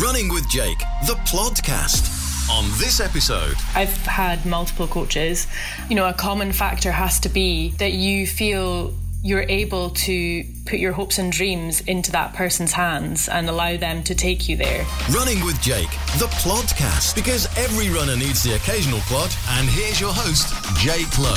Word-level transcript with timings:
Running 0.00 0.32
with 0.32 0.48
Jake, 0.48 0.78
the 1.06 1.14
podcast. 1.26 2.48
On 2.50 2.64
this 2.78 3.00
episode, 3.00 3.54
I've 3.74 3.94
had 4.06 4.46
multiple 4.46 4.86
coaches. 4.86 5.46
You 5.88 5.96
know, 5.96 6.08
a 6.08 6.14
common 6.14 6.52
factor 6.52 6.90
has 6.90 7.20
to 7.20 7.28
be 7.28 7.70
that 7.72 7.92
you 7.92 8.26
feel 8.26 8.94
you're 9.22 9.44
able 9.48 9.90
to 9.90 10.44
put 10.64 10.78
your 10.78 10.92
hopes 10.92 11.18
and 11.18 11.30
dreams 11.30 11.80
into 11.82 12.10
that 12.12 12.32
person's 12.34 12.72
hands 12.72 13.28
and 13.28 13.48
allow 13.50 13.76
them 13.76 14.02
to 14.04 14.14
take 14.14 14.48
you 14.48 14.56
there. 14.56 14.86
Running 15.10 15.44
with 15.44 15.60
Jake, 15.60 15.90
the 16.18 16.28
podcast, 16.40 17.14
because 17.14 17.46
every 17.58 17.90
runner 17.90 18.16
needs 18.16 18.42
the 18.42 18.54
occasional 18.54 19.00
plod. 19.00 19.30
And 19.50 19.68
here's 19.68 20.00
your 20.00 20.12
host, 20.14 20.54
Jake 20.78 21.18
Lowe. 21.18 21.34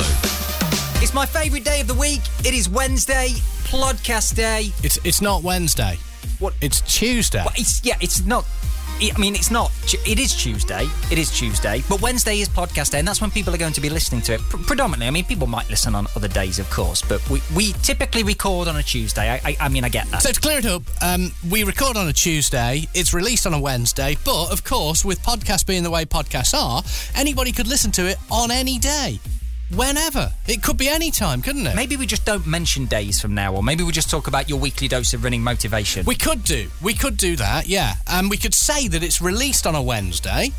It's 1.02 1.12
my 1.12 1.26
favourite 1.26 1.64
day 1.64 1.82
of 1.82 1.86
the 1.86 1.94
week. 1.94 2.22
It 2.40 2.54
is 2.54 2.70
Wednesday, 2.70 3.28
podcast 3.64 4.34
Day. 4.36 4.70
It's 4.82 4.98
it's 5.04 5.20
not 5.20 5.42
Wednesday. 5.42 5.98
What? 6.38 6.54
It's 6.60 6.80
Tuesday. 6.82 7.38
Well, 7.38 7.54
it's 7.56 7.84
yeah, 7.84 7.96
it's 8.00 8.24
not. 8.24 8.44
I 9.00 9.18
mean, 9.18 9.34
it's 9.34 9.50
not. 9.50 9.72
It 10.06 10.20
is 10.20 10.34
Tuesday. 10.34 10.86
It 11.10 11.18
is 11.18 11.30
Tuesday, 11.30 11.82
but 11.88 12.00
Wednesday 12.00 12.40
is 12.40 12.48
podcast 12.48 12.90
day, 12.92 13.00
and 13.00 13.08
that's 13.08 13.20
when 13.20 13.30
people 13.30 13.52
are 13.52 13.58
going 13.58 13.72
to 13.72 13.80
be 13.80 13.90
listening 13.90 14.22
to 14.22 14.34
it. 14.34 14.40
Pr- 14.42 14.58
predominantly, 14.58 15.08
I 15.08 15.10
mean, 15.10 15.24
people 15.24 15.48
might 15.48 15.68
listen 15.68 15.94
on 15.96 16.06
other 16.14 16.28
days, 16.28 16.60
of 16.60 16.70
course, 16.70 17.02
but 17.02 17.28
we, 17.28 17.42
we 17.56 17.72
typically 17.82 18.22
record 18.22 18.68
on 18.68 18.76
a 18.76 18.82
Tuesday. 18.82 19.30
I, 19.30 19.40
I, 19.44 19.56
I 19.62 19.68
mean, 19.68 19.84
I 19.84 19.88
get 19.88 20.06
that. 20.12 20.22
So 20.22 20.30
to 20.30 20.40
clear 20.40 20.58
it 20.58 20.66
up, 20.66 20.82
um, 21.02 21.32
we 21.50 21.64
record 21.64 21.96
on 21.96 22.06
a 22.06 22.12
Tuesday. 22.12 22.86
It's 22.94 23.12
released 23.12 23.46
on 23.46 23.54
a 23.54 23.60
Wednesday, 23.60 24.16
but 24.24 24.52
of 24.52 24.62
course, 24.62 25.04
with 25.04 25.20
podcasts 25.22 25.66
being 25.66 25.82
the 25.82 25.90
way 25.90 26.04
podcasts 26.04 26.54
are, 26.54 26.82
anybody 27.16 27.50
could 27.50 27.66
listen 27.66 27.90
to 27.92 28.06
it 28.08 28.18
on 28.30 28.52
any 28.52 28.78
day, 28.78 29.18
whenever. 29.70 30.32
It 30.46 30.62
could 30.62 30.76
be 30.76 30.88
any 30.88 31.10
time, 31.10 31.42
couldn't 31.42 31.66
it? 31.66 31.76
Maybe 31.76 31.96
we 31.96 32.06
just 32.06 32.24
don't 32.24 32.46
mention 32.46 32.86
days 32.86 33.20
from 33.20 33.34
now 33.34 33.56
on. 33.56 33.64
Maybe 33.64 33.82
we 33.82 33.92
just 33.92 34.10
talk 34.10 34.26
about 34.26 34.48
your 34.48 34.58
weekly 34.58 34.88
dose 34.88 35.14
of 35.14 35.24
running 35.24 35.42
motivation. 35.42 36.04
We 36.04 36.14
could 36.14 36.44
do. 36.44 36.68
We 36.82 36.94
could 36.94 37.16
do 37.16 37.36
that, 37.36 37.66
yeah. 37.66 37.94
And 38.06 38.30
we 38.30 38.36
could 38.36 38.54
say 38.54 38.88
that 38.88 39.02
it's 39.02 39.20
released 39.20 39.66
on 39.66 39.74
a 39.74 39.82
Wednesday, 39.82 40.50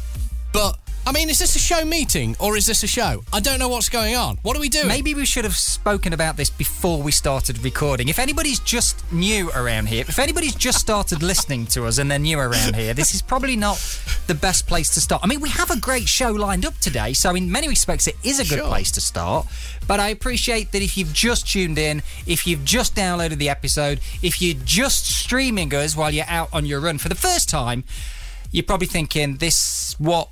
but 0.53 0.77
I 1.07 1.11
mean, 1.11 1.29
is 1.29 1.37
this 1.37 1.55
a 1.55 1.59
show 1.59 1.85
meeting 1.85 2.35
or 2.39 2.57
is 2.57 2.65
this 2.65 2.81
a 2.81 2.87
show? 2.87 3.23
I 3.31 3.39
don't 3.39 3.59
know 3.59 3.69
what's 3.69 3.89
going 3.89 4.15
on. 4.15 4.37
What 4.41 4.57
are 4.57 4.59
we 4.59 4.69
doing? 4.69 4.87
Maybe 4.87 5.13
we 5.13 5.23
should 5.23 5.43
have 5.43 5.55
spoken 5.55 6.13
about 6.13 6.35
this 6.35 6.49
before 6.49 6.99
we 6.99 7.11
started 7.11 7.63
recording. 7.63 8.07
If 8.09 8.17
anybody's 8.17 8.59
just 8.59 9.03
new 9.11 9.51
around 9.51 9.87
here, 9.87 10.03
if 10.07 10.17
anybody's 10.17 10.55
just 10.55 10.79
started 10.79 11.21
listening 11.21 11.67
to 11.67 11.85
us 11.85 11.99
and 11.99 12.09
they're 12.09 12.17
new 12.17 12.39
around 12.39 12.75
here, 12.75 12.95
this 12.95 13.13
is 13.13 13.21
probably 13.21 13.55
not 13.55 13.77
the 14.25 14.33
best 14.33 14.65
place 14.65 14.89
to 14.95 14.99
start. 15.01 15.21
I 15.23 15.27
mean, 15.27 15.41
we 15.41 15.49
have 15.49 15.69
a 15.69 15.79
great 15.79 16.07
show 16.09 16.31
lined 16.31 16.65
up 16.65 16.75
today, 16.79 17.13
so 17.13 17.35
in 17.35 17.51
many 17.51 17.67
respects, 17.67 18.07
it 18.07 18.15
is 18.23 18.39
a 18.39 18.43
good 18.43 18.57
Sure. 18.57 18.67
place 18.67 18.89
to 18.93 19.01
start. 19.01 19.45
But 19.87 19.99
I 19.99 20.07
appreciate 20.09 20.71
that 20.71 20.81
if 20.81 20.97
you've 20.97 21.13
just 21.13 21.47
tuned 21.47 21.77
in, 21.77 22.01
if 22.25 22.47
you've 22.47 22.65
just 22.65 22.95
downloaded 22.95 23.37
the 23.37 23.49
episode, 23.49 23.99
if 24.23 24.41
you're 24.41 24.57
just 24.65 25.05
streaming 25.05 25.71
us 25.75 25.95
while 25.95 26.09
you're 26.09 26.25
out 26.27 26.49
on 26.51 26.65
your 26.65 26.79
run 26.79 26.97
for 26.97 27.09
the 27.09 27.15
first 27.15 27.47
time, 27.47 27.83
you're 28.51 28.63
probably 28.63 28.87
thinking, 28.87 29.35
this, 29.37 29.95
what, 29.99 30.29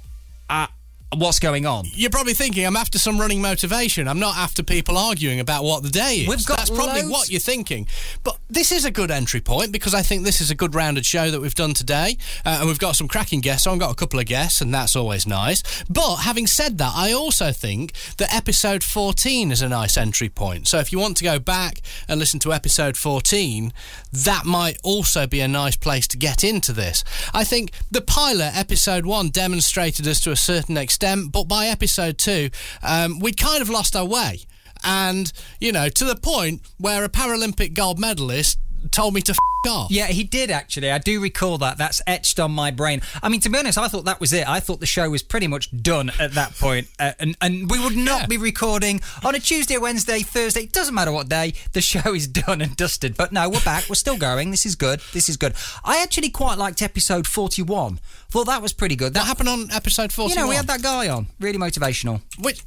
uh, 0.50 0.68
what's 1.16 1.40
going 1.40 1.66
on? 1.66 1.86
You're 1.94 2.10
probably 2.10 2.34
thinking 2.34 2.66
I'm 2.66 2.76
after 2.76 2.98
some 3.00 3.20
running 3.20 3.42
motivation. 3.42 4.08
I'm 4.08 4.20
not 4.20 4.38
after 4.38 4.64
people 4.64 4.98
arguing 4.98 5.40
about 5.40 5.64
what 5.64 5.84
the 5.84 5.90
day 5.90 6.18
is. 6.22 6.28
We've 6.28 6.46
got 6.46 6.58
That's 6.58 6.70
probably 6.70 7.02
loads- 7.02 7.12
what 7.12 7.30
you're 7.30 7.40
thinking. 7.40 7.88
But 8.24 8.38
this 8.54 8.72
is 8.72 8.86
a 8.86 8.92
good 8.92 9.10
entry 9.10 9.42
point 9.42 9.72
because 9.72 9.94
I 9.94 10.04
think 10.04 10.24
this 10.24 10.40
is 10.40 10.52
a 10.52 10.56
good 10.56 10.76
rounded 10.76 11.06
show 11.06 11.32
that 11.32 11.42
we've 11.42 11.56
done 11.56 11.74
today. 11.74 12.18
Uh, 12.46 12.58
and 12.60 12.68
we've 12.68 12.80
got 12.80 12.96
some 12.96 13.08
cracking 13.08 13.42
guests 13.42 13.66
on, 13.66 13.80
got 13.80 13.92
a 13.92 13.96
couple 13.96 14.20
of 14.20 14.26
guests, 14.26 14.62
and 14.62 14.74
that's 14.74 14.96
always 14.96 15.26
nice. 15.26 15.64
But 15.90 16.18
having 16.18 16.46
said 16.46 16.78
that, 16.78 16.94
I 16.96 17.12
also 17.12 17.52
think 17.52 17.94
that 18.18 18.34
episode 18.34 18.84
14 18.84 19.52
is 19.52 19.62
a 19.62 19.70
nice 19.70 19.98
entry 19.98 20.30
point. 20.30 20.68
So 20.68 20.78
if 20.78 20.92
you 20.92 21.00
want 21.00 21.18
to 21.18 21.24
go 21.24 21.40
back 21.40 21.82
and 22.08 22.20
listen 22.20 22.40
to 22.42 22.54
episode 22.54 22.96
14, 22.96 23.74
that 24.12 24.46
might 24.46 24.78
also 24.84 25.26
be 25.26 25.40
a 25.40 25.48
nice 25.48 25.76
place 25.76 26.08
to 26.10 26.18
get 26.18 26.44
into 26.44 26.74
this. 26.74 27.04
I 27.34 27.44
think 27.44 27.72
the 27.90 28.02
pilot, 28.02 28.52
episode 28.56 29.06
1, 29.06 29.30
demonstrated 29.30 30.08
us 30.08 30.20
to 30.22 30.32
a 30.32 30.36
certain 30.36 30.78
extent, 30.78 31.32
but 31.32 31.46
by 31.46 31.68
episode 31.68 32.20
2, 32.20 32.50
um, 32.84 33.20
we'd 33.20 33.38
kind 33.38 33.62
of 33.62 33.70
lost 33.70 33.96
our 33.96 34.06
way. 34.06 34.46
And, 34.84 35.32
you 35.60 35.72
know, 35.72 35.90
to 35.90 36.06
the 36.06 36.16
point 36.16 36.62
where 36.78 37.04
a 37.04 37.10
Paralympic 37.10 37.74
gold 37.74 38.00
medalist 38.00 38.60
told 38.92 39.14
me 39.14 39.22
to 39.22 39.32
f 39.32 39.38
off. 39.66 39.90
Yeah, 39.90 40.08
he 40.08 40.26
did 40.26 40.52
actually. 40.52 40.92
I 40.92 40.98
do 40.98 41.22
recall 41.22 41.58
that. 41.60 41.78
That's 41.78 42.02
etched 42.06 42.38
on 42.38 42.52
my 42.52 42.70
brain. 42.70 43.02
I 43.22 43.30
mean, 43.30 43.40
to 43.40 43.50
be 43.50 43.58
honest, 43.58 43.78
I 43.78 43.88
thought 43.88 44.04
that 44.04 44.20
was 44.20 44.34
it. 44.34 44.46
I 44.46 44.60
thought 44.60 44.82
the 44.82 44.86
show 44.86 45.10
was 45.10 45.24
pretty 45.24 45.48
much 45.48 45.70
done 45.82 46.12
at 46.20 46.34
that 46.34 46.54
point. 46.56 46.90
Uh, 47.00 47.14
and, 47.18 47.38
and 47.40 47.72
we 47.72 47.80
would 47.80 47.96
not 47.96 48.22
Yeah. 48.24 48.28
be 48.28 48.36
recording 48.38 49.00
on 49.24 49.36
a 49.36 49.40
Tuesday, 49.40 49.78
Wednesday, 49.78 50.20
Thursday. 50.20 50.64
It 50.64 50.74
doesn't 50.74 50.94
matter 50.94 51.14
what 51.14 51.30
day. 51.30 51.54
The 51.72 51.80
show 51.80 52.14
is 52.14 52.28
done 52.28 52.60
and 52.60 52.76
dusted. 52.76 53.16
But 53.16 53.32
no, 53.32 53.48
we're 53.50 53.62
back. 53.62 53.88
We're 53.88 53.96
still 53.96 54.18
going. 54.18 54.52
This 54.52 54.66
is 54.66 54.76
good. 54.76 55.00
This 55.14 55.30
is 55.30 55.38
good. 55.38 55.54
I 55.86 56.04
actually 56.04 56.30
quite 56.30 56.58
liked 56.58 56.82
episode 56.82 57.26
41. 57.26 58.02
Thought 58.32 58.48
that 58.48 58.62
was 58.62 58.74
pretty 58.74 58.98
good. 58.98 59.14
What 59.14 59.14
That 59.14 59.28
happened 59.28 59.48
on 59.48 59.72
episode 59.72 60.12
41? 60.12 60.30
You 60.38 60.44
know, 60.44 60.50
we 60.50 60.56
had 60.58 60.68
that 60.68 60.82
guy 60.84 61.08
on. 61.08 61.28
Really 61.40 61.58
motivational. 61.58 62.22
Which 62.38 62.64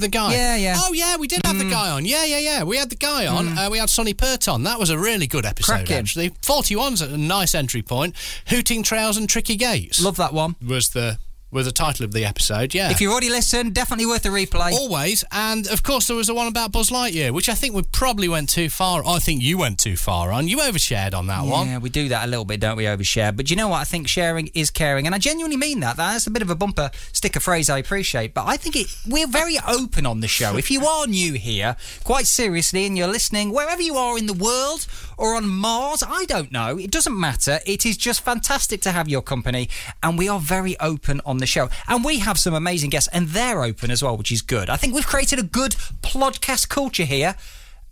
the 0.00 0.08
guy? 0.08 0.32
Yeah, 0.32 0.56
yeah. 0.56 0.74
Oh, 0.78 0.92
yeah, 0.92 1.16
we 1.16 1.26
did 1.28 1.40
have 1.44 1.58
the 1.58 1.68
guy 1.70 1.90
on. 1.90 2.04
Yeah, 2.04 2.24
yeah, 2.24 2.38
yeah. 2.38 2.62
We 2.64 2.76
had 2.76 2.90
the 2.90 2.96
guy 2.96 3.26
on. 3.26 3.56
Uh, 3.56 3.68
we 3.70 3.78
had 3.78 3.90
Sonny 3.90 4.14
Pert 4.14 4.48
on. 4.48 4.64
That 4.64 4.78
was 4.78 4.90
a 4.90 4.98
really 4.98 5.26
good 5.26 5.44
episode, 5.46 5.72
Cracking. 5.72 5.96
actually. 5.96 6.30
41's 6.30 7.02
a 7.02 7.16
nice 7.16 7.54
entry 7.54 7.82
point. 7.82 8.14
Hooting 8.48 8.82
Trails 8.82 9.16
and 9.16 9.28
Tricky 9.28 9.56
Gates 9.56 10.02
Love 10.02 10.16
that 10.16 10.32
one. 10.32 10.56
was 10.66 10.90
the 10.90 11.18
was 11.50 11.66
the 11.66 11.72
title 11.72 12.04
of 12.04 12.12
the 12.12 12.24
episode. 12.24 12.74
Yeah. 12.74 12.90
If 12.90 13.00
you've 13.00 13.10
already 13.10 13.30
listened, 13.30 13.74
definitely 13.74 14.06
worth 14.06 14.24
a 14.24 14.28
replay. 14.28 14.72
Always, 14.72 15.24
and 15.32 15.66
of 15.68 15.82
course 15.82 16.06
there 16.06 16.16
was 16.16 16.28
the 16.28 16.34
one 16.34 16.46
about 16.46 16.72
Buzz 16.72 16.90
Lightyear, 16.90 17.32
which 17.32 17.48
I 17.48 17.54
think 17.54 17.74
we 17.74 17.82
probably 17.82 18.28
went 18.28 18.48
too 18.48 18.68
far. 18.68 19.02
I 19.06 19.18
think 19.18 19.42
you 19.42 19.58
went 19.58 19.78
too 19.78 19.96
far 19.96 20.30
on. 20.32 20.48
You 20.48 20.58
overshared 20.58 21.14
on 21.14 21.26
that 21.26 21.44
one. 21.44 21.66
Yeah, 21.66 21.78
we 21.78 21.90
do 21.90 22.08
that 22.08 22.24
a 22.24 22.28
little 22.28 22.44
bit, 22.44 22.60
don't 22.60 22.76
we? 22.76 22.84
Overshare. 22.84 23.36
But 23.36 23.50
you 23.50 23.56
know 23.56 23.68
what? 23.68 23.80
I 23.80 23.84
think 23.84 24.08
sharing 24.08 24.48
is 24.54 24.70
caring, 24.70 25.06
and 25.06 25.14
I 25.14 25.18
genuinely 25.18 25.56
mean 25.56 25.80
that. 25.80 25.96
That's 25.96 26.26
a 26.26 26.30
bit 26.30 26.42
of 26.42 26.50
a 26.50 26.54
bumper 26.54 26.90
sticker 27.12 27.40
phrase 27.40 27.68
I 27.68 27.78
appreciate, 27.78 28.34
but 28.34 28.46
I 28.46 28.56
think 28.56 28.76
it. 28.76 28.86
We're 29.08 29.26
very 29.26 29.56
open 29.66 30.06
on 30.06 30.20
the 30.20 30.28
show. 30.28 30.56
If 30.56 30.70
you 30.70 30.86
are 30.86 31.06
new 31.06 31.34
here, 31.34 31.76
quite 32.04 32.26
seriously, 32.26 32.86
and 32.86 32.96
you're 32.96 33.08
listening 33.08 33.52
wherever 33.52 33.82
you 33.82 33.96
are 33.96 34.16
in 34.16 34.26
the 34.26 34.34
world 34.34 34.86
or 35.18 35.34
on 35.34 35.48
Mars, 35.48 36.02
I 36.06 36.24
don't 36.26 36.52
know. 36.52 36.78
It 36.78 36.90
doesn't 36.90 37.18
matter. 37.18 37.58
It 37.66 37.84
is 37.84 37.96
just 37.96 38.22
fantastic 38.22 38.80
to 38.82 38.92
have 38.92 39.08
your 39.08 39.22
company, 39.22 39.68
and 40.02 40.16
we 40.16 40.28
are 40.28 40.38
very 40.38 40.78
open 40.78 41.20
on 41.26 41.39
the 41.40 41.46
show, 41.46 41.68
and 41.88 42.04
we 42.04 42.18
have 42.20 42.38
some 42.38 42.54
amazing 42.54 42.90
guests, 42.90 43.08
and 43.12 43.28
they're 43.28 43.62
open 43.62 43.90
as 43.90 44.02
well, 44.02 44.16
which 44.16 44.32
is 44.32 44.42
good. 44.42 44.70
I 44.70 44.76
think 44.76 44.94
we've 44.94 45.06
created 45.06 45.38
a 45.38 45.42
good 45.42 45.72
podcast 46.02 46.68
culture 46.68 47.04
here. 47.04 47.34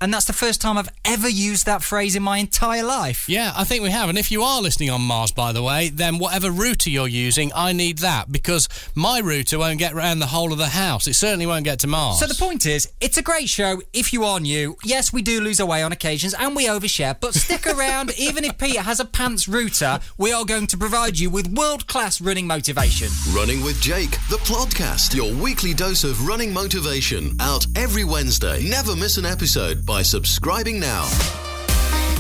And 0.00 0.14
that's 0.14 0.26
the 0.26 0.32
first 0.32 0.60
time 0.60 0.78
I've 0.78 0.88
ever 1.04 1.28
used 1.28 1.66
that 1.66 1.82
phrase 1.82 2.14
in 2.14 2.22
my 2.22 2.38
entire 2.38 2.84
life. 2.84 3.28
Yeah, 3.28 3.52
I 3.56 3.64
think 3.64 3.82
we 3.82 3.90
have. 3.90 4.08
And 4.08 4.16
if 4.16 4.30
you 4.30 4.42
are 4.42 4.60
listening 4.62 4.90
on 4.90 5.00
Mars, 5.00 5.32
by 5.32 5.52
the 5.52 5.62
way, 5.62 5.88
then 5.88 6.18
whatever 6.18 6.50
router 6.50 6.88
you're 6.88 7.08
using, 7.08 7.50
I 7.54 7.72
need 7.72 7.98
that 7.98 8.30
because 8.30 8.68
my 8.94 9.18
router 9.18 9.58
won't 9.58 9.78
get 9.80 9.92
around 9.92 10.20
the 10.20 10.26
whole 10.26 10.52
of 10.52 10.58
the 10.58 10.68
house. 10.68 11.08
It 11.08 11.14
certainly 11.14 11.46
won't 11.46 11.64
get 11.64 11.80
to 11.80 11.88
Mars. 11.88 12.20
So 12.20 12.26
the 12.26 12.34
point 12.34 12.64
is, 12.64 12.88
it's 13.00 13.16
a 13.16 13.22
great 13.22 13.48
show 13.48 13.82
if 13.92 14.12
you 14.12 14.24
are 14.24 14.38
new. 14.38 14.76
Yes, 14.84 15.12
we 15.12 15.20
do 15.20 15.40
lose 15.40 15.60
our 15.60 15.66
way 15.66 15.82
on 15.82 15.90
occasions 15.90 16.32
and 16.34 16.54
we 16.54 16.66
overshare, 16.66 17.18
but 17.18 17.34
stick 17.34 17.66
around. 17.78 18.12
Even 18.18 18.44
if 18.44 18.56
Peter 18.56 18.82
has 18.82 19.00
a 19.00 19.04
pants 19.04 19.48
router, 19.48 19.98
we 20.16 20.32
are 20.32 20.44
going 20.44 20.68
to 20.68 20.76
provide 20.78 21.18
you 21.18 21.28
with 21.28 21.48
world-class 21.48 22.20
running 22.20 22.46
motivation. 22.46 23.08
Running 23.34 23.64
with 23.64 23.80
Jake, 23.80 24.12
the 24.30 24.38
podcast. 24.44 25.14
Your 25.14 25.34
weekly 25.42 25.74
dose 25.74 26.04
of 26.04 26.26
running 26.26 26.52
motivation. 26.52 27.36
Out 27.40 27.66
every 27.74 28.04
Wednesday. 28.04 28.62
Never 28.68 28.94
miss 28.94 29.16
an 29.16 29.26
episode 29.26 29.84
by 29.88 30.02
subscribing 30.02 30.78
now. 30.78 31.08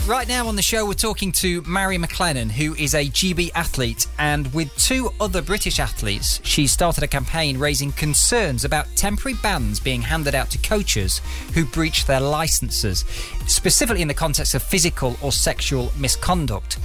Right 0.06 0.26
now 0.26 0.48
on 0.48 0.56
the 0.56 0.62
show, 0.62 0.86
we're 0.86 0.94
talking 0.94 1.30
to 1.32 1.60
Mary 1.66 1.98
McLennan, 1.98 2.50
who 2.50 2.74
is 2.74 2.94
a 2.94 3.04
GB 3.04 3.50
athlete, 3.54 4.06
and 4.18 4.50
with 4.54 4.74
two 4.78 5.10
other 5.20 5.42
British 5.42 5.78
athletes, 5.78 6.40
she 6.44 6.66
started 6.66 7.04
a 7.04 7.06
campaign 7.06 7.58
raising 7.58 7.92
concerns 7.92 8.64
about 8.64 8.86
temporary 8.96 9.36
bans 9.42 9.80
being 9.80 10.00
handed 10.00 10.34
out 10.34 10.48
to 10.52 10.58
coaches 10.66 11.20
who 11.52 11.66
breach 11.66 12.06
their 12.06 12.20
licenses, 12.20 13.04
specifically 13.46 14.00
in 14.00 14.08
the 14.08 14.14
context 14.14 14.54
of 14.54 14.62
physical 14.62 15.18
or 15.20 15.30
sexual 15.30 15.92
misconduct. 15.98 16.78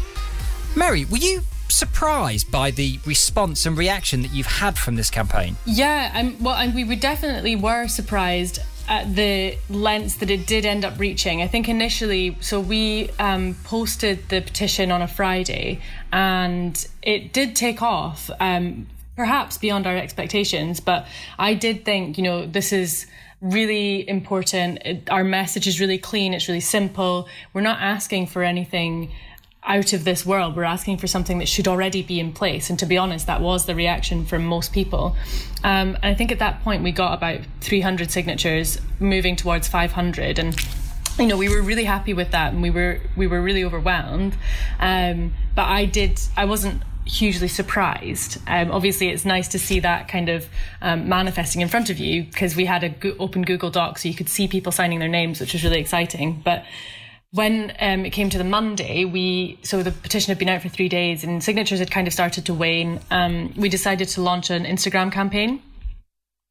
Mary, 0.76 1.06
were 1.06 1.16
you 1.16 1.44
surprised 1.70 2.52
by 2.52 2.72
the 2.72 3.00
response 3.06 3.66
and 3.66 3.78
reaction 3.78 4.22
that 4.22 4.34
you've 4.34 4.46
had 4.46 4.78
from 4.78 4.96
this 4.96 5.10
campaign? 5.10 5.56
Yeah, 5.66 6.12
I'm, 6.14 6.44
well, 6.44 6.56
and 6.56 6.76
we 6.76 6.96
definitely 6.98 7.56
were 7.56 7.88
surprised 7.88 8.60
at 8.88 9.16
the 9.16 9.58
lengths 9.70 10.16
that 10.18 10.30
it 10.30 10.46
did 10.46 10.66
end 10.66 10.84
up 10.86 11.00
reaching. 11.00 11.42
I 11.42 11.48
think 11.48 11.70
initially, 11.70 12.38
so 12.42 12.60
we 12.60 13.10
um, 13.20 13.56
posted 13.64 14.30
the 14.30 14.42
petition 14.42 14.92
on 14.92 15.02
a 15.02 15.08
Friday, 15.08 15.80
and 16.12 16.86
it 17.02 17.34
did 17.34 17.56
take 17.56 17.82
off. 17.82 18.30
Um, 18.40 18.88
perhaps 19.16 19.60
beyond 19.60 19.86
our 19.86 19.96
expectations, 19.96 20.80
but 20.80 21.06
I 21.38 21.54
did 21.54 21.86
think, 21.86 22.18
you 22.18 22.24
know, 22.24 22.48
this 22.48 22.74
is 22.74 23.06
really 23.42 24.08
important. 24.10 24.80
It, 24.84 25.10
our 25.10 25.24
message 25.24 25.68
is 25.68 25.80
really 25.80 26.00
clean. 26.00 26.34
It's 26.34 26.48
really 26.48 26.62
simple. 26.62 27.28
We're 27.54 27.62
not 27.62 27.80
asking 27.80 28.28
for 28.28 28.42
anything 28.42 29.12
out 29.66 29.94
of 29.94 30.04
this 30.04 30.26
world. 30.26 30.56
We're 30.56 30.64
asking 30.64 30.98
for 30.98 31.08
something 31.08 31.40
that 31.40 31.48
should 31.48 31.68
already 31.68 32.02
be 32.02 32.20
in 32.20 32.34
place. 32.34 32.70
And 32.70 32.78
to 32.80 32.86
be 32.86 32.98
honest, 32.98 33.28
that 33.28 33.42
was 33.42 33.66
the 33.66 33.76
reaction 33.76 34.26
from 34.26 34.46
most 34.46 34.74
people. 34.74 35.16
Um, 35.64 35.96
and 35.96 36.06
I 36.06 36.14
think 36.14 36.32
at 36.32 36.40
that 36.40 36.64
point 36.64 36.84
we 36.84 36.92
got 36.92 37.14
about 37.14 37.40
300 37.62 38.12
signatures, 38.12 38.80
moving 39.00 39.36
towards 39.36 39.68
500, 39.68 40.40
and 40.40 40.56
you 41.18 41.28
know 41.28 41.38
we 41.38 41.50
were 41.50 41.62
really 41.62 41.86
happy 41.86 42.14
with 42.14 42.32
that, 42.32 42.54
and 42.54 42.62
we 42.62 42.70
were 42.70 43.00
we 43.16 43.28
were 43.28 43.42
really 43.42 43.64
overwhelmed. 43.64 44.36
Um, 44.80 45.34
but 45.56 45.66
I 45.66 45.86
did 45.86 46.20
I 46.36 46.46
wasn't 46.46 46.84
hugely 47.06 47.48
surprised. 47.48 48.38
Um, 48.48 48.72
obviously, 48.72 49.10
it's 49.10 49.26
nice 49.26 49.48
to 49.50 49.60
see 49.60 49.80
that 49.82 50.08
kind 50.08 50.30
of 50.30 50.48
um, 50.82 51.10
manifesting 51.10 51.62
in 51.62 51.68
front 51.68 51.90
of 51.90 52.00
you 52.00 52.24
because 52.24 52.56
we 52.56 52.66
had 52.66 52.84
a 52.84 52.90
go- 52.90 53.16
open 53.20 53.44
Google 53.44 53.70
Doc 53.70 54.00
so 54.00 54.08
you 54.08 54.16
could 54.16 54.30
see 54.30 54.48
people 54.48 54.72
signing 54.72 55.00
their 55.00 55.10
names, 55.10 55.40
which 55.40 55.54
was 55.54 55.64
really 55.64 55.80
exciting. 55.80 56.42
But 56.44 56.66
when 57.34 57.74
um, 57.80 58.06
it 58.06 58.12
came 58.12 58.30
to 58.30 58.38
the 58.38 58.44
Monday, 58.44 59.06
we 59.06 59.58
so 59.64 59.82
the 59.82 59.92
petition 59.92 60.30
had 60.30 60.38
been 60.38 60.50
out 60.50 60.62
for 60.62 60.70
three 60.70 60.88
days 60.88 61.24
and 61.24 61.44
signatures 61.44 61.80
had 61.80 61.90
kind 61.90 62.06
of 62.06 62.14
started 62.14 62.46
to 62.46 62.54
wane. 62.54 63.00
Um, 63.10 63.52
we 63.58 63.70
decided 63.70 64.08
to 64.10 64.22
launch 64.22 64.52
an 64.52 64.66
Instagram 64.66 65.12
campaign. 65.12 65.60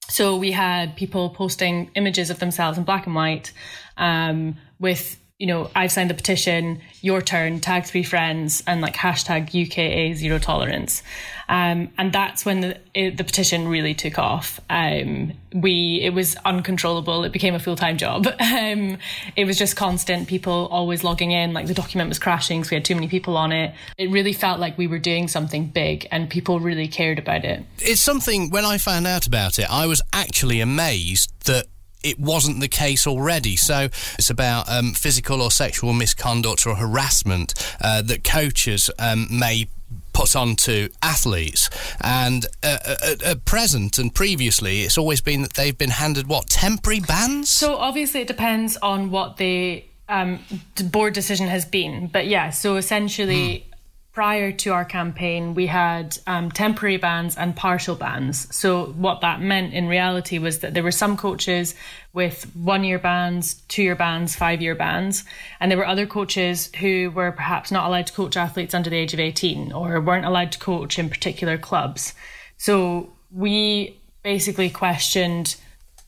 So 0.08 0.36
we 0.36 0.50
had 0.50 0.96
people 0.96 1.30
posting 1.30 1.88
images 1.94 2.30
of 2.30 2.40
themselves 2.40 2.78
in 2.78 2.84
black 2.84 3.06
and 3.06 3.14
white 3.14 3.52
um, 3.96 4.56
with 4.80 5.20
you 5.42 5.48
know, 5.48 5.68
I've 5.74 5.90
signed 5.90 6.08
the 6.08 6.14
petition, 6.14 6.80
your 7.00 7.20
turn, 7.20 7.58
tag 7.58 7.84
three 7.84 8.04
friends, 8.04 8.62
and 8.64 8.80
like 8.80 8.94
hashtag 8.94 9.52
UKA 9.52 10.14
zero 10.14 10.38
tolerance. 10.38 11.02
Um, 11.48 11.88
and 11.98 12.12
that's 12.12 12.44
when 12.44 12.60
the, 12.60 12.78
it, 12.94 13.16
the 13.16 13.24
petition 13.24 13.66
really 13.66 13.92
took 13.92 14.20
off. 14.20 14.60
Um, 14.70 15.32
we, 15.52 15.98
it 16.00 16.14
was 16.14 16.36
uncontrollable. 16.44 17.24
It 17.24 17.32
became 17.32 17.56
a 17.56 17.58
full 17.58 17.74
time 17.74 17.98
job. 17.98 18.28
Um, 18.52 18.98
it 19.34 19.46
was 19.46 19.58
just 19.58 19.76
constant, 19.76 20.28
people 20.28 20.68
always 20.70 21.02
logging 21.02 21.32
in, 21.32 21.52
like 21.52 21.66
the 21.66 21.74
document 21.74 22.08
was 22.08 22.18
crashing, 22.18 22.62
so 22.62 22.70
we 22.70 22.74
had 22.76 22.84
too 22.84 22.94
many 22.94 23.08
people 23.08 23.36
on 23.36 23.50
it. 23.50 23.74
It 23.96 24.10
really 24.10 24.34
felt 24.34 24.60
like 24.60 24.76
we 24.76 24.86
were 24.86 24.98
doing 24.98 25.26
something 25.26 25.66
big 25.68 26.06
and 26.12 26.28
people 26.28 26.60
really 26.60 26.86
cared 26.86 27.18
about 27.18 27.44
it. 27.44 27.64
It's 27.78 28.00
something, 28.00 28.50
when 28.50 28.64
I 28.64 28.78
found 28.78 29.06
out 29.06 29.26
about 29.26 29.58
it, 29.58 29.70
I 29.70 29.86
was 29.86 30.02
actually 30.12 30.60
amazed 30.60 31.32
that 31.46 31.66
it 32.02 32.18
wasn't 32.18 32.60
the 32.60 32.68
case 32.68 33.06
already. 33.06 33.56
So 33.56 33.88
it's 34.18 34.30
about 34.30 34.68
um, 34.68 34.92
physical 34.92 35.42
or 35.42 35.50
sexual 35.50 35.92
misconduct 35.92 36.66
or 36.66 36.76
harassment 36.76 37.54
uh, 37.80 38.02
that 38.02 38.24
coaches 38.24 38.90
um, 38.98 39.26
may 39.30 39.68
put 40.12 40.36
onto 40.36 40.88
athletes. 41.02 41.70
And 42.00 42.46
uh, 42.62 42.96
at, 43.02 43.22
at, 43.22 43.44
present 43.44 43.98
and 43.98 44.14
previously, 44.14 44.82
it's 44.82 44.98
always 44.98 45.20
been 45.20 45.42
that 45.42 45.54
they've 45.54 45.76
been 45.76 45.90
handed 45.90 46.26
what 46.26 46.48
temporary 46.48 47.00
bans. 47.00 47.50
So 47.50 47.76
obviously, 47.76 48.20
it 48.20 48.28
depends 48.28 48.76
on 48.78 49.10
what 49.10 49.38
the 49.38 49.84
um, 50.08 50.40
board 50.84 51.14
decision 51.14 51.48
has 51.48 51.64
been. 51.64 52.08
But 52.08 52.26
yeah, 52.26 52.50
so 52.50 52.76
essentially. 52.76 53.60
Mm 53.60 53.71
prior 54.12 54.52
to 54.52 54.72
our 54.72 54.84
campaign, 54.84 55.54
we 55.54 55.66
had 55.66 56.18
um, 56.26 56.50
temporary 56.50 56.98
bans 56.98 57.36
and 57.36 57.56
partial 57.56 57.94
bans. 57.94 58.54
So, 58.54 58.86
what 58.86 59.22
that 59.22 59.40
meant 59.40 59.72
in 59.72 59.88
reality 59.88 60.38
was 60.38 60.58
that 60.58 60.74
there 60.74 60.82
were 60.82 60.92
some 60.92 61.16
coaches 61.16 61.74
with 62.12 62.44
one 62.54 62.84
year 62.84 62.98
bans, 62.98 63.54
two 63.68 63.82
year 63.82 63.96
bans, 63.96 64.36
five 64.36 64.60
year 64.60 64.74
bans, 64.74 65.24
and 65.60 65.70
there 65.70 65.78
were 65.78 65.86
other 65.86 66.06
coaches 66.06 66.70
who 66.78 67.10
were 67.10 67.32
perhaps 67.32 67.70
not 67.70 67.86
allowed 67.86 68.06
to 68.06 68.12
coach 68.12 68.36
athletes 68.36 68.74
under 68.74 68.90
the 68.90 68.96
age 68.96 69.14
of 69.14 69.20
18 69.20 69.72
or 69.72 70.00
weren't 70.00 70.26
allowed 70.26 70.52
to 70.52 70.58
coach 70.58 70.98
in 70.98 71.08
particular 71.08 71.56
clubs. 71.56 72.12
So, 72.58 73.10
we 73.30 73.96
basically 74.22 74.68
questioned 74.68 75.56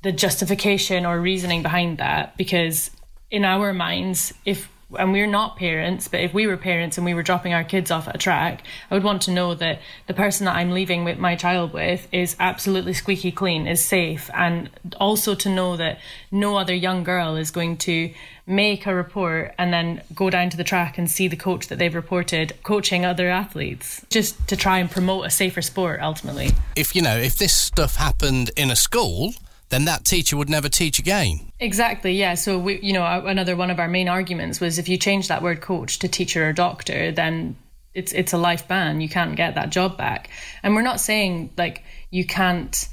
the 0.03 0.13
justification 0.13 1.07
or 1.07 1.19
reasoning 1.19 1.63
behind 1.63 1.97
that 1.99 2.37
because 2.37 2.91
in 3.31 3.47
our 3.47 3.73
minds, 3.73 4.35
if 4.45 4.69
and 4.99 5.13
we're 5.13 5.27
not 5.27 5.57
parents, 5.57 6.09
but 6.09 6.21
if 6.21 6.35
we 6.35 6.47
were 6.47 6.57
parents 6.57 6.97
and 6.99 7.05
we 7.05 7.15
were 7.15 7.23
dropping 7.23 7.53
our 7.53 7.65
kids 7.65 7.91
off 7.91 8.09
at 8.09 8.15
a 8.15 8.19
track, 8.19 8.63
I 8.91 8.95
would 8.95 9.05
want 9.05 9.23
to 9.23 9.31
know 9.31 9.55
that 9.55 9.81
the 10.07 10.15
person 10.15 10.45
that 10.47 10.57
I'm 10.57 10.71
leaving 10.71 11.05
with 11.05 11.19
my 11.19 11.37
child 11.37 11.73
with 11.73 12.07
is 12.13 12.37
absolutely 12.39 12.95
squeaky 12.95 13.33
clean, 13.33 13.67
is 13.67 13.85
safe, 13.85 14.31
and 14.35 14.71
also 15.01 15.35
to 15.35 15.49
know 15.49 15.77
that 15.77 15.99
no 16.31 16.57
other 16.57 16.75
young 16.75 17.05
girl 17.05 17.37
is 17.37 17.51
going 17.51 17.77
to 17.79 18.13
make 18.47 18.87
a 18.87 18.95
report 18.95 19.55
and 19.59 19.73
then 19.73 20.03
go 20.15 20.29
down 20.29 20.51
to 20.51 20.57
the 20.57 20.65
track 20.65 20.99
and 20.99 21.11
see 21.11 21.29
the 21.29 21.37
coach 21.37 21.69
that 21.69 21.79
they've 21.79 21.95
reported 21.95 22.53
coaching 22.63 23.05
other 23.05 23.29
athletes 23.31 24.05
just 24.11 24.47
to 24.49 24.57
try 24.57 24.79
and 24.79 24.91
promote 24.91 25.25
a 25.25 25.31
safer 25.31 25.63
sport 25.63 26.01
ultimately. 26.03 26.51
If 26.77 26.95
you 26.95 27.03
know, 27.03 27.17
if 27.17 27.37
this 27.37 27.55
stuff 27.55 27.97
happened 27.97 28.51
in 28.57 28.71
a 28.71 28.77
school, 28.77 29.33
then 29.71 29.87
that 29.87 30.05
teacher 30.05 30.37
would 30.37 30.51
never 30.51 30.69
teach 30.69 30.99
again. 30.99 31.53
Exactly, 31.65 32.13
yeah. 32.13 32.35
So, 32.35 32.59
we, 32.59 32.79
you 32.83 32.93
know, 32.93 33.07
another 33.07 33.57
one 33.57 33.71
of 33.71 33.81
our 33.81 33.89
main 33.89 34.07
arguments 34.07 34.61
was 34.61 34.79
if 34.79 34.87
you 34.87 34.99
change 34.99 35.29
that 35.29 35.41
word 35.43 35.63
coach 35.63 35.99
to 36.01 36.09
teacher 36.09 36.47
or 36.47 36.53
doctor, 36.53 37.11
then 37.11 37.57
it's 37.95 38.13
it's 38.13 38.35
a 38.35 38.39
life 38.39 38.69
ban. 38.69 39.01
You 39.01 39.09
can't 39.09 39.35
get 39.35 39.55
that 39.55 39.71
job 39.71 39.97
back. 39.97 40.29
And 40.63 40.75
we're 40.75 40.83
not 40.83 41.01
saying 41.01 41.55
like 41.57 41.83
you 42.11 42.27
can't 42.27 42.87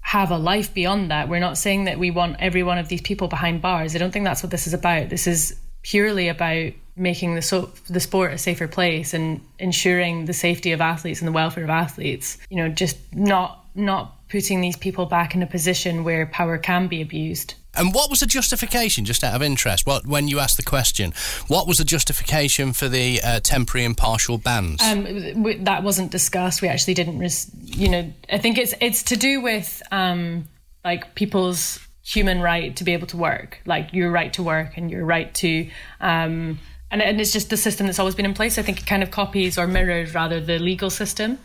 have 0.00 0.30
a 0.30 0.36
life 0.36 0.74
beyond 0.74 1.10
that. 1.10 1.30
We're 1.30 1.40
not 1.40 1.56
saying 1.56 1.84
that 1.84 1.98
we 1.98 2.10
want 2.10 2.36
every 2.38 2.62
one 2.62 2.76
of 2.76 2.88
these 2.88 3.00
people 3.00 3.28
behind 3.28 3.62
bars. 3.62 3.94
I 3.94 3.98
don't 3.98 4.10
think 4.10 4.26
that's 4.26 4.42
what 4.42 4.50
this 4.50 4.66
is 4.66 4.74
about. 4.74 5.08
This 5.08 5.26
is 5.26 5.58
purely 5.82 6.28
about 6.28 6.72
making 6.96 7.34
the 7.34 7.40
so 7.40 7.70
the 7.88 8.00
sport 8.00 8.34
a 8.34 8.38
safer 8.38 8.68
place 8.68 9.14
and 9.14 9.40
ensuring 9.58 10.26
the 10.26 10.34
safety 10.34 10.72
of 10.72 10.82
athletes 10.82 11.20
and 11.20 11.28
the 11.28 11.32
welfare 11.32 11.64
of 11.64 11.70
athletes. 11.70 12.36
You 12.50 12.58
know, 12.58 12.68
just 12.68 12.98
not 13.14 13.64
not 13.74 14.28
putting 14.28 14.60
these 14.60 14.76
people 14.76 15.06
back 15.06 15.34
in 15.34 15.42
a 15.42 15.46
position 15.46 16.04
where 16.04 16.26
power 16.26 16.58
can 16.58 16.88
be 16.88 17.00
abused. 17.00 17.54
And 17.78 17.94
what 17.94 18.10
was 18.10 18.20
the 18.20 18.26
justification, 18.26 19.04
just 19.04 19.22
out 19.22 19.34
of 19.34 19.42
interest, 19.42 19.86
what, 19.86 20.06
when 20.06 20.28
you 20.28 20.40
asked 20.40 20.56
the 20.56 20.62
question, 20.62 21.14
what 21.46 21.66
was 21.66 21.78
the 21.78 21.84
justification 21.84 22.72
for 22.72 22.88
the 22.88 23.20
uh, 23.22 23.40
temporary 23.40 23.84
and 23.84 23.96
partial 23.96 24.36
bans? 24.36 24.82
Um, 24.82 25.64
that 25.64 25.82
wasn't 25.82 26.10
discussed. 26.10 26.60
We 26.60 26.68
actually 26.68 26.94
didn't, 26.94 27.18
res- 27.18 27.50
you 27.62 27.88
know, 27.88 28.12
I 28.30 28.38
think 28.38 28.58
it's 28.58 28.74
it's 28.80 29.02
to 29.04 29.16
do 29.16 29.40
with 29.40 29.82
um, 29.92 30.48
like 30.84 31.14
people's 31.14 31.78
human 32.04 32.40
right 32.40 32.74
to 32.76 32.84
be 32.84 32.92
able 32.94 33.06
to 33.06 33.16
work, 33.16 33.60
like 33.66 33.92
your 33.92 34.10
right 34.10 34.32
to 34.32 34.42
work 34.42 34.76
and 34.76 34.90
your 34.90 35.04
right 35.04 35.32
to. 35.34 35.68
Um, 36.00 36.58
and, 36.90 37.02
and 37.02 37.20
it's 37.20 37.32
just 37.32 37.50
the 37.50 37.56
system 37.56 37.86
that's 37.86 37.98
always 37.98 38.14
been 38.14 38.24
in 38.24 38.34
place. 38.34 38.58
I 38.58 38.62
think 38.62 38.80
it 38.80 38.86
kind 38.86 39.02
of 39.02 39.10
copies 39.10 39.58
or 39.58 39.66
mirrors 39.66 40.14
rather 40.14 40.40
the 40.40 40.58
legal 40.58 40.90
system, 40.90 41.38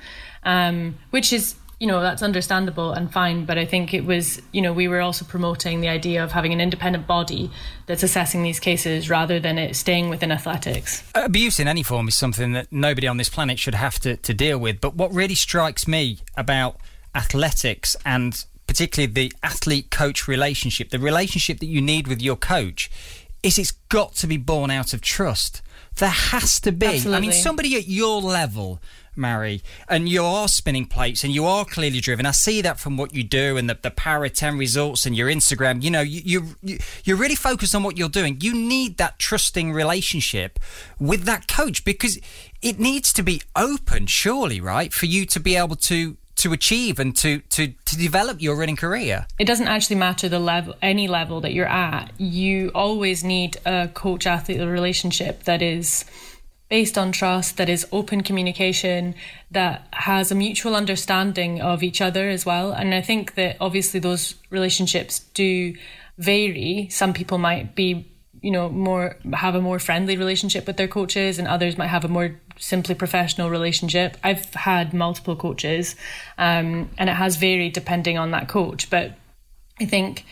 um, 0.43 0.97
which 1.09 1.33
is 1.33 1.55
you 1.83 1.87
know 1.87 1.99
that's 1.99 2.23
understandable 2.23 2.93
and 2.93 3.11
fine 3.11 3.43
but 3.43 3.57
i 3.57 3.65
think 3.65 3.93
it 3.93 4.05
was 4.05 4.41
you 4.53 4.61
know 4.61 4.71
we 4.71 4.87
were 4.87 5.01
also 5.01 5.25
promoting 5.25 5.81
the 5.81 5.89
idea 5.89 6.23
of 6.23 6.31
having 6.31 6.53
an 6.53 6.61
independent 6.61 7.05
body 7.05 7.51
that's 7.87 8.03
assessing 8.03 8.41
these 8.41 8.57
cases 8.57 9.09
rather 9.09 9.37
than 9.37 9.57
it 9.57 9.75
staying 9.75 10.07
within 10.07 10.31
athletics. 10.31 11.03
Abuse 11.13 11.59
in 11.59 11.67
any 11.67 11.83
form 11.83 12.07
is 12.07 12.15
something 12.15 12.53
that 12.53 12.71
nobody 12.71 13.05
on 13.05 13.17
this 13.17 13.27
planet 13.27 13.59
should 13.59 13.75
have 13.75 13.99
to, 13.99 14.15
to 14.15 14.33
deal 14.33 14.57
with 14.57 14.79
but 14.79 14.95
what 14.95 15.13
really 15.13 15.35
strikes 15.35 15.85
me 15.85 16.19
about 16.37 16.77
athletics 17.13 17.97
and 18.05 18.45
particularly 18.65 19.11
the 19.11 19.33
athlete 19.43 19.91
coach 19.91 20.25
relationship 20.25 20.89
the 20.89 20.99
relationship 20.99 21.59
that 21.59 21.65
you 21.65 21.81
need 21.81 22.07
with 22.07 22.21
your 22.21 22.37
coach 22.37 22.89
is 23.43 23.57
it's 23.57 23.71
got 23.89 24.13
to 24.15 24.25
be 24.25 24.37
born 24.37 24.71
out 24.71 24.93
of 24.93 25.01
trust. 25.01 25.61
There 25.97 26.07
has 26.07 26.61
to 26.61 26.71
be. 26.71 26.85
Absolutely. 26.87 27.17
i 27.17 27.19
mean 27.19 27.33
somebody 27.33 27.75
at 27.75 27.89
your 27.89 28.21
level 28.21 28.79
Mhairi, 29.17 29.61
and 29.87 30.09
you 30.09 30.23
are 30.23 30.47
spinning 30.47 30.85
plates 30.85 31.23
and 31.23 31.33
you 31.33 31.45
are 31.45 31.65
clearly 31.65 31.99
driven. 31.99 32.25
I 32.25 32.31
see 32.31 32.61
that 32.61 32.79
from 32.79 32.97
what 32.97 33.13
you 33.13 33.23
do 33.23 33.57
and 33.57 33.69
the, 33.69 33.77
the 33.81 33.91
Para 33.91 34.29
10 34.29 34.57
results 34.57 35.05
and 35.05 35.15
your 35.15 35.29
Instagram. 35.29 35.83
You 35.83 35.91
know, 35.91 36.01
you, 36.01 36.55
you, 36.61 36.77
you're 37.03 37.17
really 37.17 37.35
focused 37.35 37.75
on 37.75 37.83
what 37.83 37.97
you're 37.97 38.09
doing. 38.09 38.37
You 38.41 38.53
need 38.53 38.97
that 38.97 39.19
trusting 39.19 39.73
relationship 39.73 40.59
with 40.99 41.23
that 41.23 41.47
coach 41.47 41.83
because 41.85 42.19
it 42.61 42.79
needs 42.79 43.13
to 43.13 43.23
be 43.23 43.41
open, 43.55 44.07
surely, 44.07 44.61
right? 44.61 44.93
For 44.93 45.05
you 45.05 45.25
to 45.27 45.39
be 45.39 45.55
able 45.55 45.75
to 45.77 46.17
to 46.35 46.51
achieve 46.51 46.99
and 46.99 47.15
to, 47.15 47.39
to 47.39 47.67
to 47.85 47.97
develop 47.97 48.41
your 48.41 48.55
running 48.55 48.75
career. 48.75 49.27
It 49.39 49.45
doesn't 49.45 49.67
actually 49.67 49.97
matter 49.97 50.27
the 50.27 50.39
level 50.39 50.75
any 50.81 51.07
level 51.07 51.41
that 51.41 51.53
you're 51.53 51.67
at. 51.67 52.11
You 52.17 52.71
always 52.73 53.23
need 53.23 53.57
a 53.65 53.89
coach 53.93 54.25
athlete 54.25 54.59
relationship 54.59 55.43
that 55.43 55.61
is 55.61 56.05
based 56.69 56.97
on 56.97 57.11
trust, 57.11 57.57
that 57.57 57.69
is 57.69 57.85
open 57.91 58.21
communication, 58.21 59.15
that 59.51 59.87
has 59.93 60.31
a 60.31 60.35
mutual 60.35 60.75
understanding 60.75 61.61
of 61.61 61.83
each 61.83 62.01
other 62.01 62.29
as 62.29 62.45
well. 62.45 62.71
And 62.71 62.93
I 62.93 63.01
think 63.01 63.35
that 63.35 63.57
obviously 63.59 63.99
those 63.99 64.35
relationships 64.49 65.19
do 65.19 65.75
vary. 66.17 66.87
Some 66.89 67.13
people 67.13 67.37
might 67.37 67.75
be, 67.75 68.09
you 68.41 68.51
know, 68.51 68.69
more 68.69 69.17
have 69.33 69.55
a 69.55 69.61
more 69.61 69.79
friendly 69.79 70.17
relationship 70.17 70.65
with 70.67 70.77
their 70.77 70.87
coaches, 70.87 71.39
and 71.39 71.47
others 71.47 71.77
might 71.77 71.87
have 71.87 72.05
a 72.05 72.09
more 72.09 72.39
simply 72.57 72.95
professional 72.95 73.49
relationship. 73.49 74.17
I've 74.23 74.53
had 74.53 74.93
multiple 74.93 75.35
coaches, 75.35 75.95
um, 76.37 76.89
and 76.97 77.09
it 77.09 77.13
has 77.13 77.37
varied 77.37 77.73
depending 77.73 78.17
on 78.17 78.31
that 78.31 78.47
coach. 78.47 78.89
But 78.89 79.13
I 79.79 79.85
think, 79.85 80.25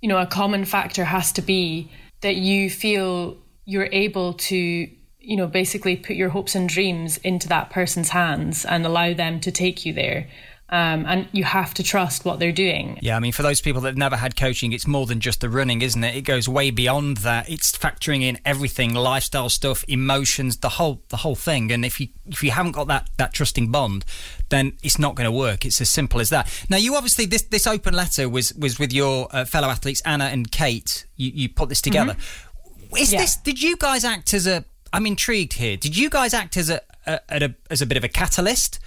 you 0.00 0.08
know, 0.08 0.18
a 0.18 0.26
common 0.26 0.64
factor 0.64 1.04
has 1.04 1.32
to 1.32 1.42
be 1.42 1.90
that 2.20 2.36
you 2.36 2.70
feel 2.70 3.36
you're 3.64 3.88
able 3.92 4.34
to 4.34 4.88
you 5.26 5.36
know, 5.36 5.48
basically 5.48 5.96
put 5.96 6.14
your 6.14 6.28
hopes 6.28 6.54
and 6.54 6.68
dreams 6.68 7.16
into 7.18 7.48
that 7.48 7.68
person's 7.68 8.10
hands 8.10 8.64
and 8.64 8.86
allow 8.86 9.12
them 9.12 9.40
to 9.40 9.50
take 9.50 9.84
you 9.84 9.92
there. 9.92 10.28
Um, 10.68 11.04
and 11.06 11.28
you 11.30 11.44
have 11.44 11.74
to 11.74 11.84
trust 11.84 12.24
what 12.24 12.40
they're 12.40 12.50
doing. 12.50 12.98
Yeah, 13.00 13.16
I 13.16 13.20
mean, 13.20 13.30
for 13.30 13.42
those 13.42 13.60
people 13.60 13.80
that 13.82 13.88
have 13.88 13.96
never 13.96 14.16
had 14.16 14.34
coaching, 14.34 14.72
it's 14.72 14.86
more 14.86 15.06
than 15.06 15.20
just 15.20 15.40
the 15.40 15.48
running, 15.48 15.80
isn't 15.82 16.02
it? 16.02 16.16
It 16.16 16.22
goes 16.22 16.48
way 16.48 16.70
beyond 16.70 17.18
that. 17.18 17.48
It's 17.48 17.70
factoring 17.76 18.22
in 18.22 18.38
everything, 18.44 18.92
lifestyle 18.92 19.48
stuff, 19.48 19.84
emotions, 19.86 20.56
the 20.56 20.70
whole 20.70 21.02
the 21.08 21.18
whole 21.18 21.36
thing. 21.36 21.70
And 21.70 21.84
if 21.84 22.00
you 22.00 22.08
if 22.26 22.42
you 22.42 22.50
haven't 22.50 22.72
got 22.72 22.88
that 22.88 23.08
that 23.16 23.32
trusting 23.32 23.70
bond, 23.70 24.04
then 24.48 24.72
it's 24.82 24.98
not 24.98 25.14
going 25.14 25.26
to 25.26 25.32
work. 25.32 25.64
It's 25.64 25.80
as 25.80 25.90
simple 25.90 26.20
as 26.20 26.30
that. 26.30 26.52
Now, 26.68 26.78
you 26.78 26.96
obviously 26.96 27.26
this 27.26 27.42
this 27.42 27.68
open 27.68 27.94
letter 27.94 28.28
was 28.28 28.52
was 28.54 28.80
with 28.80 28.92
your 28.92 29.28
uh, 29.30 29.44
fellow 29.44 29.68
athletes 29.68 30.00
Anna 30.04 30.24
and 30.24 30.50
Kate. 30.50 31.06
You 31.14 31.30
you 31.32 31.48
put 31.48 31.68
this 31.68 31.80
together. 31.80 32.14
Mm-hmm. 32.14 32.96
Is 32.96 33.12
yeah. 33.12 33.20
this? 33.20 33.36
Did 33.36 33.62
you 33.62 33.76
guys 33.76 34.04
act 34.04 34.34
as 34.34 34.48
a 34.48 34.64
I'm 34.92 35.06
intrigued 35.06 35.54
here. 35.54 35.76
Did 35.76 35.96
you 35.96 36.10
guys 36.10 36.34
act 36.34 36.56
as 36.56 36.70
a, 36.70 36.80
a, 37.06 37.20
a 37.28 37.54
as 37.70 37.82
a 37.82 37.86
bit 37.86 37.96
of 37.96 38.04
a 38.04 38.08
catalyst, 38.08 38.78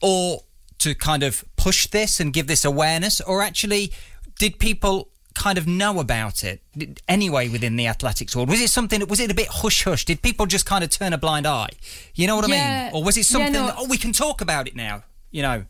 or 0.00 0.42
to 0.78 0.94
kind 0.94 1.22
of 1.22 1.44
push 1.56 1.86
this 1.86 2.20
and 2.20 2.32
give 2.32 2.46
this 2.46 2.64
awareness, 2.64 3.20
or 3.20 3.42
actually 3.42 3.92
did 4.38 4.58
people 4.58 5.08
kind 5.34 5.56
of 5.58 5.66
know 5.66 6.00
about 6.00 6.42
it 6.42 6.60
anyway 7.06 7.48
within 7.48 7.76
the 7.76 7.86
athletics 7.86 8.34
world? 8.34 8.48
Was 8.48 8.60
it 8.60 8.70
something? 8.70 9.06
Was 9.06 9.20
it 9.20 9.30
a 9.30 9.34
bit 9.34 9.48
hush 9.48 9.84
hush? 9.84 10.04
Did 10.04 10.22
people 10.22 10.46
just 10.46 10.66
kind 10.66 10.82
of 10.82 10.90
turn 10.90 11.12
a 11.12 11.18
blind 11.18 11.46
eye? 11.46 11.70
You 12.14 12.26
know 12.26 12.36
what 12.36 12.44
I 12.44 12.48
mean? 12.48 12.94
Or 12.94 13.04
was 13.04 13.16
it 13.16 13.24
something? 13.24 13.54
Yeah, 13.54 13.60
no. 13.60 13.66
that, 13.68 13.76
oh, 13.78 13.86
we 13.88 13.98
can 13.98 14.12
talk 14.12 14.40
about 14.40 14.66
it 14.66 14.76
now. 14.76 15.04
You 15.30 15.42
know. 15.42 15.64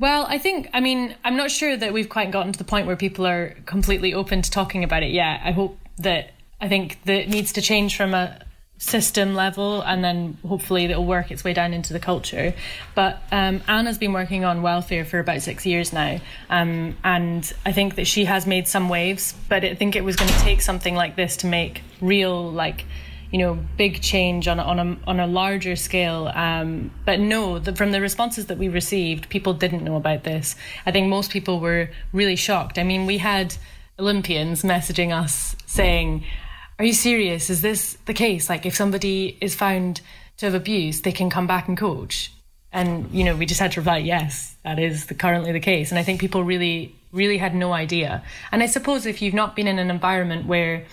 Well, 0.00 0.26
I 0.28 0.38
think, 0.38 0.68
I 0.72 0.80
mean, 0.80 1.16
I'm 1.24 1.36
not 1.36 1.50
sure 1.50 1.76
that 1.76 1.92
we've 1.92 2.08
quite 2.08 2.30
gotten 2.30 2.52
to 2.52 2.58
the 2.58 2.64
point 2.64 2.86
where 2.86 2.94
people 2.94 3.26
are 3.26 3.56
completely 3.66 4.14
open 4.14 4.42
to 4.42 4.50
talking 4.50 4.84
about 4.84 5.02
it 5.02 5.10
yet. 5.10 5.40
I 5.42 5.50
hope 5.50 5.76
that, 5.98 6.34
I 6.60 6.68
think 6.68 7.02
that 7.04 7.22
it 7.22 7.28
needs 7.28 7.52
to 7.54 7.62
change 7.62 7.96
from 7.96 8.14
a 8.14 8.38
system 8.78 9.34
level 9.34 9.82
and 9.82 10.04
then 10.04 10.38
hopefully 10.46 10.84
it'll 10.84 11.04
work 11.04 11.30
its 11.30 11.42
way 11.42 11.52
down 11.52 11.74
into 11.74 11.92
the 11.92 11.98
culture. 11.98 12.54
But 12.94 13.20
um, 13.32 13.60
Anna's 13.66 13.98
been 13.98 14.12
working 14.12 14.44
on 14.44 14.62
welfare 14.62 15.04
for 15.04 15.18
about 15.18 15.42
six 15.42 15.66
years 15.66 15.92
now. 15.92 16.20
Um, 16.48 16.96
and 17.02 17.52
I 17.66 17.72
think 17.72 17.96
that 17.96 18.06
she 18.06 18.24
has 18.24 18.46
made 18.46 18.68
some 18.68 18.88
waves, 18.88 19.34
but 19.48 19.64
I 19.64 19.74
think 19.74 19.96
it 19.96 20.04
was 20.04 20.16
going 20.16 20.30
to 20.30 20.38
take 20.38 20.62
something 20.62 20.94
like 20.94 21.16
this 21.16 21.36
to 21.38 21.46
make 21.46 21.82
real, 22.00 22.50
like, 22.50 22.84
you 23.32 23.38
know, 23.38 23.58
big 23.76 24.00
change 24.00 24.48
on 24.48 24.58
on 24.58 24.78
a 24.78 24.96
on 25.06 25.20
a 25.20 25.26
larger 25.26 25.76
scale. 25.76 26.30
Um, 26.34 26.90
but 27.04 27.20
no, 27.20 27.58
the, 27.58 27.76
from 27.76 27.92
the 27.92 28.00
responses 28.00 28.46
that 28.46 28.56
we 28.56 28.68
received, 28.68 29.28
people 29.28 29.52
didn't 29.52 29.84
know 29.84 29.96
about 29.96 30.24
this. 30.24 30.56
I 30.86 30.92
think 30.92 31.08
most 31.08 31.30
people 31.30 31.60
were 31.60 31.90
really 32.12 32.36
shocked. 32.36 32.78
I 32.78 32.84
mean, 32.84 33.04
we 33.04 33.18
had 33.18 33.56
Olympians 33.98 34.62
messaging 34.62 35.12
us 35.14 35.56
saying, 35.66 36.24
"Are 36.78 36.84
you 36.84 36.92
serious? 36.92 37.50
Is 37.50 37.60
this 37.60 37.98
the 38.06 38.14
case? 38.14 38.48
Like, 38.48 38.66
if 38.66 38.74
somebody 38.74 39.36
is 39.40 39.54
found 39.54 40.00
to 40.38 40.46
have 40.46 40.54
abused, 40.54 41.04
they 41.04 41.12
can 41.12 41.30
come 41.30 41.46
back 41.46 41.68
and 41.68 41.76
coach." 41.76 42.32
And 42.72 43.10
you 43.12 43.24
know, 43.24 43.34
we 43.34 43.46
just 43.46 43.60
had 43.60 43.72
to 43.72 43.80
reply, 43.80 43.98
"Yes, 43.98 44.56
that 44.62 44.78
is 44.78 45.06
the, 45.06 45.14
currently 45.14 45.52
the 45.52 45.60
case." 45.60 45.90
And 45.90 45.98
I 45.98 46.02
think 46.02 46.20
people 46.20 46.44
really, 46.44 46.94
really 47.12 47.38
had 47.38 47.54
no 47.54 47.72
idea. 47.72 48.22
And 48.52 48.62
I 48.62 48.66
suppose 48.66 49.06
if 49.06 49.22
you've 49.22 49.34
not 49.34 49.56
been 49.56 49.66
in 49.66 49.78
an 49.78 49.90
environment 49.90 50.46
where 50.46 50.84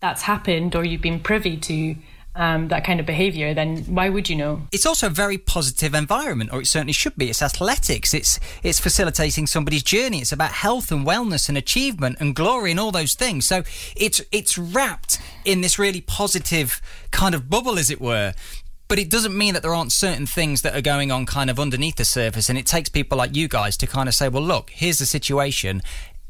that's 0.00 0.22
happened 0.22 0.76
or 0.76 0.84
you've 0.84 1.00
been 1.00 1.20
privy 1.20 1.56
to 1.56 1.96
um, 2.36 2.68
that 2.68 2.84
kind 2.84 2.98
of 3.00 3.06
behavior, 3.06 3.54
then 3.54 3.78
why 3.84 4.08
would 4.08 4.28
you 4.28 4.36
know? 4.36 4.62
it's 4.72 4.86
also 4.86 5.06
a 5.06 5.10
very 5.10 5.38
positive 5.38 5.94
environment, 5.94 6.50
or 6.52 6.60
it 6.60 6.66
certainly 6.66 6.92
should 6.92 7.16
be. 7.16 7.30
It's 7.30 7.42
athletics. 7.42 8.12
It's 8.12 8.40
it's 8.62 8.80
facilitating 8.80 9.46
somebody's 9.46 9.82
journey. 9.82 10.18
It's 10.18 10.32
about 10.32 10.52
health 10.52 10.90
and 10.90 11.06
wellness 11.06 11.48
and 11.48 11.56
achievement 11.56 12.16
and 12.20 12.34
glory 12.34 12.70
and 12.72 12.80
all 12.80 12.90
those 12.90 13.14
things. 13.14 13.46
So 13.46 13.62
it's 13.96 14.20
it's 14.32 14.58
wrapped 14.58 15.20
in 15.44 15.60
this 15.60 15.78
really 15.78 16.00
positive 16.00 16.80
kind 17.10 17.34
of 17.34 17.48
bubble, 17.48 17.78
as 17.78 17.90
it 17.90 18.00
were. 18.00 18.34
But 18.86 18.98
it 18.98 19.08
doesn't 19.08 19.36
mean 19.36 19.54
that 19.54 19.62
there 19.62 19.74
aren't 19.74 19.92
certain 19.92 20.26
things 20.26 20.60
that 20.62 20.76
are 20.76 20.82
going 20.82 21.10
on 21.10 21.24
kind 21.24 21.48
of 21.48 21.58
underneath 21.58 21.96
the 21.96 22.04
surface. 22.04 22.50
And 22.50 22.58
it 22.58 22.66
takes 22.66 22.90
people 22.90 23.16
like 23.16 23.34
you 23.34 23.48
guys 23.48 23.78
to 23.78 23.86
kind 23.86 24.08
of 24.08 24.14
say, 24.14 24.28
well, 24.28 24.42
look, 24.42 24.70
here's 24.70 24.98
the 24.98 25.06
situation. 25.06 25.82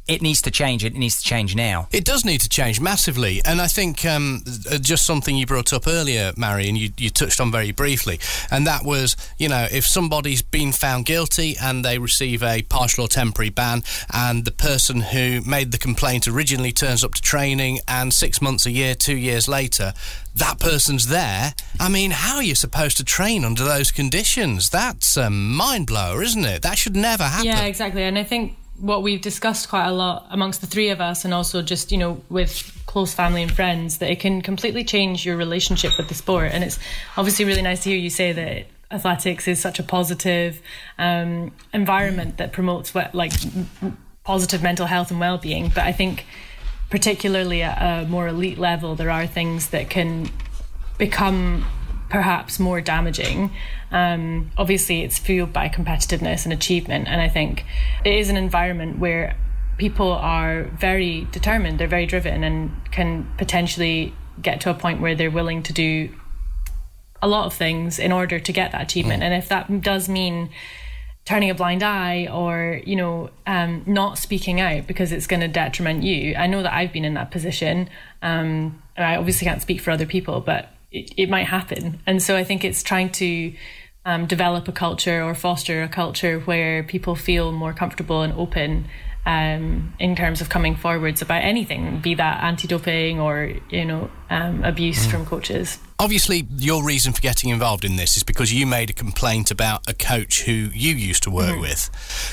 It 0.07 0.21
needs 0.21 0.43
to 0.43 0.51
change. 0.51 0.85
It 0.85 0.95
needs 0.95 1.17
to 1.19 1.25
change 1.25 1.57
now. 1.57 1.89
It 1.91 2.05
does 2.05 2.25
need 2.25 2.41
to 2.43 2.49
change 2.49 2.81
massively, 2.81 3.41
and 3.45 3.61
I 3.61 3.69
think 3.69 4.05
um, 4.05 4.43
uh, 4.71 4.79
just 4.79 5.07
something 5.07 5.35
you 5.35 5.47
brought 5.47 5.73
up 5.73 5.87
earlier, 5.87 6.33
Mary, 6.37 6.69
and 6.69 6.77
you, 6.77 6.91
you 6.99 7.09
touched 7.09 7.41
on 7.41 7.51
very 7.51 7.73
briefly, 7.73 8.21
and 8.51 8.67
that 8.67 8.85
was, 8.85 9.17
you 9.39 9.49
know, 9.49 9.67
if 9.73 9.87
somebody's 9.87 10.43
been 10.43 10.73
found 10.73 11.07
guilty 11.07 11.57
and 11.61 11.85
they 11.85 11.99
receive 11.99 12.43
a 12.43 12.63
partial 12.63 13.05
or 13.05 13.09
temporary 13.09 13.49
ban, 13.51 13.83
and 14.13 14.45
the 14.45 14.53
person 14.53 15.01
who 15.01 15.41
made 15.43 15.73
the 15.73 15.79
complaint 15.79 16.29
originally 16.29 16.73
turns 16.73 17.03
up 17.03 17.15
to 17.15 17.23
training, 17.23 17.79
and 17.89 18.13
six 18.13 18.43
months, 18.43 18.67
a 18.67 18.71
year, 18.71 18.95
two 18.95 19.17
years 19.17 19.49
later, 19.49 19.95
that 20.35 20.59
person's 20.59 21.07
there. 21.07 21.55
I 21.81 21.89
mean, 21.89 22.11
how 22.11 22.37
are 22.37 22.43
you 22.43 22.55
supposed 22.55 22.97
to 22.99 23.05
train 23.05 23.45
under 23.45 23.65
those 23.65 23.91
conditions? 23.91 24.69
That's 24.69 25.17
a 25.17 25.31
mind 25.31 25.87
blower, 25.87 26.23
isn't 26.23 26.45
it? 26.45 26.63
That 26.63 26.77
should 26.77 26.97
never 26.97 27.25
happen. 27.25 27.47
Yeah, 27.47 27.65
exactly. 27.65 28.03
And 28.03 28.19
I 28.19 28.25
think 28.25 28.57
what 28.79 29.03
we've 29.03 29.21
discussed 29.21 29.69
quite 29.69 29.87
a 29.87 29.93
lot 29.93 30.27
amongst 30.31 30.61
the 30.61 30.67
three 30.67 30.91
of 30.91 31.01
us, 31.01 31.25
and 31.25 31.33
also 31.33 31.63
just 31.63 31.93
you 31.93 31.99
know 31.99 32.21
with 32.29 32.73
close 32.87 33.15
family 33.15 33.43
and 33.43 33.53
friends, 33.53 33.99
that 33.99 34.11
it 34.11 34.21
can 34.21 34.41
completely 34.43 34.85
change 34.85 35.27
your 35.27 35.37
relationship 35.37 35.93
with 35.99 36.09
the 36.09 36.15
sport. 36.15 36.51
And 36.53 36.63
it's 36.63 36.79
obviously 37.17 37.45
really 37.45 37.63
nice 37.63 37.83
to 37.85 37.91
hear 37.91 37.99
you 37.99 38.11
say 38.11 38.33
that 38.33 38.67
athletics 38.91 39.49
is 39.49 39.61
such 39.61 39.79
a 39.79 39.83
positive 39.83 40.61
um, 40.99 41.53
environment 41.73 42.37
that 42.37 42.53
promotes 42.53 42.95
what 42.95 43.15
like 43.15 43.33
positive 44.23 44.63
mental 44.63 44.87
health 44.87 45.11
and 45.11 45.21
well-being. 45.21 45.69
But 45.69 45.85
I 45.85 45.93
think 45.93 46.27
particularly 46.91 47.63
at 47.63 48.05
a 48.05 48.07
more 48.09 48.29
elite 48.29 48.59
level, 48.59 48.95
there 48.95 49.11
are 49.11 49.27
things 49.27 49.71
that 49.71 49.91
can 49.91 50.31
become 50.99 51.67
perhaps 52.15 52.61
more 52.61 52.81
damaging. 52.81 53.51
Um, 53.91 54.53
obviously, 54.57 55.03
it's 55.03 55.19
fueled 55.19 55.53
by 55.53 55.69
competitiveness 55.69 56.45
and 56.45 56.53
achievement, 56.53 57.09
and 57.09 57.21
I 57.21 57.29
think 57.29 57.65
it 58.05 58.15
is 58.15 58.29
an 58.29 58.37
environment 58.37 59.01
where 59.01 59.37
people 59.79 60.13
are 60.13 60.63
very 60.79 61.27
determined, 61.33 61.81
they're 61.81 61.89
very 61.89 62.07
driven, 62.07 62.45
and 62.45 62.71
can 62.93 63.29
potentially 63.37 64.15
get 64.41 64.61
to 64.61 64.71
a 64.71 64.75
point 64.75 65.01
where 65.01 65.17
they're 65.17 65.29
willing 65.29 65.61
to 65.65 65.73
do 65.73 66.15
a 67.21 67.27
lot 67.27 67.47
of 67.47 67.53
things 67.53 67.99
in 67.99 68.13
order 68.13 68.39
to 68.39 68.53
get 68.53 68.71
that 68.71 68.83
achievement. 68.83 69.25
And 69.25 69.35
if 69.35 69.49
that 69.49 69.83
does 69.83 70.09
mean 70.09 70.51
turning 71.25 71.51
a 71.51 71.55
blind 71.55 71.83
eye 71.83 72.29
or 72.31 72.81
you 72.87 72.95
know 72.95 73.31
um, 73.49 73.83
not 73.87 74.19
speaking 74.19 74.61
out 74.61 74.87
because 74.87 75.11
it's 75.11 75.27
going 75.27 75.41
to 75.41 75.49
detriment 75.49 76.03
you 76.03 76.35
i 76.35 76.47
know 76.47 76.63
that 76.63 76.75
i've 76.75 76.93
been 76.93 77.03
in 77.03 77.15
that 77.15 77.31
position 77.31 77.89
um, 78.21 78.83
i 78.99 79.17
obviously 79.17 79.47
can't 79.47 79.63
speak 79.63 79.81
for 79.81 79.91
other 79.91 80.05
people 80.05 80.43
but 80.43 80.74
it, 80.95 81.13
it 81.17 81.29
might 81.29 81.47
happen. 81.47 82.01
And 82.07 82.23
so 82.23 82.37
i 82.37 82.45
think 82.45 82.65
it's 82.65 82.83
trying 82.83 83.11
to 83.11 83.53
um, 84.07 84.27
develop 84.27 84.69
a 84.69 84.73
culture 84.73 85.23
or 85.23 85.35
foster 85.35 85.83
a 85.83 85.89
culture 85.89 86.41
where 86.41 86.83
people 86.83 87.17
feel 87.17 87.53
more 87.53 87.73
comfortable 87.73 88.23
and 88.23 88.33
open 88.35 88.87
um, 89.27 89.95
in 89.99 90.15
terms 90.15 90.43
of 90.43 90.51
coming 90.51 90.77
forwards 90.77 91.23
about 91.23 91.43
anything 91.43 92.01
be 92.01 92.15
that 92.15 92.45
anti-doping 92.45 93.19
or 93.19 93.55
you 93.71 93.85
know 93.85 94.11
um, 94.29 94.63
abuse 94.63 95.07
from 95.07 95.25
coaches. 95.25 95.79
Obviously, 95.99 96.47
your 96.57 96.85
reason 96.85 97.13
for 97.15 97.23
getting 97.23 97.51
involved 97.51 97.85
in 97.85 97.97
this 97.97 98.17
is 98.17 98.23
because 98.23 98.53
you 98.53 98.67
made 98.67 98.91
a 98.91 98.93
complaint 98.93 99.51
about 99.51 99.89
a 99.89 99.95
coach 99.95 100.43
who 100.43 100.53
you 100.53 100.95
used 100.95 101.23
to 101.23 101.31
work 101.31 101.59
with. 101.61 101.89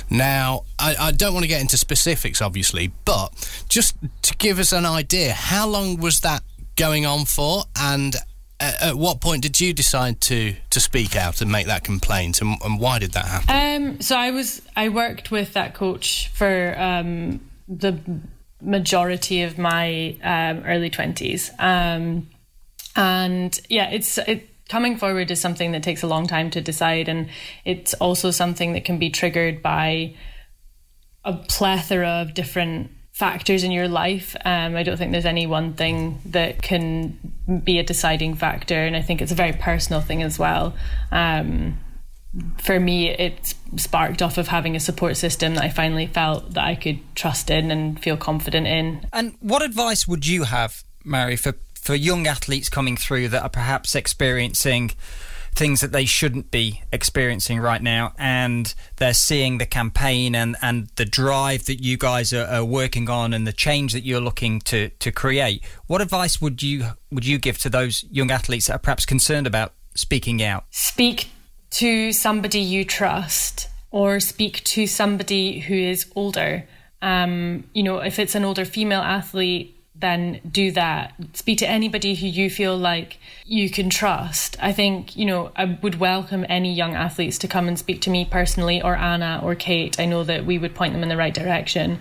Now, 0.09 0.63
I, 0.79 0.95
I 0.99 1.11
don't 1.11 1.33
want 1.33 1.43
to 1.43 1.47
get 1.47 1.61
into 1.61 1.77
specifics, 1.77 2.41
obviously, 2.41 2.91
but 3.05 3.29
just 3.69 3.95
to 4.23 4.35
give 4.37 4.57
us 4.59 4.73
an 4.73 4.85
idea, 4.85 5.31
how 5.31 5.67
long 5.67 5.97
was 5.97 6.21
that 6.21 6.41
going 6.75 7.05
on 7.05 7.25
for, 7.25 7.63
and 7.79 8.15
at, 8.61 8.81
at 8.81 8.95
what 8.95 9.19
point 9.19 9.41
did 9.41 9.59
you 9.59 9.73
decide 9.73 10.21
to 10.21 10.55
to 10.69 10.79
speak 10.79 11.15
out 11.15 11.41
and 11.41 11.51
make 11.51 11.67
that 11.67 11.83
complaint, 11.83 12.41
and, 12.41 12.57
and 12.63 12.79
why 12.79 12.99
did 12.99 13.13
that 13.13 13.25
happen? 13.25 13.83
Um, 13.89 14.01
so 14.01 14.15
I 14.15 14.31
was 14.31 14.61
I 14.75 14.89
worked 14.89 15.31
with 15.31 15.53
that 15.53 15.73
coach 15.73 16.29
for 16.33 16.75
um, 16.77 17.41
the 17.67 17.99
majority 18.61 19.41
of 19.41 19.57
my 19.57 20.15
um, 20.23 20.63
early 20.65 20.89
twenties, 20.89 21.51
um, 21.59 22.29
and 22.95 23.59
yeah, 23.67 23.89
it's 23.89 24.17
it 24.19 24.47
coming 24.69 24.95
forward 24.95 25.31
is 25.31 25.41
something 25.41 25.71
that 25.73 25.83
takes 25.83 26.03
a 26.03 26.07
long 26.07 26.27
time 26.27 26.49
to 26.51 26.61
decide, 26.61 27.09
and 27.09 27.29
it's 27.65 27.93
also 27.95 28.31
something 28.31 28.73
that 28.73 28.85
can 28.85 28.99
be 28.99 29.09
triggered 29.09 29.61
by 29.61 30.15
a 31.23 31.33
plethora 31.33 32.21
of 32.21 32.33
different 32.33 32.91
factors 33.21 33.63
in 33.63 33.71
your 33.71 33.87
life. 33.87 34.35
Um, 34.45 34.75
I 34.75 34.81
don't 34.81 34.97
think 34.97 35.11
there's 35.11 35.27
any 35.27 35.45
one 35.45 35.73
thing 35.73 36.19
that 36.25 36.63
can 36.63 37.19
be 37.63 37.77
a 37.77 37.83
deciding 37.83 38.33
factor, 38.33 38.73
and 38.83 38.95
I 38.95 39.03
think 39.03 39.21
it's 39.21 39.31
a 39.31 39.35
very 39.35 39.53
personal 39.53 40.01
thing 40.01 40.23
as 40.23 40.39
well. 40.39 40.73
Um, 41.11 41.77
for 42.57 42.79
me, 42.79 43.09
it 43.09 43.53
sparked 43.75 44.23
off 44.23 44.39
of 44.39 44.47
having 44.47 44.75
a 44.75 44.79
support 44.79 45.17
system 45.17 45.53
that 45.53 45.63
I 45.63 45.69
finally 45.69 46.07
felt 46.07 46.55
that 46.55 46.63
I 46.63 46.73
could 46.73 46.99
trust 47.13 47.51
in 47.51 47.69
and 47.69 48.01
feel 48.01 48.17
confident 48.17 48.65
in. 48.65 49.05
And 49.13 49.35
what 49.39 49.61
advice 49.61 50.07
would 50.07 50.25
you 50.25 50.45
have, 50.45 50.83
Mary, 51.05 51.35
for, 51.35 51.53
for 51.75 51.93
young 51.93 52.25
athletes 52.25 52.69
coming 52.69 52.97
through 52.97 53.27
that 53.29 53.43
are 53.43 53.49
perhaps 53.49 53.93
experiencing 53.93 54.93
things 55.53 55.81
that 55.81 55.91
they 55.91 56.05
shouldn't 56.05 56.49
be 56.49 56.81
experiencing 56.91 57.59
right 57.59 57.81
now 57.81 58.13
and 58.17 58.73
they're 58.97 59.13
seeing 59.13 59.57
the 59.57 59.65
campaign 59.65 60.33
and, 60.33 60.55
and 60.61 60.89
the 60.95 61.05
drive 61.05 61.65
that 61.65 61.83
you 61.83 61.97
guys 61.97 62.33
are, 62.33 62.45
are 62.45 62.65
working 62.65 63.09
on 63.09 63.33
and 63.33 63.45
the 63.45 63.53
change 63.53 63.93
that 63.93 64.05
you're 64.05 64.21
looking 64.21 64.59
to, 64.61 64.89
to 64.89 65.11
create? 65.11 65.63
What 65.87 66.01
advice 66.01 66.41
would 66.41 66.63
you 66.63 66.85
would 67.11 67.25
you 67.25 67.37
give 67.37 67.57
to 67.59 67.69
those 67.69 68.05
young 68.09 68.31
athletes 68.31 68.67
that 68.67 68.75
are 68.75 68.79
perhaps 68.79 69.05
concerned 69.05 69.45
about 69.45 69.73
speaking 69.95 70.41
out? 70.41 70.65
Speak 70.71 71.29
to 71.71 72.13
somebody 72.13 72.59
you 72.59 72.85
trust 72.85 73.67
or 73.91 74.19
speak 74.19 74.63
to 74.63 74.87
somebody 74.87 75.59
who 75.59 75.75
is 75.75 76.09
older. 76.15 76.67
Um, 77.01 77.65
you 77.73 77.83
know, 77.83 77.99
if 77.99 78.19
it's 78.19 78.35
an 78.35 78.45
older 78.45 78.63
female 78.63 79.01
athlete, 79.01 79.77
then 80.01 80.41
do 80.49 80.71
that. 80.71 81.13
Speak 81.33 81.59
to 81.59 81.69
anybody 81.69 82.15
who 82.15 82.27
you 82.27 82.49
feel 82.49 82.77
like 82.77 83.17
you 83.45 83.69
can 83.69 83.89
trust. 83.89 84.57
I 84.61 84.73
think, 84.73 85.15
you 85.15 85.25
know, 85.25 85.51
I 85.55 85.77
would 85.81 85.99
welcome 85.99 86.45
any 86.49 86.73
young 86.73 86.95
athletes 86.95 87.37
to 87.39 87.47
come 87.47 87.67
and 87.67 87.79
speak 87.79 88.01
to 88.01 88.09
me 88.09 88.25
personally 88.25 88.81
or 88.81 88.95
Anna 88.95 89.39
or 89.43 89.55
Kate. 89.55 89.99
I 89.99 90.05
know 90.05 90.23
that 90.23 90.45
we 90.45 90.57
would 90.57 90.75
point 90.75 90.93
them 90.93 91.03
in 91.03 91.09
the 91.09 91.17
right 91.17 91.33
direction. 91.33 91.99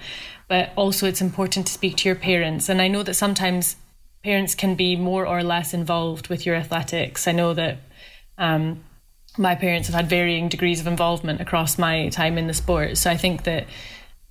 But 0.49 0.73
also, 0.75 1.07
it's 1.07 1.21
important 1.21 1.69
to 1.69 1.73
speak 1.73 1.97
to 1.99 2.09
your 2.09 2.17
parents. 2.17 2.69
And 2.69 2.83
I 2.83 2.89
know 2.89 3.05
that 3.05 3.15
sometimes 3.15 3.77
parents 4.25 4.55
can 4.57 4.75
be 4.75 4.97
more 4.97 5.25
or 5.25 5.45
less 5.45 5.73
involved 5.73 6.27
with 6.27 6.45
your 6.45 6.57
athletics. 6.57 7.29
I 7.29 7.33
know 7.33 7.55
that 7.55 7.79
um, 8.37 8.83
my 9.39 9.55
parents 9.55 9.89
have 9.89 9.95
had 9.95 10.09
varying 10.09 10.49
degrees 10.49 10.81
of 10.81 10.87
involvement 10.87 11.41
across 11.41 11.79
my 11.79 12.09
time 12.09 12.37
in 12.37 12.49
the 12.49 12.55
sport. 12.55 12.99
So 12.99 13.11
I 13.11 13.17
think 13.17 13.45
that 13.45 13.67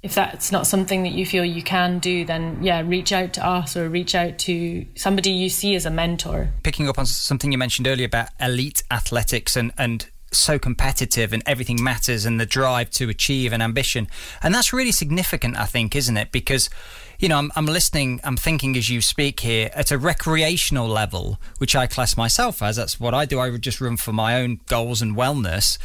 if 0.02 0.16
that's 0.16 0.52
not 0.52 0.66
something 0.66 1.04
that 1.04 1.12
you 1.12 1.26
feel 1.26 1.44
you 1.44 1.62
can 1.62 2.00
do, 2.00 2.24
then 2.24 2.60
yeah, 2.64 2.82
reach 2.82 3.12
out 3.12 3.34
to 3.34 3.46
us 3.46 3.76
or 3.76 3.90
reach 3.90 4.16
out 4.16 4.38
to 4.40 4.86
somebody 4.96 5.32
you 5.32 5.50
see 5.50 5.76
as 5.76 5.86
a 5.86 5.90
mentor. 5.90 6.50
Picking 6.64 6.88
up 6.88 6.98
on 6.98 7.06
something 7.06 7.52
you 7.52 7.58
mentioned 7.58 7.88
earlier 7.88 8.06
about 8.06 8.30
elite 8.40 8.84
athletics 8.90 9.58
and, 9.58 9.74
and 9.78 10.10
so 10.32 10.58
competitive 10.58 11.34
and 11.34 11.44
everything 11.46 11.84
matters 11.84 12.26
and 12.26 12.40
the 12.40 12.46
drive 12.46 12.90
to 12.92 13.10
achieve 13.10 13.52
and 13.52 13.62
ambition. 13.62 14.08
And 14.42 14.54
that's 14.54 14.72
really 14.72 14.92
significant, 14.92 15.58
I 15.58 15.66
think, 15.66 15.96
isn't 15.96 16.16
it? 16.16 16.32
Because, 16.32 16.70
you 17.20 17.28
know, 17.28 17.38
I'm, 17.38 17.52
I'm 17.58 17.66
listening, 17.66 18.22
I'm 18.24 18.38
thinking 18.38 18.78
as 18.78 18.90
you 18.90 19.02
speak 19.02 19.42
here 19.42 19.70
at 19.74 19.92
a 19.92 19.98
recreational 19.98 20.88
level, 20.88 21.40
which 21.58 21.76
I 21.76 21.88
class 21.88 22.16
myself 22.16 22.62
as. 22.62 22.78
That's 22.78 23.00
what 23.00 23.14
I 23.14 23.26
do. 23.26 23.40
I 23.40 23.56
just 23.58 23.82
run 23.82 23.98
for 23.98 24.14
my 24.14 24.40
own 24.40 24.62
goals 24.68 25.02
and 25.02 25.16
wellness 25.16 25.78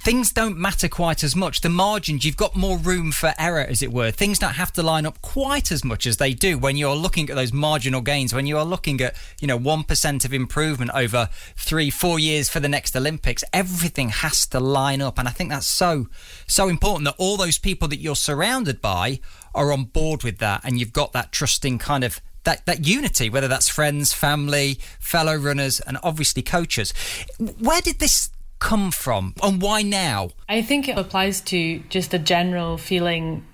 things 0.00 0.32
don't 0.32 0.58
matter 0.58 0.88
quite 0.88 1.24
as 1.24 1.34
much. 1.34 1.60
The 1.60 1.68
margins, 1.68 2.24
you've 2.24 2.36
got 2.36 2.54
more 2.54 2.78
room 2.78 3.12
for 3.12 3.32
error, 3.38 3.60
as 3.60 3.82
it 3.82 3.92
were. 3.92 4.10
Things 4.10 4.38
don't 4.38 4.54
have 4.54 4.72
to 4.74 4.82
line 4.82 5.06
up 5.06 5.20
quite 5.22 5.72
as 5.72 5.84
much 5.84 6.06
as 6.06 6.18
they 6.18 6.32
do 6.32 6.58
when 6.58 6.76
you're 6.76 6.96
looking 6.96 7.30
at 7.30 7.36
those 7.36 7.52
marginal 7.52 8.00
gains, 8.00 8.34
when 8.34 8.46
you 8.46 8.58
are 8.58 8.64
looking 8.64 9.00
at, 9.00 9.14
you 9.40 9.48
know, 9.48 9.58
1% 9.58 10.24
of 10.24 10.34
improvement 10.34 10.90
over 10.94 11.28
three, 11.56 11.90
four 11.90 12.18
years 12.18 12.48
for 12.48 12.60
the 12.60 12.68
next 12.68 12.94
Olympics. 12.96 13.42
Everything 13.52 14.10
has 14.10 14.46
to 14.48 14.60
line 14.60 15.00
up. 15.00 15.18
And 15.18 15.28
I 15.28 15.30
think 15.30 15.50
that's 15.50 15.66
so, 15.66 16.08
so 16.46 16.68
important 16.68 17.04
that 17.04 17.14
all 17.18 17.36
those 17.36 17.58
people 17.58 17.88
that 17.88 18.00
you're 18.00 18.16
surrounded 18.16 18.80
by 18.80 19.20
are 19.54 19.72
on 19.72 19.84
board 19.84 20.22
with 20.22 20.38
that. 20.38 20.60
And 20.64 20.78
you've 20.78 20.92
got 20.92 21.12
that 21.12 21.32
trusting 21.32 21.78
kind 21.78 22.04
of 22.04 22.20
that, 22.44 22.64
that 22.66 22.86
unity, 22.86 23.28
whether 23.28 23.48
that's 23.48 23.68
friends, 23.68 24.12
family, 24.12 24.78
fellow 25.00 25.34
runners, 25.36 25.80
and 25.80 25.98
obviously 26.02 26.42
coaches. 26.42 26.94
Where 27.38 27.80
did 27.80 27.98
this 27.98 28.30
come 28.58 28.90
from 28.90 29.34
and 29.42 29.60
why 29.60 29.82
now? 29.82 30.30
I 30.48 30.62
think 30.62 30.88
it 30.88 30.98
applies 30.98 31.40
to 31.42 31.80
just 31.88 32.14
a 32.14 32.18
general 32.18 32.78
feeling 32.78 33.46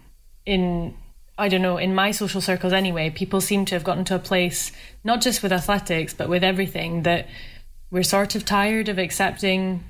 in 0.47 0.95
I 1.39 1.49
don't 1.49 1.63
know, 1.63 1.79
in 1.79 1.95
my 1.95 2.11
social 2.11 2.41
circles 2.41 2.73
anyway, 2.73 3.11
people 3.11 3.41
seem 3.41 3.65
to 3.65 3.75
have 3.75 3.85
gotten 3.85 4.05
to 4.05 4.15
a 4.15 4.19
place, 4.19 4.71
not 5.03 5.23
just 5.23 5.43
with 5.43 5.53
athletics, 5.53 6.13
but 6.13 6.29
with 6.29 6.45
everything, 6.45 7.03
that 7.03 7.27
we're 7.91 8.03
sort 8.03 8.35
of 8.35 8.45
tired 8.45 8.89
of 8.89 8.99
accepting 8.99 9.83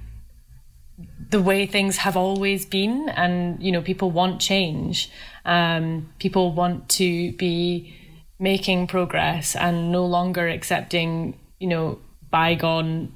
the 1.30 1.42
way 1.42 1.66
things 1.66 1.98
have 1.98 2.16
always 2.16 2.64
been. 2.64 3.08
And, 3.08 3.62
you 3.62 3.72
know, 3.72 3.82
people 3.82 4.10
want 4.10 4.40
change. 4.40 5.10
Um, 5.44 6.12
people 6.18 6.52
want 6.52 6.88
to 6.90 7.32
be 7.32 7.94
making 8.38 8.86
progress 8.86 9.56
and 9.56 9.90
no 9.90 10.06
longer 10.06 10.48
accepting, 10.48 11.38
you 11.58 11.68
know, 11.68 11.98
bygone 12.30 13.12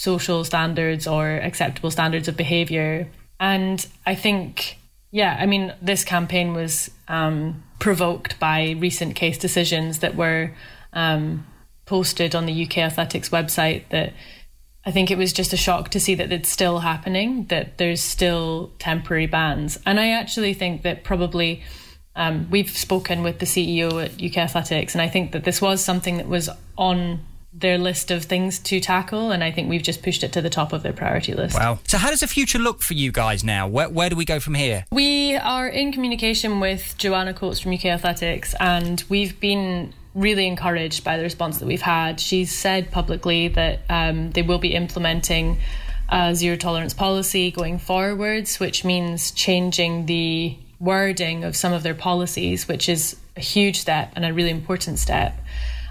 social 0.00 0.44
standards 0.44 1.06
or 1.06 1.28
acceptable 1.28 1.90
standards 1.90 2.26
of 2.26 2.34
behavior. 2.34 3.06
And 3.38 3.86
I 4.06 4.14
think, 4.14 4.78
yeah, 5.10 5.36
I 5.38 5.44
mean, 5.44 5.74
this 5.82 6.04
campaign 6.04 6.54
was 6.54 6.90
um, 7.06 7.62
provoked 7.80 8.40
by 8.40 8.76
recent 8.78 9.14
case 9.14 9.36
decisions 9.36 9.98
that 9.98 10.14
were 10.16 10.52
um, 10.94 11.46
posted 11.84 12.34
on 12.34 12.46
the 12.46 12.64
UK 12.64 12.78
Athletics 12.78 13.28
website 13.28 13.90
that 13.90 14.14
I 14.86 14.90
think 14.90 15.10
it 15.10 15.18
was 15.18 15.34
just 15.34 15.52
a 15.52 15.58
shock 15.58 15.90
to 15.90 16.00
see 16.00 16.14
that 16.14 16.32
it's 16.32 16.48
still 16.48 16.78
happening, 16.78 17.44
that 17.48 17.76
there's 17.76 18.00
still 18.00 18.72
temporary 18.78 19.26
bans. 19.26 19.78
And 19.84 20.00
I 20.00 20.12
actually 20.12 20.54
think 20.54 20.80
that 20.80 21.04
probably 21.04 21.62
um, 22.16 22.48
we've 22.50 22.70
spoken 22.70 23.22
with 23.22 23.38
the 23.38 23.44
CEO 23.44 24.02
at 24.02 24.12
UK 24.14 24.38
Athletics, 24.38 24.94
and 24.94 25.02
I 25.02 25.08
think 25.08 25.32
that 25.32 25.44
this 25.44 25.60
was 25.60 25.84
something 25.84 26.16
that 26.16 26.26
was 26.26 26.48
on 26.78 27.20
their 27.52 27.78
list 27.78 28.10
of 28.10 28.24
things 28.24 28.58
to 28.60 28.80
tackle, 28.80 29.32
and 29.32 29.42
I 29.42 29.50
think 29.50 29.68
we've 29.68 29.82
just 29.82 30.02
pushed 30.02 30.22
it 30.22 30.32
to 30.34 30.42
the 30.42 30.50
top 30.50 30.72
of 30.72 30.82
their 30.82 30.92
priority 30.92 31.34
list. 31.34 31.56
Wow. 31.56 31.80
So, 31.86 31.98
how 31.98 32.10
does 32.10 32.20
the 32.20 32.28
future 32.28 32.58
look 32.58 32.80
for 32.82 32.94
you 32.94 33.10
guys 33.10 33.42
now? 33.42 33.66
Where, 33.66 33.88
where 33.88 34.08
do 34.08 34.16
we 34.16 34.24
go 34.24 34.38
from 34.38 34.54
here? 34.54 34.84
We 34.92 35.36
are 35.36 35.68
in 35.68 35.92
communication 35.92 36.60
with 36.60 36.96
Joanna 36.96 37.34
Coates 37.34 37.60
from 37.60 37.72
UK 37.72 37.86
Athletics, 37.86 38.54
and 38.60 39.02
we've 39.08 39.38
been 39.40 39.92
really 40.14 40.46
encouraged 40.46 41.04
by 41.04 41.16
the 41.16 41.22
response 41.22 41.58
that 41.58 41.66
we've 41.66 41.82
had. 41.82 42.20
She's 42.20 42.52
said 42.52 42.90
publicly 42.90 43.48
that 43.48 43.80
um, 43.88 44.30
they 44.32 44.42
will 44.42 44.58
be 44.58 44.74
implementing 44.74 45.58
a 46.08 46.34
zero 46.34 46.56
tolerance 46.56 46.94
policy 46.94 47.50
going 47.50 47.78
forwards, 47.78 48.58
which 48.58 48.84
means 48.84 49.30
changing 49.30 50.06
the 50.06 50.56
wording 50.80 51.44
of 51.44 51.56
some 51.56 51.72
of 51.72 51.82
their 51.82 51.94
policies, 51.94 52.66
which 52.66 52.88
is 52.88 53.16
a 53.36 53.40
huge 53.40 53.78
step 53.78 54.12
and 54.16 54.24
a 54.24 54.32
really 54.32 54.50
important 54.50 54.98
step. 54.98 55.36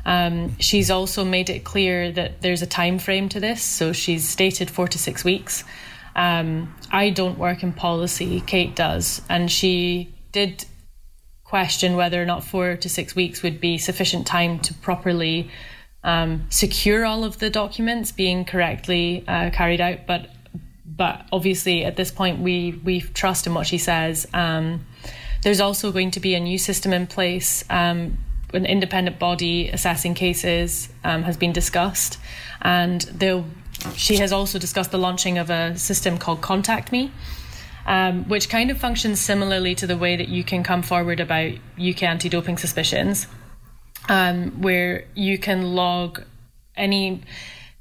Um, 0.10 0.58
she's 0.58 0.90
also 0.90 1.24
made 1.24 1.52
it 1.52 1.64
clear 1.64 2.12
that 2.12 2.42
there's 2.42 2.64
a 2.64 2.66
time 2.66 2.98
frame 2.98 3.30
to 3.30 3.40
this, 3.40 3.62
so 3.62 3.94
she's 3.94 4.28
stated 4.28 4.68
four 4.72 4.88
to 4.88 4.98
six 4.98 5.24
weeks. 5.24 5.64
Um, 6.16 6.74
I 6.92 7.12
don't 7.12 7.38
work 7.38 7.62
in 7.62 7.74
policy, 7.74 8.42
Kate 8.42 8.76
does, 8.76 9.22
and 9.30 9.52
she 9.52 10.12
did 10.32 10.66
question 11.44 11.96
whether 11.96 12.20
or 12.20 12.26
not 12.26 12.44
four 12.44 12.76
to 12.76 12.90
six 12.90 13.16
weeks 13.16 13.44
would 13.44 13.62
be 13.62 13.78
sufficient 13.78 14.26
time 14.26 14.58
to 14.62 14.74
properly 14.74 15.52
um, 16.04 16.48
secure 16.50 17.06
all 17.06 17.24
of 17.24 17.38
the 17.38 17.52
documents 17.52 18.12
being 18.12 18.46
correctly 18.46 19.24
uh, 19.28 19.52
carried 19.52 19.80
out. 19.80 20.08
But 20.08 20.32
but 20.86 21.28
obviously 21.32 21.86
at 21.86 21.98
this 21.98 22.10
point 22.10 22.40
we 22.40 22.80
we 22.84 23.02
trust 23.02 23.46
in 23.46 23.54
what 23.54 23.68
she 23.68 23.78
says. 23.78 24.26
Um, 24.34 24.88
there's 25.44 25.62
also 25.62 25.92
going 25.92 26.12
to 26.12 26.20
be 26.20 26.34
a 26.34 26.40
new 26.40 26.58
system 26.58 26.94
in 26.94 27.06
place 27.06 27.64
um, 27.70 28.18
an 28.54 28.66
independent 28.66 29.20
body 29.20 29.70
assessing 29.70 30.14
cases 30.14 30.90
um, 31.04 31.24
has 31.24 31.38
been 31.38 31.54
discussed, 31.54 32.20
and 32.62 33.04
she 33.96 34.18
has 34.18 34.32
also 34.32 34.60
discussed 34.60 34.92
the 34.92 34.98
launching 34.98 35.38
of 35.38 35.50
a 35.50 35.78
system 35.78 36.18
called 36.18 36.42
Contact 36.42 36.92
Me. 36.92 37.12
Um, 37.86 38.26
which 38.26 38.50
kind 38.50 38.70
of 38.70 38.78
functions 38.78 39.20
similarly 39.20 39.74
to 39.76 39.88
the 39.88 39.98
way 39.98 40.16
that 40.16 40.28
you 40.28 40.44
can 40.44 40.62
come 40.62 40.84
forward 40.84 41.20
about 41.20 41.54
UK 41.80 42.04
anti 42.04 42.30
doping 42.30 42.58
suspicions, 42.60 43.26
um, 44.10 44.62
where 44.62 45.06
you 45.16 45.40
can 45.40 45.74
log 45.74 46.22
any 46.76 47.24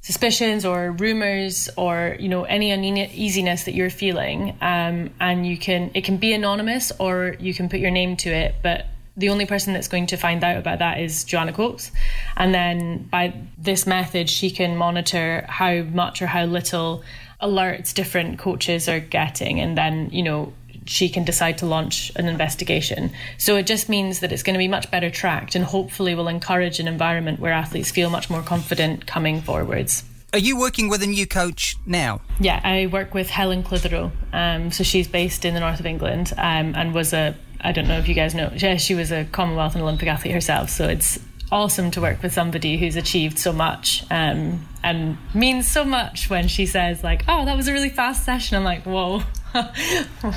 suspicions 0.01 0.65
or 0.65 0.91
rumors 0.93 1.69
or 1.77 2.15
you 2.19 2.29
know 2.29 2.43
any 2.43 2.71
uneasiness 2.71 3.65
that 3.65 3.73
you're 3.73 3.89
feeling 3.89 4.57
um, 4.61 5.09
and 5.19 5.45
you 5.45 5.57
can 5.57 5.91
it 5.93 6.03
can 6.03 6.17
be 6.17 6.33
anonymous 6.33 6.91
or 6.99 7.35
you 7.39 7.53
can 7.53 7.67
put 7.67 7.79
your 7.79 7.91
name 7.91 8.15
to 8.15 8.29
it 8.29 8.55
but 8.63 8.85
the 9.19 9.29
only 9.29 9.45
person 9.45 9.73
that's 9.73 9.87
going 9.87 10.07
to 10.07 10.17
find 10.17 10.43
out 10.43 10.57
about 10.57 10.79
that 10.79 10.99
is 10.99 11.23
Joanna 11.25 11.53
Coates. 11.53 11.91
And 12.37 12.53
then 12.53 13.03
by 13.11 13.33
this 13.57 13.85
method, 13.85 14.29
she 14.29 14.49
can 14.49 14.77
monitor 14.77 15.45
how 15.47 15.81
much 15.83 16.21
or 16.21 16.27
how 16.27 16.45
little 16.45 17.03
alerts 17.41 17.93
different 17.93 18.39
coaches 18.39 18.87
are 18.87 18.99
getting. 18.99 19.59
And 19.59 19.77
then, 19.77 20.09
you 20.11 20.23
know, 20.23 20.53
she 20.85 21.09
can 21.09 21.23
decide 21.23 21.57
to 21.59 21.65
launch 21.65 22.11
an 22.15 22.27
investigation. 22.27 23.11
So 23.37 23.57
it 23.57 23.67
just 23.67 23.89
means 23.89 24.21
that 24.21 24.31
it's 24.31 24.41
going 24.41 24.55
to 24.55 24.59
be 24.59 24.67
much 24.67 24.89
better 24.89 25.09
tracked 25.09 25.53
and 25.53 25.63
hopefully 25.63 26.15
will 26.15 26.29
encourage 26.29 26.79
an 26.79 26.87
environment 26.87 27.39
where 27.39 27.51
athletes 27.51 27.91
feel 27.91 28.09
much 28.09 28.29
more 28.29 28.41
confident 28.41 29.05
coming 29.05 29.41
forwards. 29.41 30.03
Are 30.31 30.39
you 30.39 30.57
working 30.57 30.89
with 30.89 31.01
a 31.03 31.07
new 31.07 31.27
coach 31.27 31.75
now? 31.85 32.21
Yeah, 32.39 32.61
I 32.63 32.85
work 32.85 33.13
with 33.13 33.29
Helen 33.29 33.63
Clitheroe. 33.63 34.11
Um, 34.31 34.71
so 34.71 34.83
she's 34.83 35.07
based 35.07 35.43
in 35.43 35.55
the 35.55 35.59
north 35.59 35.79
of 35.79 35.85
England 35.85 36.33
um, 36.37 36.75
and 36.75 36.93
was 36.93 37.13
a 37.13 37.35
I 37.61 37.71
don't 37.71 37.87
know 37.87 37.97
if 37.97 38.07
you 38.07 38.13
guys 38.13 38.33
know, 38.33 38.51
she 38.77 38.95
was 38.95 39.11
a 39.11 39.25
Commonwealth 39.25 39.75
and 39.75 39.81
Olympic 39.81 40.07
athlete 40.07 40.33
herself. 40.33 40.69
So 40.69 40.87
it's 40.87 41.19
awesome 41.51 41.91
to 41.91 42.01
work 42.01 42.21
with 42.21 42.33
somebody 42.33 42.77
who's 42.77 42.95
achieved 42.95 43.39
so 43.39 43.51
much 43.51 44.03
um, 44.11 44.67
and 44.83 45.17
means 45.33 45.67
so 45.67 45.83
much 45.83 46.29
when 46.29 46.47
she 46.47 46.65
says 46.65 47.03
like, 47.03 47.23
"Oh, 47.27 47.45
that 47.45 47.57
was 47.57 47.67
a 47.67 47.73
really 47.73 47.89
fast 47.89 48.23
session." 48.23 48.57
I'm 48.57 48.63
like, 48.63 48.83
"Whoa." 48.83 49.23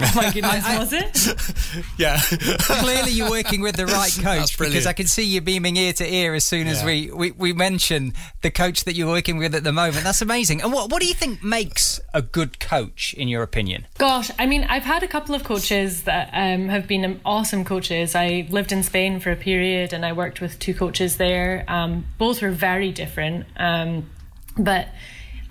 Oh 0.00 0.12
my 0.16 0.30
goodness, 0.32 0.64
I, 0.64 0.78
was 0.78 0.92
it? 0.92 1.84
yeah. 1.98 2.18
Clearly, 2.18 3.12
you're 3.12 3.30
working 3.30 3.60
with 3.60 3.76
the 3.76 3.86
right 3.86 4.12
coach 4.20 4.58
because 4.58 4.86
I 4.86 4.92
can 4.92 5.06
see 5.06 5.22
you 5.22 5.40
beaming 5.40 5.76
ear 5.76 5.92
to 5.94 6.06
ear 6.06 6.34
as 6.34 6.44
soon 6.44 6.66
as 6.66 6.84
we, 6.84 7.10
we, 7.10 7.30
we 7.32 7.52
mention 7.52 8.12
the 8.42 8.50
coach 8.50 8.84
that 8.84 8.94
you're 8.94 9.08
working 9.08 9.36
with 9.36 9.54
at 9.54 9.64
the 9.64 9.72
moment. 9.72 10.04
That's 10.04 10.22
amazing. 10.22 10.62
And 10.62 10.72
what, 10.72 10.90
what 10.90 11.00
do 11.00 11.06
you 11.06 11.14
think 11.14 11.44
makes 11.44 12.00
a 12.12 12.22
good 12.22 12.58
coach, 12.58 13.14
in 13.14 13.28
your 13.28 13.42
opinion? 13.42 13.86
Gosh, 13.98 14.30
I 14.38 14.46
mean, 14.46 14.64
I've 14.64 14.84
had 14.84 15.02
a 15.02 15.08
couple 15.08 15.34
of 15.34 15.44
coaches 15.44 16.02
that 16.04 16.30
um, 16.32 16.68
have 16.68 16.88
been 16.88 17.20
awesome 17.24 17.64
coaches. 17.64 18.14
I 18.14 18.46
lived 18.50 18.72
in 18.72 18.82
Spain 18.82 19.20
for 19.20 19.30
a 19.30 19.36
period 19.36 19.92
and 19.92 20.04
I 20.04 20.12
worked 20.12 20.40
with 20.40 20.58
two 20.58 20.74
coaches 20.74 21.16
there. 21.16 21.64
Um, 21.68 22.06
both 22.18 22.42
were 22.42 22.50
very 22.50 22.90
different. 22.90 23.46
Um, 23.56 24.10
but 24.56 24.88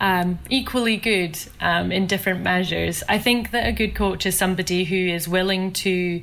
um, 0.03 0.37
equally 0.49 0.97
good 0.97 1.39
um, 1.61 1.89
in 1.89 2.07
different 2.07 2.41
measures. 2.41 3.03
I 3.07 3.17
think 3.19 3.51
that 3.51 3.65
a 3.65 3.71
good 3.71 3.95
coach 3.95 4.25
is 4.25 4.37
somebody 4.37 4.83
who 4.83 4.97
is 4.97 5.29
willing 5.29 5.71
to 5.73 6.21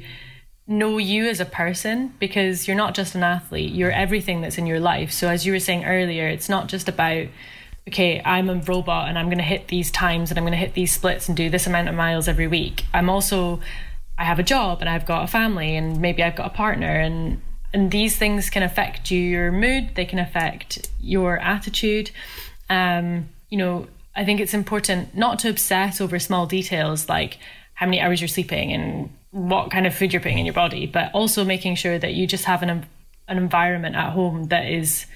know 0.67 0.99
you 0.99 1.27
as 1.27 1.41
a 1.41 1.47
person 1.47 2.13
because 2.19 2.69
you're 2.69 2.77
not 2.77 2.95
just 2.95 3.15
an 3.15 3.23
athlete, 3.23 3.73
you're 3.73 3.91
everything 3.91 4.43
that's 4.43 4.59
in 4.59 4.67
your 4.67 4.81
life. 4.81 5.11
So, 5.11 5.29
as 5.29 5.47
you 5.47 5.53
were 5.55 5.61
saying 5.61 5.87
earlier, 5.87 6.29
it's 6.29 6.51
not 6.51 6.69
just 6.69 6.91
about, 6.91 7.27
okay, 7.89 8.21
I'm 8.23 8.51
a 8.51 8.57
robot 8.57 9.09
and 9.09 9.19
I'm 9.19 9.29
going 9.29 9.39
to 9.39 9.45
hit 9.45 9.69
these 9.69 9.91
times 9.91 10.31
and 10.31 10.37
I'm 10.37 10.45
going 10.45 10.53
to 10.53 10.59
hit 10.59 10.75
these 10.75 10.93
splits 10.93 11.27
and 11.27 11.35
do 11.35 11.49
this 11.49 11.67
amount 11.67 11.89
of 11.89 11.95
miles 11.95 12.29
every 12.29 12.49
week. 12.49 12.85
I'm 12.93 13.09
also, 13.09 13.61
I 14.19 14.25
have 14.25 14.39
a 14.39 14.43
job 14.43 14.83
and 14.83 14.91
I've 14.91 15.07
got 15.07 15.25
a 15.25 15.27
family 15.27 15.75
and 15.75 16.03
maybe 16.03 16.23
I've 16.23 16.37
got 16.37 16.49
a 16.49 16.55
partner 16.55 17.01
and 17.01 17.41
and 17.73 17.91
these 17.91 18.17
things 18.19 18.51
can 18.51 18.63
affect 18.63 19.11
you, 19.11 19.21
your 19.21 19.53
mood, 19.53 19.95
they 19.95 20.05
can 20.05 20.19
affect 20.19 20.91
your 21.01 21.39
attitude. 21.39 22.11
Um, 22.69 23.29
you 23.51 23.59
know, 23.59 23.89
I 24.15 24.25
think 24.25 24.41
it's 24.41 24.55
important 24.55 25.15
not 25.15 25.39
to 25.41 25.51
obsess 25.51 26.01
over 26.01 26.19
small 26.19 26.47
details 26.47 27.09
like 27.09 27.39
how 27.75 27.87
many 27.87 28.01
hours 28.01 28.21
you're 28.21 28.29
sleeping 28.29 28.73
and 28.73 29.11
what 29.31 29.71
kind 29.71 29.87
of 29.87 29.95
food 29.95 30.13
you're 30.13 30.21
putting 30.21 30.39
in 30.39 30.47
your 30.47 30.55
body, 30.55 30.87
but 30.87 31.11
also 31.15 31.45
making 31.45 31.77
sure 31.77 31.99
that 31.99 32.15
you 32.15 32.27
just 32.27 32.45
have 32.45 32.63
an 32.63 32.87
an 33.29 33.37
environment 33.39 33.95
at 33.95 34.11
home 34.13 34.45
that 34.45 34.69
is 34.69 35.07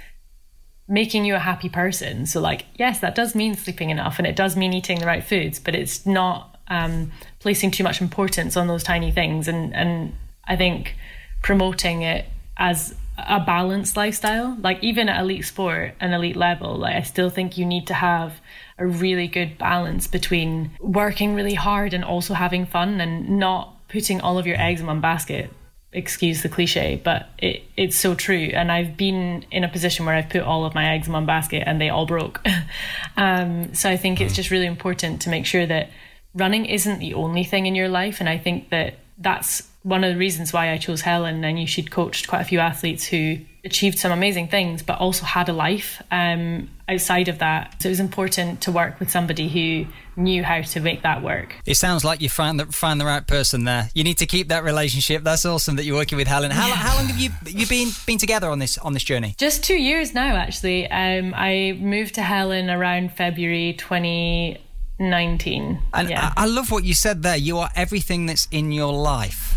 making 0.86 1.24
you 1.24 1.34
a 1.34 1.38
happy 1.40 1.68
person. 1.68 2.26
So, 2.26 2.40
like, 2.40 2.66
yes, 2.76 3.00
that 3.00 3.14
does 3.14 3.34
mean 3.34 3.56
sleeping 3.56 3.90
enough 3.90 4.18
and 4.18 4.26
it 4.26 4.36
does 4.36 4.56
mean 4.56 4.72
eating 4.72 5.00
the 5.00 5.06
right 5.06 5.24
foods, 5.24 5.58
but 5.58 5.74
it's 5.74 6.06
not 6.06 6.58
um, 6.68 7.10
placing 7.40 7.72
too 7.72 7.82
much 7.82 8.00
importance 8.00 8.56
on 8.56 8.68
those 8.68 8.82
tiny 8.82 9.10
things. 9.10 9.48
And 9.48 9.74
and 9.74 10.14
I 10.44 10.56
think 10.56 10.94
promoting 11.42 12.02
it 12.02 12.26
as 12.56 12.94
a 13.16 13.40
balanced 13.40 13.96
lifestyle, 13.96 14.56
like 14.60 14.82
even 14.82 15.08
at 15.08 15.20
elite 15.20 15.44
sport 15.44 15.94
and 16.00 16.12
elite 16.12 16.36
level, 16.36 16.76
like 16.76 16.96
I 16.96 17.02
still 17.02 17.30
think 17.30 17.56
you 17.56 17.64
need 17.64 17.86
to 17.86 17.94
have 17.94 18.40
a 18.78 18.86
really 18.86 19.28
good 19.28 19.56
balance 19.56 20.06
between 20.06 20.72
working 20.80 21.34
really 21.34 21.54
hard 21.54 21.94
and 21.94 22.04
also 22.04 22.34
having 22.34 22.66
fun 22.66 23.00
and 23.00 23.38
not 23.38 23.74
putting 23.88 24.20
all 24.20 24.38
of 24.38 24.46
your 24.46 24.60
eggs 24.60 24.80
in 24.80 24.86
one 24.86 25.00
basket. 25.00 25.50
Excuse 25.92 26.42
the 26.42 26.48
cliche, 26.48 27.00
but 27.04 27.28
it, 27.38 27.62
it's 27.76 27.94
so 27.94 28.16
true. 28.16 28.50
And 28.52 28.72
I've 28.72 28.96
been 28.96 29.44
in 29.52 29.62
a 29.62 29.68
position 29.68 30.06
where 30.06 30.16
I've 30.16 30.28
put 30.28 30.42
all 30.42 30.64
of 30.64 30.74
my 30.74 30.92
eggs 30.92 31.06
in 31.06 31.12
one 31.12 31.24
basket 31.24 31.62
and 31.66 31.80
they 31.80 31.90
all 31.90 32.06
broke. 32.06 32.44
um, 33.16 33.72
so 33.74 33.88
I 33.88 33.96
think 33.96 34.20
it's 34.20 34.34
just 34.34 34.50
really 34.50 34.66
important 34.66 35.22
to 35.22 35.28
make 35.28 35.46
sure 35.46 35.66
that 35.66 35.90
running 36.34 36.66
isn't 36.66 36.98
the 36.98 37.14
only 37.14 37.44
thing 37.44 37.66
in 37.66 37.76
your 37.76 37.88
life. 37.88 38.18
And 38.18 38.28
I 38.28 38.38
think 38.38 38.70
that 38.70 38.94
that's 39.18 39.62
one 39.84 40.02
of 40.02 40.12
the 40.12 40.18
reasons 40.18 40.52
why 40.52 40.72
I 40.72 40.78
chose 40.78 41.02
Helen. 41.02 41.44
And 41.44 41.60
you 41.60 41.66
she'd 41.66 41.90
coached 41.90 42.26
quite 42.26 42.40
a 42.40 42.44
few 42.44 42.58
athletes 42.58 43.06
who 43.06 43.38
achieved 43.64 43.98
some 43.98 44.12
amazing 44.12 44.48
things, 44.48 44.82
but 44.82 44.98
also 44.98 45.24
had 45.24 45.48
a 45.48 45.52
life 45.52 46.02
um, 46.10 46.68
outside 46.88 47.28
of 47.28 47.38
that. 47.38 47.80
So 47.80 47.88
it 47.88 47.92
was 47.92 48.00
important 48.00 48.62
to 48.62 48.72
work 48.72 48.98
with 48.98 49.10
somebody 49.10 49.48
who 49.48 49.86
knew 50.20 50.42
how 50.42 50.62
to 50.62 50.80
make 50.80 51.02
that 51.02 51.22
work. 51.22 51.54
It 51.66 51.76
sounds 51.76 52.02
like 52.04 52.22
you 52.22 52.30
found 52.30 52.60
the, 52.60 52.66
found 52.66 53.00
the 53.00 53.04
right 53.04 53.26
person 53.26 53.64
there. 53.64 53.90
You 53.94 54.04
need 54.04 54.18
to 54.18 54.26
keep 54.26 54.48
that 54.48 54.64
relationship. 54.64 55.22
That's 55.22 55.44
awesome 55.44 55.76
that 55.76 55.84
you're 55.84 55.96
working 55.96 56.16
with 56.16 56.28
Helen. 56.28 56.50
How, 56.50 56.66
yeah. 56.66 56.74
how 56.74 56.96
long 56.96 57.06
have 57.06 57.18
you 57.18 57.30
you 57.46 57.66
been 57.66 57.90
been 58.06 58.18
together 58.18 58.48
on 58.50 58.58
this 58.58 58.78
on 58.78 58.94
this 58.94 59.04
journey? 59.04 59.34
Just 59.38 59.64
two 59.64 59.76
years 59.76 60.14
now, 60.14 60.36
actually. 60.36 60.90
Um, 60.90 61.34
I 61.36 61.76
moved 61.78 62.14
to 62.14 62.22
Helen 62.22 62.70
around 62.70 63.12
February 63.12 63.74
2019. 63.74 65.78
And 65.92 66.10
yeah. 66.10 66.32
I, 66.36 66.44
I 66.44 66.46
love 66.46 66.70
what 66.70 66.84
you 66.84 66.94
said 66.94 67.22
there. 67.22 67.36
You 67.36 67.58
are 67.58 67.68
everything 67.74 68.24
that's 68.26 68.48
in 68.50 68.72
your 68.72 68.94
life. 68.94 69.53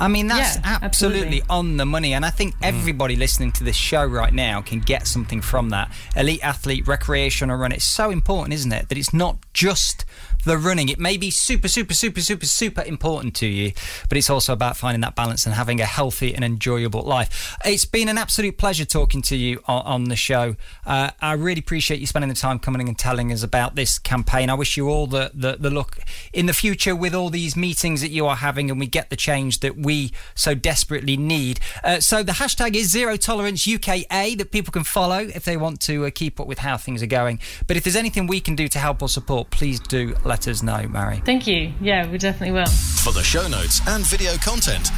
I 0.00 0.08
mean, 0.08 0.28
that's 0.28 0.56
yeah, 0.56 0.78
absolutely, 0.82 1.40
absolutely, 1.40 1.42
on 1.50 1.76
the 1.76 1.84
money. 1.84 2.14
And 2.14 2.24
I 2.24 2.30
think 2.30 2.54
mm. 2.54 2.62
everybody 2.62 3.16
listening 3.16 3.52
to 3.52 3.64
this 3.64 3.76
show 3.76 4.04
right 4.04 4.32
now 4.32 4.62
can 4.62 4.80
get 4.80 5.06
something 5.06 5.42
from 5.42 5.70
that. 5.70 5.92
Elite 6.16 6.42
athlete, 6.42 6.88
recreational 6.88 7.56
run. 7.58 7.72
It's 7.72 7.84
so 7.84 8.10
important, 8.10 8.54
isn't 8.54 8.72
it? 8.72 8.88
That 8.88 8.96
it's 8.96 9.12
not 9.12 9.36
just 9.60 10.06
the 10.46 10.56
running. 10.56 10.88
It 10.88 10.98
may 10.98 11.18
be 11.18 11.30
super, 11.30 11.68
super, 11.68 11.92
super, 11.92 12.22
super, 12.22 12.46
super 12.46 12.82
important 12.82 13.34
to 13.36 13.46
you, 13.46 13.72
but 14.08 14.16
it's 14.16 14.30
also 14.30 14.54
about 14.54 14.74
finding 14.74 15.02
that 15.02 15.14
balance 15.14 15.44
and 15.44 15.54
having 15.54 15.82
a 15.82 15.84
healthy 15.84 16.34
and 16.34 16.42
enjoyable 16.42 17.02
life. 17.02 17.58
It's 17.62 17.84
been 17.84 18.08
an 18.08 18.16
absolute 18.16 18.56
pleasure 18.56 18.86
talking 18.86 19.20
to 19.22 19.36
you 19.36 19.60
on, 19.66 19.82
on 19.82 20.04
the 20.04 20.16
show. 20.16 20.56
Uh, 20.86 21.10
I 21.20 21.34
really 21.34 21.58
appreciate 21.58 22.00
you 22.00 22.06
spending 22.06 22.30
the 22.30 22.34
time 22.34 22.58
coming 22.58 22.88
and 22.88 22.98
telling 22.98 23.30
us 23.32 23.42
about 23.42 23.74
this 23.74 23.98
campaign. 23.98 24.48
I 24.48 24.54
wish 24.54 24.78
you 24.78 24.88
all 24.88 25.06
the, 25.06 25.30
the, 25.34 25.56
the 25.60 25.68
luck 25.68 25.98
in 26.32 26.46
the 26.46 26.54
future 26.54 26.96
with 26.96 27.14
all 27.14 27.28
these 27.28 27.54
meetings 27.54 28.00
that 28.00 28.10
you 28.10 28.26
are 28.26 28.36
having 28.36 28.70
and 28.70 28.80
we 28.80 28.86
get 28.86 29.10
the 29.10 29.16
change 29.16 29.60
that 29.60 29.76
we 29.76 30.10
so 30.34 30.54
desperately 30.54 31.18
need. 31.18 31.60
Uh, 31.84 32.00
so 32.00 32.22
the 32.22 32.32
hashtag 32.32 32.74
is 32.74 32.90
Zero 32.90 33.18
Tolerance 33.18 33.66
UKA 33.66 34.34
that 34.36 34.50
people 34.50 34.72
can 34.72 34.84
follow 34.84 35.18
if 35.18 35.44
they 35.44 35.58
want 35.58 35.80
to 35.82 36.06
uh, 36.06 36.10
keep 36.10 36.40
up 36.40 36.46
with 36.46 36.60
how 36.60 36.78
things 36.78 37.02
are 37.02 37.06
going. 37.06 37.38
But 37.66 37.76
if 37.76 37.84
there's 37.84 37.96
anything 37.96 38.26
we 38.26 38.40
can 38.40 38.56
do 38.56 38.66
to 38.68 38.78
help 38.78 39.02
or 39.02 39.08
support, 39.08 39.49
please 39.50 39.80
do 39.80 40.14
let 40.24 40.48
us 40.48 40.62
know, 40.62 40.86
Mary. 40.88 41.22
Thank 41.24 41.46
you. 41.46 41.72
Yeah, 41.80 42.10
we 42.10 42.18
definitely 42.18 42.52
will. 42.52 42.66
For 42.66 43.12
the 43.12 43.22
show 43.22 43.46
notes 43.48 43.80
and 43.88 44.06
video 44.06 44.36
content, 44.36 44.88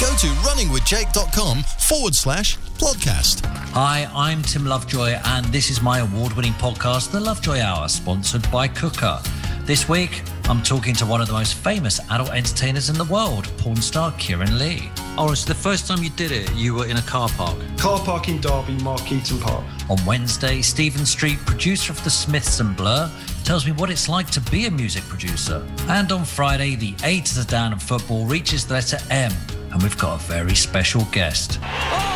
go 0.00 0.14
to 0.16 0.26
runningwithjake.com 0.44 1.62
forward 1.88 2.14
slash 2.14 2.58
podcast. 2.78 3.44
Hi, 3.72 4.08
I'm 4.14 4.42
Tim 4.42 4.64
Lovejoy, 4.66 5.18
and 5.24 5.46
this 5.46 5.70
is 5.70 5.80
my 5.82 5.98
award 6.00 6.32
winning 6.34 6.52
podcast, 6.54 7.10
The 7.12 7.20
Lovejoy 7.20 7.60
Hour, 7.60 7.88
sponsored 7.88 8.50
by 8.50 8.68
Quooker. 8.68 9.20
This 9.66 9.88
week, 9.88 10.22
I'm 10.44 10.62
talking 10.62 10.94
to 10.94 11.04
one 11.04 11.20
of 11.20 11.26
the 11.26 11.32
most 11.32 11.54
famous 11.54 11.98
adult 12.10 12.30
entertainers 12.30 12.88
in 12.88 12.96
the 12.96 13.04
world, 13.06 13.48
porn 13.58 13.74
star 13.82 14.12
Keiran 14.12 14.60
Lee. 14.60 14.88
Oh, 15.18 15.32
it's 15.32 15.44
the 15.44 15.56
first 15.56 15.88
time 15.88 16.04
you 16.04 16.10
did 16.10 16.30
it, 16.30 16.54
you 16.54 16.72
were 16.72 16.86
in 16.86 16.98
a 16.98 17.02
car 17.02 17.28
park. 17.30 17.58
Car 17.76 17.98
park 17.98 18.28
in 18.28 18.40
Derby, 18.40 18.76
Markeaton 18.76 19.40
Park. 19.40 19.64
On 19.90 19.96
Wednesday, 20.06 20.62
Stephen 20.62 21.04
Street, 21.04 21.38
producer 21.46 21.92
of 21.92 22.04
The 22.04 22.10
Smiths 22.10 22.60
and 22.60 22.76
Blur, 22.76 23.10
tells 23.42 23.66
me 23.66 23.72
what 23.72 23.90
it's 23.90 24.08
like 24.08 24.30
to 24.30 24.40
be 24.52 24.66
a 24.66 24.70
music 24.70 25.02
producer. 25.02 25.66
And 25.88 26.12
on 26.12 26.24
Friday, 26.24 26.76
the 26.76 26.94
A 27.02 27.22
to 27.22 27.34
the 27.34 27.44
down 27.44 27.72
of 27.72 27.82
football 27.82 28.24
reaches 28.24 28.68
the 28.68 28.74
letter 28.74 28.98
M, 29.10 29.32
and 29.72 29.82
we've 29.82 29.98
got 29.98 30.20
a 30.20 30.24
very 30.26 30.54
special 30.54 31.04
guest. 31.10 31.58
Oh, 31.60 32.15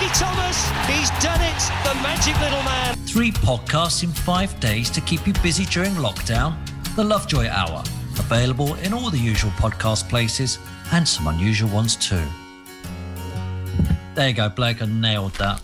what 0.00 0.16
a 0.16 0.20
goal, 0.20 0.30
Mickey 0.30 0.46
Thomas! 0.46 0.66
He's 0.86 1.10
done 1.22 1.40
it, 1.40 1.60
the 1.84 1.94
magic 2.02 2.38
little 2.40 2.62
man. 2.62 2.94
Three 3.06 3.32
podcasts 3.32 4.02
in 4.02 4.10
five 4.10 4.58
days 4.60 4.90
to 4.90 5.00
keep 5.00 5.26
you 5.26 5.32
busy 5.42 5.64
during 5.66 5.92
lockdown. 5.92 6.56
The 6.96 7.04
Lovejoy 7.04 7.48
Hour, 7.48 7.82
available 8.18 8.74
in 8.76 8.92
all 8.92 9.10
the 9.10 9.18
usual 9.18 9.50
podcast 9.52 10.08
places 10.08 10.58
and 10.92 11.06
some 11.06 11.26
unusual 11.28 11.70
ones 11.70 11.96
too. 11.96 12.22
There 14.14 14.28
you 14.28 14.34
go, 14.34 14.48
Blake, 14.48 14.82
I 14.82 14.86
nailed 14.86 15.32
that. 15.34 15.62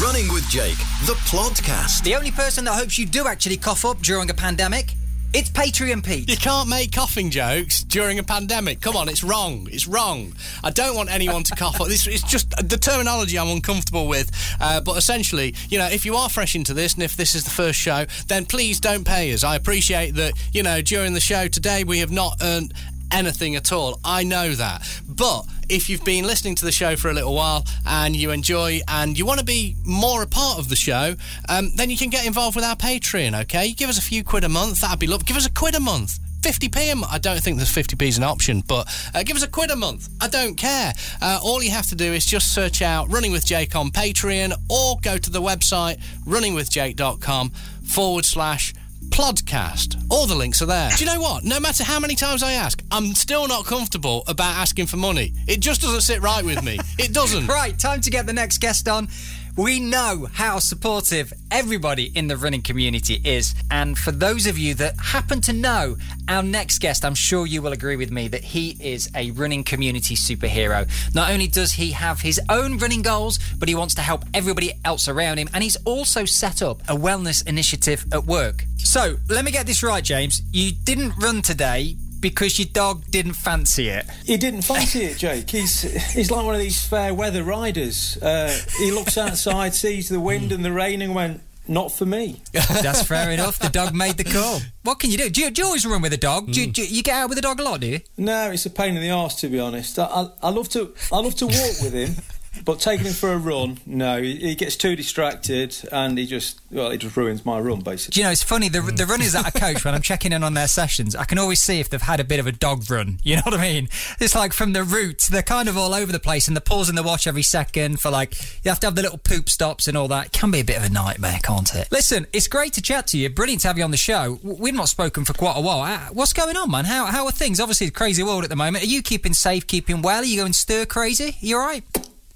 Running 0.00 0.32
with 0.32 0.48
Jake, 0.48 0.78
the 1.06 1.14
podcast. 1.26 2.02
The 2.02 2.14
only 2.14 2.30
person 2.30 2.64
that 2.64 2.74
hopes 2.74 2.98
you 2.98 3.06
do 3.06 3.26
actually 3.26 3.56
cough 3.56 3.84
up 3.84 3.98
during 4.00 4.30
a 4.30 4.34
pandemic. 4.34 4.94
It's 5.34 5.48
Patreon 5.48 6.04
Pete. 6.04 6.28
You 6.28 6.36
can't 6.36 6.68
make 6.68 6.92
coughing 6.92 7.30
jokes 7.30 7.82
during 7.84 8.18
a 8.18 8.22
pandemic. 8.22 8.82
Come 8.82 8.96
on, 8.96 9.08
it's 9.08 9.24
wrong. 9.24 9.66
It's 9.72 9.86
wrong. 9.86 10.34
I 10.62 10.68
don't 10.68 10.94
want 10.94 11.10
anyone 11.10 11.42
to 11.44 11.56
cough. 11.56 11.78
This 11.88 12.06
it's 12.06 12.22
just 12.22 12.50
the 12.50 12.76
terminology 12.76 13.38
I'm 13.38 13.48
uncomfortable 13.48 14.08
with. 14.08 14.30
Uh, 14.60 14.82
but 14.82 14.98
essentially, 14.98 15.54
you 15.70 15.78
know, 15.78 15.86
if 15.86 16.04
you 16.04 16.16
are 16.16 16.28
fresh 16.28 16.54
into 16.54 16.74
this 16.74 16.92
and 16.92 17.02
if 17.02 17.16
this 17.16 17.34
is 17.34 17.44
the 17.44 17.50
first 17.50 17.78
show, 17.78 18.04
then 18.26 18.44
please 18.44 18.78
don't 18.78 19.06
pay 19.06 19.32
us. 19.32 19.42
I 19.42 19.56
appreciate 19.56 20.16
that. 20.16 20.34
You 20.52 20.62
know, 20.62 20.82
during 20.82 21.14
the 21.14 21.20
show 21.20 21.48
today, 21.48 21.82
we 21.82 22.00
have 22.00 22.10
not 22.10 22.36
earned 22.42 22.74
anything 23.10 23.56
at 23.56 23.72
all. 23.72 24.00
I 24.04 24.24
know 24.24 24.50
that. 24.50 24.86
But 25.08 25.46
if 25.72 25.88
you've 25.88 26.04
been 26.04 26.26
listening 26.26 26.54
to 26.54 26.66
the 26.66 26.70
show 26.70 26.96
for 26.96 27.08
a 27.08 27.14
little 27.14 27.34
while 27.34 27.64
and 27.86 28.14
you 28.14 28.30
enjoy 28.30 28.80
and 28.88 29.18
you 29.18 29.24
want 29.24 29.40
to 29.40 29.44
be 29.44 29.74
more 29.86 30.22
a 30.22 30.26
part 30.26 30.58
of 30.58 30.68
the 30.68 30.76
show, 30.76 31.14
um, 31.48 31.70
then 31.76 31.88
you 31.88 31.96
can 31.96 32.10
get 32.10 32.26
involved 32.26 32.54
with 32.54 32.64
our 32.64 32.76
Patreon, 32.76 33.40
okay? 33.42 33.72
Give 33.72 33.88
us 33.88 33.96
a 33.96 34.02
few 34.02 34.22
quid 34.22 34.44
a 34.44 34.50
month, 34.50 34.82
that'd 34.82 34.98
be 34.98 35.06
lovely. 35.06 35.24
Give 35.24 35.36
us 35.36 35.46
a 35.46 35.50
quid 35.50 35.74
a 35.74 35.80
month. 35.80 36.18
50p 36.42 36.92
a 36.92 36.96
month. 36.96 37.12
I 37.12 37.18
don't 37.18 37.40
think 37.40 37.56
there's 37.56 37.72
50p 37.72 38.02
is 38.02 38.18
an 38.18 38.24
option, 38.24 38.62
but 38.66 38.86
uh, 39.14 39.22
give 39.22 39.36
us 39.36 39.42
a 39.42 39.48
quid 39.48 39.70
a 39.70 39.76
month. 39.76 40.10
I 40.20 40.28
don't 40.28 40.56
care. 40.56 40.92
Uh, 41.22 41.40
all 41.42 41.62
you 41.62 41.70
have 41.70 41.86
to 41.86 41.94
do 41.94 42.12
is 42.12 42.26
just 42.26 42.52
search 42.52 42.82
out 42.82 43.10
Running 43.10 43.32
with 43.32 43.46
Jake 43.46 43.74
on 43.74 43.90
Patreon 43.90 44.52
or 44.68 44.96
go 45.02 45.16
to 45.16 45.30
the 45.30 45.40
website 45.40 46.00
runningwithjake.com 46.26 47.50
forward 47.84 48.24
slash 48.26 48.74
Plodcast. 49.10 50.02
All 50.10 50.26
the 50.26 50.34
links 50.34 50.62
are 50.62 50.66
there. 50.66 50.90
Do 50.96 51.04
you 51.04 51.10
know 51.12 51.20
what? 51.20 51.44
No 51.44 51.60
matter 51.60 51.84
how 51.84 52.00
many 52.00 52.14
times 52.14 52.42
I 52.42 52.52
ask, 52.52 52.82
I'm 52.90 53.14
still 53.14 53.46
not 53.46 53.66
comfortable 53.66 54.24
about 54.26 54.56
asking 54.56 54.86
for 54.86 54.96
money. 54.96 55.32
It 55.46 55.60
just 55.60 55.80
doesn't 55.82 56.00
sit 56.02 56.22
right 56.22 56.44
with 56.44 56.62
me. 56.62 56.78
It 56.98 57.12
doesn't. 57.12 57.46
right, 57.48 57.78
time 57.78 58.00
to 58.00 58.10
get 58.10 58.26
the 58.26 58.32
next 58.32 58.58
guest 58.58 58.88
on. 58.88 59.08
We 59.54 59.80
know 59.80 60.28
how 60.32 60.60
supportive 60.60 61.30
everybody 61.50 62.10
in 62.14 62.26
the 62.26 62.38
running 62.38 62.62
community 62.62 63.20
is. 63.22 63.54
And 63.70 63.98
for 63.98 64.10
those 64.10 64.46
of 64.46 64.56
you 64.56 64.72
that 64.76 64.98
happen 64.98 65.42
to 65.42 65.52
know 65.52 65.98
our 66.26 66.42
next 66.42 66.78
guest, 66.78 67.04
I'm 67.04 67.14
sure 67.14 67.46
you 67.46 67.60
will 67.60 67.72
agree 67.72 67.96
with 67.96 68.10
me 68.10 68.28
that 68.28 68.42
he 68.42 68.78
is 68.80 69.10
a 69.14 69.30
running 69.32 69.62
community 69.62 70.16
superhero. 70.16 70.88
Not 71.14 71.30
only 71.30 71.48
does 71.48 71.72
he 71.72 71.90
have 71.90 72.22
his 72.22 72.40
own 72.48 72.78
running 72.78 73.02
goals, 73.02 73.38
but 73.58 73.68
he 73.68 73.74
wants 73.74 73.94
to 73.96 74.00
help 74.00 74.24
everybody 74.32 74.72
else 74.86 75.06
around 75.06 75.36
him. 75.36 75.50
And 75.52 75.62
he's 75.62 75.76
also 75.84 76.24
set 76.24 76.62
up 76.62 76.80
a 76.88 76.96
wellness 76.96 77.46
initiative 77.46 78.06
at 78.10 78.24
work. 78.24 78.64
So 78.78 79.16
let 79.28 79.44
me 79.44 79.50
get 79.50 79.66
this 79.66 79.82
right, 79.82 80.02
James. 80.02 80.40
You 80.50 80.72
didn't 80.72 81.12
run 81.18 81.42
today 81.42 81.96
because 82.22 82.58
your 82.58 82.68
dog 82.72 83.04
didn't 83.10 83.34
fancy 83.34 83.88
it. 83.88 84.06
He 84.24 84.38
didn't 84.38 84.62
fancy 84.62 85.02
it, 85.04 85.18
Jake. 85.18 85.50
He's 85.50 85.82
he's 86.14 86.30
like 86.30 86.46
one 86.46 86.54
of 86.54 86.60
these 86.60 86.82
fair 86.86 87.12
weather 87.12 87.42
riders. 87.42 88.16
Uh, 88.16 88.56
he 88.78 88.90
looks 88.90 89.18
outside, 89.18 89.74
sees 89.74 90.08
the 90.08 90.20
wind 90.20 90.52
and 90.52 90.64
the 90.64 90.72
rain, 90.72 91.02
and 91.02 91.14
went. 91.14 91.42
Not 91.68 91.92
for 91.92 92.04
me. 92.04 92.42
That's 92.52 93.04
fair 93.04 93.30
enough. 93.30 93.56
The 93.60 93.68
dog 93.68 93.94
made 93.94 94.16
the 94.16 94.24
call. 94.24 94.60
What 94.82 94.98
can 94.98 95.12
you 95.12 95.16
do? 95.16 95.30
Do 95.30 95.42
you, 95.42 95.50
do 95.52 95.62
you 95.62 95.66
always 95.66 95.86
run 95.86 96.02
with 96.02 96.12
a 96.12 96.16
dog? 96.16 96.50
Do, 96.50 96.60
you, 96.60 96.66
do 96.66 96.84
you 96.84 97.04
get 97.04 97.14
out 97.14 97.28
with 97.28 97.38
a 97.38 97.40
dog 97.40 97.60
a 97.60 97.62
lot? 97.62 97.80
Do 97.80 97.86
you? 97.86 98.00
No, 98.16 98.50
it's 98.50 98.66
a 98.66 98.70
pain 98.70 98.96
in 98.96 99.00
the 99.00 99.10
arse 99.12 99.36
to 99.36 99.48
be 99.48 99.60
honest. 99.60 99.96
I, 99.96 100.06
I, 100.06 100.28
I 100.42 100.48
love 100.50 100.68
to 100.70 100.92
I 101.12 101.20
love 101.20 101.36
to 101.36 101.46
walk 101.46 101.80
with 101.80 101.92
him, 101.92 102.16
but 102.64 102.80
taking 102.80 103.06
him 103.06 103.12
for 103.12 103.32
a 103.32 103.38
run, 103.38 103.78
no, 103.86 104.20
he, 104.20 104.36
he 104.36 104.54
gets 104.54 104.76
too 104.76 104.96
distracted 104.96 105.76
and 105.90 106.18
he 106.18 106.26
just 106.26 106.60
well, 106.70 106.90
it 106.90 106.98
just 106.98 107.16
ruins 107.16 107.44
my 107.44 107.60
run 107.60 107.80
basically. 107.80 108.14
Do 108.14 108.20
you 108.20 108.26
know, 108.26 108.32
it's 108.32 108.42
funny, 108.42 108.68
the, 108.68 108.80
the 108.80 109.06
runners 109.06 109.32
that 109.32 109.46
I 109.46 109.50
coach, 109.50 109.84
when 109.84 109.94
I'm 109.94 110.02
checking 110.02 110.32
in 110.32 110.42
on 110.42 110.54
their 110.54 110.68
sessions, 110.68 111.14
I 111.14 111.24
can 111.24 111.38
always 111.38 111.60
see 111.60 111.80
if 111.80 111.90
they've 111.90 112.00
had 112.00 112.20
a 112.20 112.24
bit 112.24 112.40
of 112.40 112.46
a 112.46 112.52
dog 112.52 112.90
run. 112.90 113.18
You 113.22 113.36
know 113.36 113.42
what 113.44 113.54
I 113.54 113.62
mean? 113.62 113.88
It's 114.20 114.34
like 114.34 114.52
from 114.52 114.72
the 114.72 114.84
route, 114.84 115.28
they're 115.30 115.42
kind 115.42 115.68
of 115.68 115.76
all 115.78 115.94
over 115.94 116.12
the 116.12 116.18
place 116.18 116.48
and 116.48 116.56
they're 116.56 116.60
pausing 116.62 116.94
the 116.94 117.02
watch 117.02 117.26
every 117.26 117.42
second 117.42 118.00
for 118.00 118.10
like, 118.10 118.40
you 118.64 118.70
have 118.70 118.80
to 118.80 118.86
have 118.86 118.94
the 118.94 119.02
little 119.02 119.18
poop 119.18 119.48
stops 119.48 119.88
and 119.88 119.96
all 119.96 120.08
that. 120.08 120.26
It 120.26 120.32
can 120.32 120.50
be 120.50 120.60
a 120.60 120.64
bit 120.64 120.76
of 120.76 120.84
a 120.84 120.88
nightmare, 120.88 121.38
can't 121.42 121.74
it? 121.74 121.88
Listen, 121.90 122.26
it's 122.32 122.48
great 122.48 122.72
to 122.74 122.82
chat 122.82 123.06
to 123.08 123.18
you. 123.18 123.30
Brilliant 123.30 123.62
to 123.62 123.68
have 123.68 123.78
you 123.78 123.84
on 123.84 123.90
the 123.90 123.96
show. 123.96 124.38
We've 124.42 124.74
not 124.74 124.88
spoken 124.88 125.24
for 125.24 125.32
quite 125.34 125.56
a 125.56 125.60
while. 125.60 125.80
Uh, 125.82 125.98
What's 126.12 126.32
going 126.32 126.56
on, 126.56 126.70
man? 126.70 126.84
How, 126.84 127.06
how 127.06 127.26
are 127.26 127.32
things? 127.32 127.60
Obviously, 127.60 127.90
crazy 127.90 128.22
world 128.22 128.44
at 128.44 128.50
the 128.50 128.56
moment. 128.56 128.84
Are 128.84 128.88
you 128.88 129.02
keeping 129.02 129.34
safe, 129.34 129.66
keeping 129.66 130.02
well? 130.02 130.22
Are 130.22 130.24
you 130.24 130.40
going 130.40 130.52
stir 130.52 130.86
crazy? 130.86 131.36
You 131.40 131.58
all 131.58 131.66
right? 131.66 131.84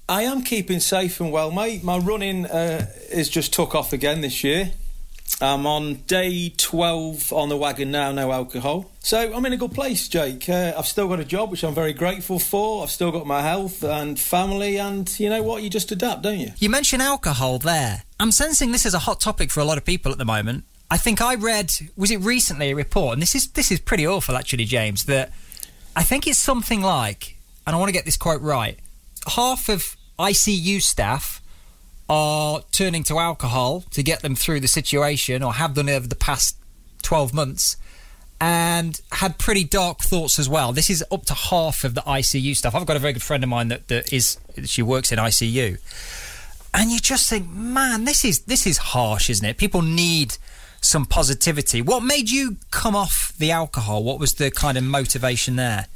I 0.09 0.23
am 0.23 0.41
keeping 0.41 0.79
safe 0.79 1.19
and 1.19 1.33
well, 1.33 1.51
mate. 1.51 1.83
My 1.83 1.97
running 1.97 2.45
uh, 2.45 2.87
is 3.11 3.27
just 3.27 3.53
took 3.53 3.75
off 3.75 3.91
again 3.91 4.21
this 4.21 4.41
year. 4.41 4.71
I'm 5.41 5.67
on 5.67 5.95
day 6.07 6.53
12 6.55 7.33
on 7.33 7.49
the 7.49 7.57
wagon 7.57 7.91
now, 7.91 8.13
no 8.13 8.31
alcohol. 8.31 8.89
So 8.99 9.33
I'm 9.33 9.45
in 9.45 9.51
a 9.51 9.57
good 9.57 9.73
place, 9.73 10.07
Jake. 10.07 10.47
Uh, 10.47 10.73
I've 10.77 10.87
still 10.87 11.09
got 11.09 11.19
a 11.19 11.25
job, 11.25 11.51
which 11.51 11.61
I'm 11.65 11.75
very 11.75 11.91
grateful 11.91 12.39
for. 12.39 12.83
I've 12.83 12.89
still 12.89 13.11
got 13.11 13.27
my 13.27 13.41
health 13.41 13.83
and 13.83 14.17
family, 14.17 14.77
and 14.77 15.19
you 15.19 15.29
know 15.29 15.43
what? 15.43 15.61
You 15.61 15.69
just 15.69 15.91
adapt, 15.91 16.21
don't 16.21 16.39
you? 16.39 16.53
You 16.57 16.69
mentioned 16.69 17.01
alcohol 17.01 17.59
there. 17.59 18.03
I'm 18.17 18.31
sensing 18.31 18.71
this 18.71 18.85
is 18.85 18.93
a 18.93 18.99
hot 18.99 19.19
topic 19.19 19.51
for 19.51 19.59
a 19.59 19.65
lot 19.65 19.77
of 19.77 19.83
people 19.83 20.13
at 20.13 20.17
the 20.17 20.25
moment. 20.25 20.63
I 20.89 20.95
think 20.95 21.21
I 21.21 21.35
read, 21.35 21.73
was 21.97 22.11
it 22.11 22.21
recently, 22.21 22.71
a 22.71 22.75
report, 22.75 23.11
and 23.11 23.21
this 23.21 23.35
is 23.35 23.49
this 23.49 23.73
is 23.73 23.81
pretty 23.81 24.07
awful 24.07 24.37
actually, 24.37 24.63
James, 24.63 25.03
that 25.05 25.33
I 25.97 26.03
think 26.03 26.27
it's 26.27 26.39
something 26.39 26.81
like, 26.81 27.35
and 27.67 27.75
I 27.75 27.79
want 27.79 27.89
to 27.89 27.93
get 27.93 28.05
this 28.05 28.15
quote 28.15 28.41
right, 28.41 28.79
half 29.27 29.67
of 29.67 29.96
ICU 30.19 30.81
staff 30.81 31.41
are 32.09 32.61
turning 32.71 33.03
to 33.03 33.19
alcohol 33.19 33.81
to 33.91 34.01
get 34.01 34.21
them 34.21 34.35
through 34.35 34.59
the 34.59 34.67
situation 34.67 35.43
or 35.43 35.53
have 35.53 35.73
done 35.73 35.89
over 35.89 36.07
the 36.07 36.15
past 36.15 36.57
12 37.03 37.33
months 37.33 37.77
and 38.39 39.01
had 39.11 39.37
pretty 39.37 39.63
dark 39.63 39.99
thoughts 39.99 40.37
as 40.39 40.47
well. 40.47 40.71
This 40.71 40.89
is 40.89 41.03
up 41.11 41.25
to 41.25 41.33
half 41.33 41.83
of 41.83 41.95
the 41.95 42.01
ICU 42.01 42.55
stuff. 42.55 42.75
I've 42.75 42.85
got 42.85 42.95
a 42.95 42.99
very 42.99 43.13
good 43.13 43.23
friend 43.23 43.43
of 43.43 43.49
mine 43.49 43.69
that, 43.69 43.87
that 43.87 44.13
is 44.13 44.37
she 44.65 44.81
works 44.81 45.11
in 45.11 45.19
ICU. 45.19 45.79
And 46.73 46.91
you 46.91 46.99
just 46.99 47.29
think, 47.29 47.49
man, 47.49 48.05
this 48.05 48.23
is 48.23 48.41
this 48.41 48.67
is 48.67 48.77
harsh, 48.77 49.29
isn't 49.29 49.45
it? 49.45 49.57
People 49.57 49.81
need 49.81 50.37
some 50.81 51.05
positivity. 51.05 51.81
What 51.81 52.03
made 52.03 52.29
you 52.29 52.57
come 52.69 52.95
off 52.95 53.33
the 53.37 53.51
alcohol? 53.51 54.03
What 54.03 54.19
was 54.19 54.35
the 54.35 54.51
kind 54.51 54.77
of 54.77 54.83
motivation 54.83 55.55
there? 55.55 55.87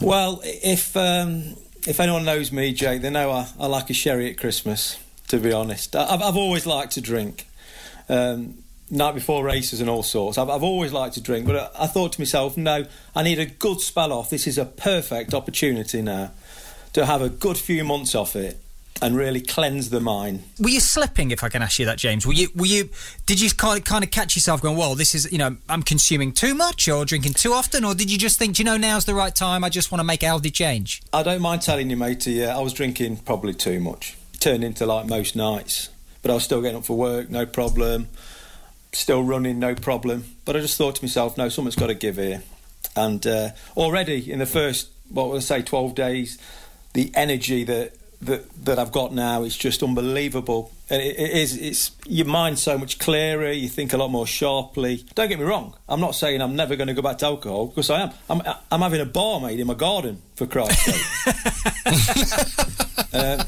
Well, 0.00 0.40
if 0.44 0.96
um, 0.96 1.56
if 1.86 2.00
anyone 2.00 2.24
knows 2.24 2.52
me, 2.52 2.72
Jake, 2.72 3.02
they 3.02 3.10
know 3.10 3.30
I, 3.30 3.48
I 3.58 3.66
like 3.66 3.90
a 3.90 3.94
sherry 3.94 4.30
at 4.30 4.38
Christmas. 4.38 4.98
To 5.28 5.38
be 5.38 5.52
honest, 5.52 5.94
I've, 5.94 6.22
I've 6.22 6.36
always 6.36 6.66
liked 6.66 6.92
to 6.92 7.00
drink. 7.00 7.46
Um, 8.08 8.64
night 8.90 9.14
before 9.14 9.44
races 9.44 9.80
and 9.80 9.88
all 9.88 10.02
sorts. 10.02 10.36
I've, 10.36 10.50
I've 10.50 10.64
always 10.64 10.92
liked 10.92 11.14
to 11.14 11.20
drink, 11.20 11.46
but 11.46 11.56
I, 11.56 11.84
I 11.84 11.86
thought 11.86 12.14
to 12.14 12.20
myself, 12.20 12.56
no, 12.56 12.84
I 13.14 13.22
need 13.22 13.38
a 13.38 13.46
good 13.46 13.80
spell 13.80 14.12
off. 14.12 14.30
This 14.30 14.48
is 14.48 14.58
a 14.58 14.64
perfect 14.64 15.32
opportunity 15.32 16.02
now 16.02 16.32
to 16.92 17.06
have 17.06 17.22
a 17.22 17.28
good 17.28 17.56
few 17.56 17.84
months 17.84 18.16
off 18.16 18.34
it 18.34 18.60
and 19.02 19.16
really 19.16 19.40
cleanse 19.40 19.90
the 19.90 20.00
mind. 20.00 20.42
Were 20.58 20.68
you 20.68 20.80
slipping, 20.80 21.30
if 21.30 21.42
I 21.42 21.48
can 21.48 21.62
ask 21.62 21.78
you 21.78 21.86
that, 21.86 21.98
James? 21.98 22.26
Were 22.26 22.32
you? 22.32 22.48
Were 22.54 22.66
you? 22.66 22.90
Did 23.26 23.40
you 23.40 23.50
kind 23.50 23.78
of 23.78 23.84
kind 23.84 24.04
of 24.04 24.10
catch 24.10 24.36
yourself 24.36 24.60
going, 24.60 24.76
"Well, 24.76 24.94
this 24.94 25.14
is 25.14 25.30
you 25.32 25.38
know, 25.38 25.56
I'm 25.68 25.82
consuming 25.82 26.32
too 26.32 26.54
much 26.54 26.88
or 26.88 27.04
drinking 27.04 27.34
too 27.34 27.52
often," 27.52 27.84
or 27.84 27.94
did 27.94 28.10
you 28.10 28.18
just 28.18 28.38
think, 28.38 28.56
"Do 28.56 28.62
you 28.62 28.64
know, 28.64 28.76
now's 28.76 29.04
the 29.04 29.14
right 29.14 29.34
time. 29.34 29.64
I 29.64 29.68
just 29.68 29.90
want 29.90 30.00
to 30.00 30.04
make 30.04 30.22
a 30.22 30.26
healthy 30.26 30.50
change." 30.50 31.02
I 31.12 31.22
don't 31.22 31.40
mind 31.40 31.62
telling 31.62 31.90
you, 31.90 31.96
matey. 31.96 32.32
Yeah, 32.32 32.56
I 32.56 32.60
was 32.60 32.72
drinking 32.72 33.18
probably 33.18 33.54
too 33.54 33.80
much. 33.80 34.16
Turned 34.38 34.64
into 34.64 34.86
like 34.86 35.06
most 35.06 35.36
nights, 35.36 35.88
but 36.22 36.30
I 36.30 36.34
was 36.34 36.44
still 36.44 36.62
getting 36.62 36.78
up 36.78 36.84
for 36.84 36.96
work, 36.96 37.30
no 37.30 37.46
problem. 37.46 38.08
Still 38.92 39.22
running, 39.22 39.58
no 39.58 39.74
problem. 39.74 40.24
But 40.44 40.56
I 40.56 40.60
just 40.60 40.76
thought 40.76 40.96
to 40.96 41.04
myself, 41.04 41.36
no, 41.38 41.48
something's 41.48 41.76
got 41.76 41.86
to 41.86 41.94
give 41.94 42.16
here. 42.16 42.42
And 42.96 43.24
uh, 43.24 43.50
already 43.76 44.32
in 44.32 44.40
the 44.40 44.46
first, 44.46 44.88
what 45.08 45.28
would 45.28 45.36
I 45.36 45.40
say, 45.40 45.62
12 45.62 45.94
days, 45.94 46.38
the 46.94 47.12
energy 47.14 47.62
that 47.64 47.94
that 48.20 48.64
that 48.64 48.78
I've 48.78 48.92
got 48.92 49.12
now 49.12 49.42
is 49.42 49.56
just 49.56 49.82
unbelievable. 49.82 50.72
And 50.90 51.00
it, 51.00 51.18
it 51.18 51.30
is 51.30 51.56
it's 51.56 51.92
your 52.06 52.26
mind's 52.26 52.62
so 52.62 52.76
much 52.76 52.98
clearer. 52.98 53.50
You 53.50 53.68
think 53.68 53.92
a 53.92 53.96
lot 53.96 54.10
more 54.10 54.26
sharply. 54.26 55.04
Don't 55.14 55.28
get 55.28 55.38
me 55.38 55.44
wrong. 55.44 55.76
I'm 55.88 56.00
not 56.00 56.14
saying 56.14 56.42
I'm 56.42 56.56
never 56.56 56.76
going 56.76 56.88
to 56.88 56.94
go 56.94 57.02
back 57.02 57.18
to 57.18 57.26
alcohol 57.26 57.68
because 57.68 57.90
I 57.90 58.02
am. 58.02 58.10
I'm 58.28 58.42
I'm 58.70 58.80
having 58.80 59.00
a 59.00 59.06
barmaid 59.06 59.60
in 59.60 59.66
my 59.66 59.74
garden 59.74 60.20
for 60.34 60.46
Christ's 60.46 60.84
sake. 60.84 62.76
Um, 63.12 63.40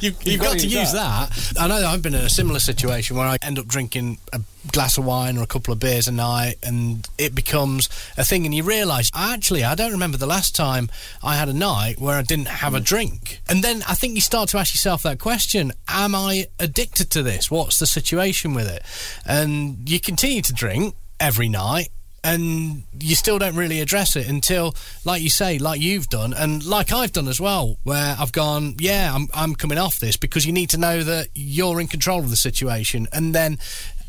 you, 0.00 0.10
have 0.10 0.40
got, 0.40 0.52
got 0.52 0.58
to 0.58 0.66
use 0.66 0.92
that. 0.92 1.30
that. 1.30 1.54
I 1.58 1.68
know 1.68 1.86
I've 1.86 2.02
been 2.02 2.14
in 2.14 2.20
a 2.20 2.28
similar 2.28 2.58
situation 2.58 3.16
where 3.16 3.26
I 3.26 3.38
end 3.40 3.58
up 3.58 3.66
drinking 3.66 4.18
a 4.32 4.40
glass 4.72 4.98
of 4.98 5.06
wine 5.06 5.38
or 5.38 5.42
a 5.42 5.46
couple 5.46 5.72
of 5.72 5.80
beers 5.80 6.06
a 6.06 6.12
night, 6.12 6.56
and 6.62 7.08
it 7.16 7.34
becomes 7.34 7.88
a 8.18 8.24
thing. 8.24 8.44
And 8.44 8.54
you 8.54 8.62
realise, 8.62 9.10
actually, 9.14 9.64
I 9.64 9.74
don't 9.74 9.92
remember 9.92 10.18
the 10.18 10.26
last 10.26 10.54
time 10.54 10.90
I 11.22 11.36
had 11.36 11.48
a 11.48 11.54
night 11.54 11.98
where 11.98 12.16
I 12.16 12.22
didn't 12.22 12.48
have 12.48 12.74
a 12.74 12.80
drink. 12.80 13.40
And 13.48 13.64
then 13.64 13.82
I 13.88 13.94
think 13.94 14.16
you 14.16 14.20
start 14.20 14.50
to 14.50 14.58
ask 14.58 14.74
yourself 14.74 15.02
that 15.04 15.18
question: 15.18 15.72
Am 15.88 16.14
I 16.14 16.46
addicted 16.70 17.10
to 17.10 17.22
this? 17.22 17.50
What's 17.50 17.78
the 17.80 17.86
situation 17.86 18.54
with 18.54 18.68
it? 18.68 18.82
And 19.26 19.88
you 19.88 19.98
continue 19.98 20.42
to 20.42 20.52
drink 20.52 20.94
every 21.18 21.48
night 21.48 21.88
and 22.22 22.84
you 22.98 23.14
still 23.14 23.38
don't 23.38 23.56
really 23.56 23.80
address 23.80 24.14
it 24.14 24.28
until, 24.28 24.74
like 25.04 25.22
you 25.22 25.30
say, 25.30 25.58
like 25.58 25.80
you've 25.80 26.08
done, 26.08 26.34
and 26.34 26.64
like 26.64 26.92
I've 26.92 27.12
done 27.12 27.28
as 27.28 27.40
well, 27.40 27.78
where 27.82 28.14
I've 28.18 28.32
gone, 28.32 28.74
yeah, 28.78 29.14
I'm, 29.14 29.28
I'm 29.32 29.54
coming 29.54 29.78
off 29.78 29.98
this 29.98 30.16
because 30.16 30.44
you 30.44 30.52
need 30.52 30.70
to 30.70 30.78
know 30.78 31.02
that 31.02 31.28
you're 31.34 31.80
in 31.80 31.88
control 31.88 32.20
of 32.20 32.30
the 32.30 32.36
situation, 32.36 33.08
and 33.12 33.34
then 33.34 33.58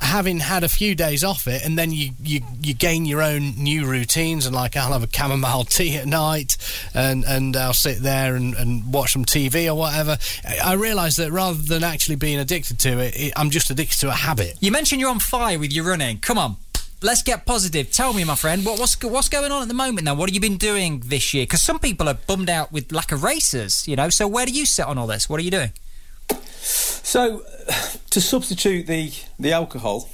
having 0.02 0.40
had 0.40 0.64
a 0.64 0.70
few 0.70 0.96
days 0.96 1.24
off 1.24 1.48
it, 1.48 1.64
and 1.64 1.78
then 1.78 1.92
you, 1.92 2.12
you, 2.22 2.42
you 2.62 2.74
gain 2.74 3.06
your 3.06 3.22
own 3.22 3.54
new 3.56 3.86
routines, 3.86 4.46
and 4.46 4.56
like 4.56 4.76
I'll 4.76 4.92
have 4.92 5.04
a 5.04 5.08
chamomile 5.12 5.64
tea 5.64 5.96
at 5.98 6.08
night, 6.08 6.58
and, 6.94 7.24
and 7.24 7.56
I'll 7.56 7.74
sit 7.74 8.00
there 8.00 8.36
and, 8.36 8.54
and 8.56 8.92
watch 8.92 9.14
some 9.14 9.26
TV 9.26 9.68
or 9.68 9.76
whatever. 9.76 10.18
I 10.64 10.74
realise 10.74 11.16
that 11.18 11.32
rather 11.32 11.62
than 11.62 11.84
actually 11.84 12.16
being 12.16 12.40
addicted 12.40 12.80
to 12.80 13.00
it, 13.00 13.16
it, 13.16 13.34
I'm 13.36 13.52
just 13.52 13.70
addicted 13.70 14.00
to 14.00 14.10
a 14.10 14.14
habit. 14.14 14.58
You 14.60 14.72
mentioned 14.72 15.00
you're 15.02 15.12
on 15.12 15.20
fire 15.20 15.60
with 15.60 15.72
your 15.72 15.86
running. 15.86 16.20
Come 16.20 16.38
on, 16.38 16.58
let's 17.02 17.24
get 17.24 17.46
positive. 17.46 17.92
Tell 17.92 18.14
me, 18.14 18.24
my 18.24 18.36
friend, 18.36 18.66
what, 18.66 18.80
what's 18.80 19.02
what's 19.04 19.30
going 19.30 19.52
on 19.52 19.62
at 19.62 19.68
the 19.68 19.74
moment 19.74 20.06
now? 20.06 20.16
What 20.16 20.30
have 20.30 20.36
you 20.36 20.42
been 20.42 20.58
doing 20.58 21.04
this 21.06 21.34
year? 21.34 21.44
Because 21.44 21.62
some 21.62 21.80
people 21.80 22.10
are 22.10 22.16
bummed 22.16 22.50
out 22.50 22.72
with 22.72 22.92
lack 22.92 23.12
of 23.12 23.24
races, 23.24 23.88
you 23.88 23.96
know. 23.96 24.10
So 24.10 24.28
where 24.28 24.46
do 24.46 24.52
you 24.52 24.66
sit 24.66 24.86
on 24.86 24.98
all 24.98 25.08
this? 25.08 25.30
What 25.30 25.40
are 25.40 25.44
you 25.44 25.52
doing? 25.52 25.72
So, 26.62 27.44
to 28.10 28.22
substitute 28.22 28.88
the 28.88 29.12
the 29.40 29.52
alcohol 29.52 30.10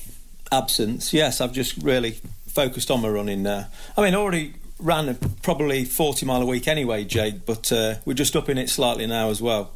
absence, 0.51 1.13
yes, 1.13 1.41
I've 1.41 1.53
just 1.53 1.77
really 1.77 2.19
focused 2.47 2.89
on 2.89 3.01
my 3.01 3.10
running 3.10 3.43
now. 3.43 3.67
I 3.97 4.01
mean, 4.01 4.15
already 4.15 4.53
ran 4.79 5.15
probably 5.41 5.86
40 5.86 6.25
mile 6.25 6.41
a 6.41 6.45
week 6.45 6.67
anyway, 6.67 7.03
Jake, 7.03 7.45
but 7.45 7.71
uh, 7.71 7.95
we're 8.05 8.13
just 8.13 8.36
upping 8.36 8.57
it 8.57 8.69
slightly 8.69 9.07
now 9.07 9.29
as 9.29 9.41
well. 9.41 9.71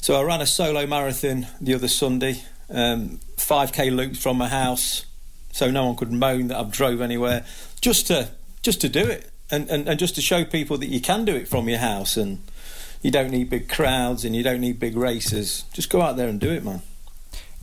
So 0.00 0.14
I 0.20 0.22
ran 0.22 0.40
a 0.40 0.46
solo 0.46 0.86
marathon 0.86 1.46
the 1.60 1.74
other 1.74 1.88
Sunday, 1.88 2.42
um, 2.70 3.20
5k 3.36 3.94
loops 3.94 4.22
from 4.22 4.38
my 4.38 4.48
house, 4.48 5.06
so 5.52 5.70
no 5.70 5.86
one 5.86 5.96
could 5.96 6.12
moan 6.12 6.48
that 6.48 6.58
I've 6.58 6.70
drove 6.70 7.00
anywhere. 7.00 7.44
Just 7.80 8.06
to 8.08 8.30
just 8.62 8.80
to 8.80 8.88
do 8.88 9.06
it, 9.06 9.30
and, 9.50 9.68
and, 9.70 9.88
and 9.88 9.98
just 9.98 10.16
to 10.16 10.20
show 10.20 10.44
people 10.44 10.76
that 10.78 10.88
you 10.88 11.00
can 11.00 11.24
do 11.24 11.34
it 11.34 11.48
from 11.48 11.68
your 11.68 11.78
house, 11.78 12.16
and 12.16 12.42
you 13.02 13.10
don't 13.10 13.30
need 13.30 13.50
big 13.50 13.68
crowds 13.68 14.24
and 14.24 14.34
you 14.34 14.42
don't 14.42 14.60
need 14.60 14.78
big 14.80 14.96
races. 14.96 15.64
Just 15.72 15.90
go 15.90 16.02
out 16.02 16.16
there 16.16 16.28
and 16.28 16.40
do 16.40 16.50
it, 16.50 16.64
man. 16.64 16.82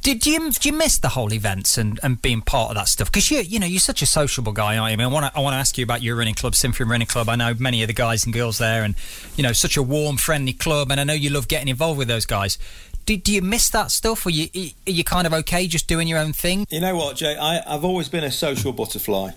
Did 0.04 0.26
you 0.26 0.52
do 0.52 0.68
you 0.68 0.76
miss 0.76 0.98
the 0.98 1.10
whole 1.10 1.32
events 1.32 1.78
and, 1.78 1.98
and 2.04 2.22
being 2.22 2.42
part 2.42 2.72
of 2.72 2.76
that 2.76 2.90
stuff? 2.90 3.10
Because 3.10 3.32
you 3.32 3.40
you 3.40 3.58
know 3.58 3.66
you're 3.66 3.80
such 3.80 4.02
a 4.02 4.06
sociable 4.06 4.52
guy. 4.52 4.78
I 4.78 4.94
mean, 4.98 5.00
I 5.00 5.08
want 5.08 5.26
to 5.26 5.38
I 5.38 5.42
want 5.42 5.54
to 5.54 5.58
ask 5.58 5.78
you 5.78 5.84
about 5.86 6.02
your 6.02 6.18
running 6.18 6.34
club, 6.34 6.56
Symphony 6.56 6.90
Running 6.90 7.08
Club. 7.08 7.30
I 7.30 7.38
know 7.38 7.54
many 7.58 7.82
of 7.84 7.88
the 7.88 7.94
guys 7.94 8.26
and 8.26 8.34
girls 8.34 8.58
there, 8.58 8.84
and 8.84 8.96
you 9.38 9.44
know 9.44 9.54
such 9.54 9.78
a 9.78 9.82
warm, 9.82 10.18
friendly 10.18 10.52
club. 10.52 10.92
And 10.92 11.00
I 11.00 11.06
know 11.06 11.14
you 11.14 11.30
love 11.30 11.48
getting 11.48 11.70
involved 11.70 11.98
with 11.98 12.10
those 12.10 12.26
guys. 12.26 12.58
Do, 13.06 13.16
do 13.16 13.34
you 13.34 13.42
miss 13.42 13.70
that 13.70 13.92
stuff? 13.92 14.26
Or 14.26 14.30
you 14.30 14.50
are 14.88 14.92
you 14.92 15.06
kind 15.06 15.26
of 15.26 15.34
okay 15.34 15.68
just 15.68 15.88
doing 15.88 16.10
your 16.10 16.20
own 16.20 16.34
thing? 16.34 16.68
You 16.70 16.82
know 16.82 16.98
what, 16.98 17.16
Jay? 17.16 17.38
I, 17.38 17.62
I've 17.66 17.86
always 17.86 18.10
been 18.10 18.26
a 18.26 18.32
social 18.32 18.74
butterfly. 18.74 19.32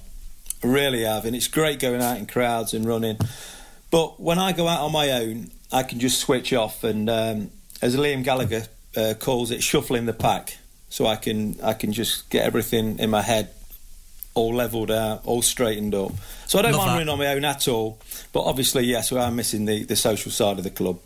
I 0.64 0.66
really 0.66 1.04
have, 1.04 1.26
and 1.26 1.37
it's 1.37 1.46
great 1.46 1.78
going 1.78 2.02
out 2.02 2.18
in 2.18 2.26
crowds 2.26 2.74
and 2.74 2.85
running. 2.85 3.18
But 3.92 4.20
when 4.20 4.40
I 4.40 4.50
go 4.50 4.66
out 4.66 4.80
on 4.80 4.90
my 4.90 5.12
own, 5.12 5.52
I 5.72 5.83
can 5.83 5.98
just 5.98 6.20
switch 6.20 6.52
off, 6.52 6.85
and 6.85 7.11
um, 7.11 7.50
as 7.83 7.96
Liam 7.96 8.22
Gallagher 8.22 8.66
uh, 8.96 9.14
calls 9.18 9.50
it, 9.50 9.62
shuffling 9.62 10.07
the 10.07 10.12
pack. 10.12 10.59
So 10.88 11.07
I 11.07 11.16
can 11.16 11.57
I 11.62 11.72
can 11.74 11.92
just 11.92 12.31
get 12.31 12.44
everything 12.44 12.98
in 12.98 13.11
my 13.11 13.22
head 13.22 13.50
all 14.37 14.55
levelled 14.55 14.90
out, 14.90 15.22
all 15.24 15.42
straightened 15.42 15.94
up. 15.94 16.12
So 16.46 16.59
I 16.59 16.62
don't 16.62 16.72
Love 16.72 16.81
mind 16.81 16.90
that. 16.90 16.94
running 16.94 17.09
on 17.09 17.18
my 17.18 17.26
own 17.29 17.44
at 17.44 17.66
all. 17.66 17.98
But 18.33 18.42
obviously, 18.42 18.85
yes, 18.85 19.11
we 19.11 19.18
are 19.18 19.31
missing 19.31 19.64
the, 19.64 19.85
the 19.85 19.96
social 19.96 20.31
side 20.31 20.59
of 20.59 20.64
the 20.64 20.70
club. 20.70 21.00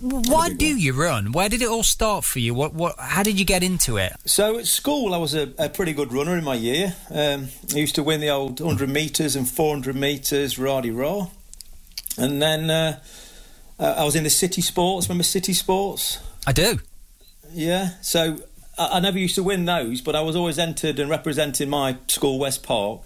Why 0.00 0.50
do 0.50 0.66
you 0.66 0.92
run? 0.92 1.32
Where 1.32 1.48
did 1.48 1.60
it 1.60 1.68
all 1.68 1.82
start 1.82 2.24
for 2.24 2.38
you? 2.38 2.54
What, 2.54 2.72
what, 2.72 2.94
how 2.98 3.24
did 3.24 3.36
you 3.36 3.44
get 3.44 3.64
into 3.64 3.96
it? 3.96 4.12
So 4.26 4.56
at 4.56 4.66
school, 4.66 5.12
I 5.12 5.18
was 5.18 5.34
a, 5.34 5.52
a 5.58 5.68
pretty 5.68 5.92
good 5.92 6.12
runner 6.12 6.38
in 6.38 6.44
my 6.44 6.54
year. 6.54 6.94
Um, 7.10 7.48
I 7.74 7.78
used 7.78 7.96
to 7.96 8.04
win 8.04 8.20
the 8.20 8.30
old 8.30 8.60
100 8.60 8.88
metres 8.88 9.34
and 9.34 9.48
400 9.50 9.96
metres, 9.96 10.56
rah 10.56 10.80
raw. 10.84 11.26
And 12.16 12.40
then 12.40 12.70
uh, 12.70 13.00
Uh, 13.78 13.94
I 13.98 14.04
was 14.04 14.16
in 14.16 14.24
the 14.24 14.30
City 14.30 14.60
Sports. 14.60 15.08
Remember 15.08 15.24
City 15.24 15.52
Sports? 15.52 16.18
I 16.46 16.52
do. 16.52 16.78
Yeah. 17.52 17.90
So 18.02 18.38
I, 18.78 18.96
I 18.96 19.00
never 19.00 19.18
used 19.18 19.34
to 19.36 19.42
win 19.42 19.64
those, 19.64 20.00
but 20.00 20.16
I 20.16 20.20
was 20.20 20.36
always 20.36 20.58
entered 20.58 20.98
and 20.98 21.08
representing 21.10 21.70
my 21.70 21.96
school, 22.08 22.38
West 22.38 22.62
Park. 22.62 23.00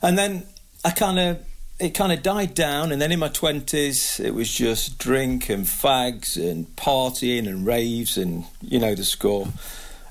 And 0.00 0.18
then 0.18 0.44
I 0.84 0.90
kind 0.90 1.18
of 1.18 1.44
it 1.78 1.94
kind 1.94 2.12
of 2.12 2.22
died 2.22 2.54
down, 2.54 2.92
and 2.92 3.02
then 3.02 3.10
in 3.10 3.18
my 3.18 3.28
twenties, 3.28 4.20
it 4.20 4.34
was 4.34 4.52
just 4.52 4.98
drink 4.98 5.48
and 5.48 5.64
fags 5.64 6.36
and 6.36 6.66
partying 6.76 7.48
and 7.48 7.66
raves, 7.66 8.16
and 8.16 8.44
you 8.60 8.78
know 8.78 8.94
the 8.94 9.04
score. 9.04 9.48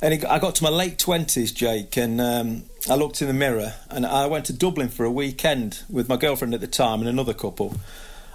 And 0.01 0.13
it, 0.15 0.25
I 0.25 0.39
got 0.39 0.55
to 0.55 0.63
my 0.63 0.69
late 0.69 0.99
twenties, 0.99 1.51
Jake, 1.51 1.95
and 1.95 2.19
um, 2.19 2.63
I 2.89 2.95
looked 2.95 3.21
in 3.21 3.27
the 3.27 3.33
mirror, 3.33 3.73
and 3.89 4.05
I 4.05 4.25
went 4.27 4.45
to 4.45 4.53
Dublin 4.53 4.89
for 4.89 5.05
a 5.05 5.11
weekend 5.11 5.83
with 5.89 6.09
my 6.09 6.17
girlfriend 6.17 6.53
at 6.53 6.59
the 6.59 6.67
time 6.67 6.99
and 6.99 7.07
another 7.07 7.33
couple, 7.33 7.77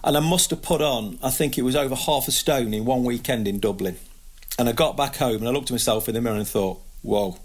and 0.07 0.16
I 0.16 0.21
must 0.21 0.51
have 0.51 0.62
put 0.62 0.81
on, 0.81 1.19
I 1.21 1.31
think 1.31 1.59
it 1.59 1.62
was 1.62 1.75
over 1.75 1.97
half 1.97 2.29
a 2.29 2.31
stone 2.31 2.73
in 2.73 2.85
one 2.85 3.03
weekend 3.03 3.49
in 3.49 3.59
Dublin. 3.59 3.97
And 4.57 4.69
I 4.69 4.73
got 4.73 4.97
back 4.97 5.16
home 5.16 5.38
and 5.38 5.49
I 5.49 5.51
looked 5.51 5.66
at 5.66 5.73
myself 5.73 6.09
in 6.09 6.14
the 6.14 6.21
mirror 6.21 6.37
and 6.37 6.47
thought, 6.47 6.81
whoa, 7.03 7.38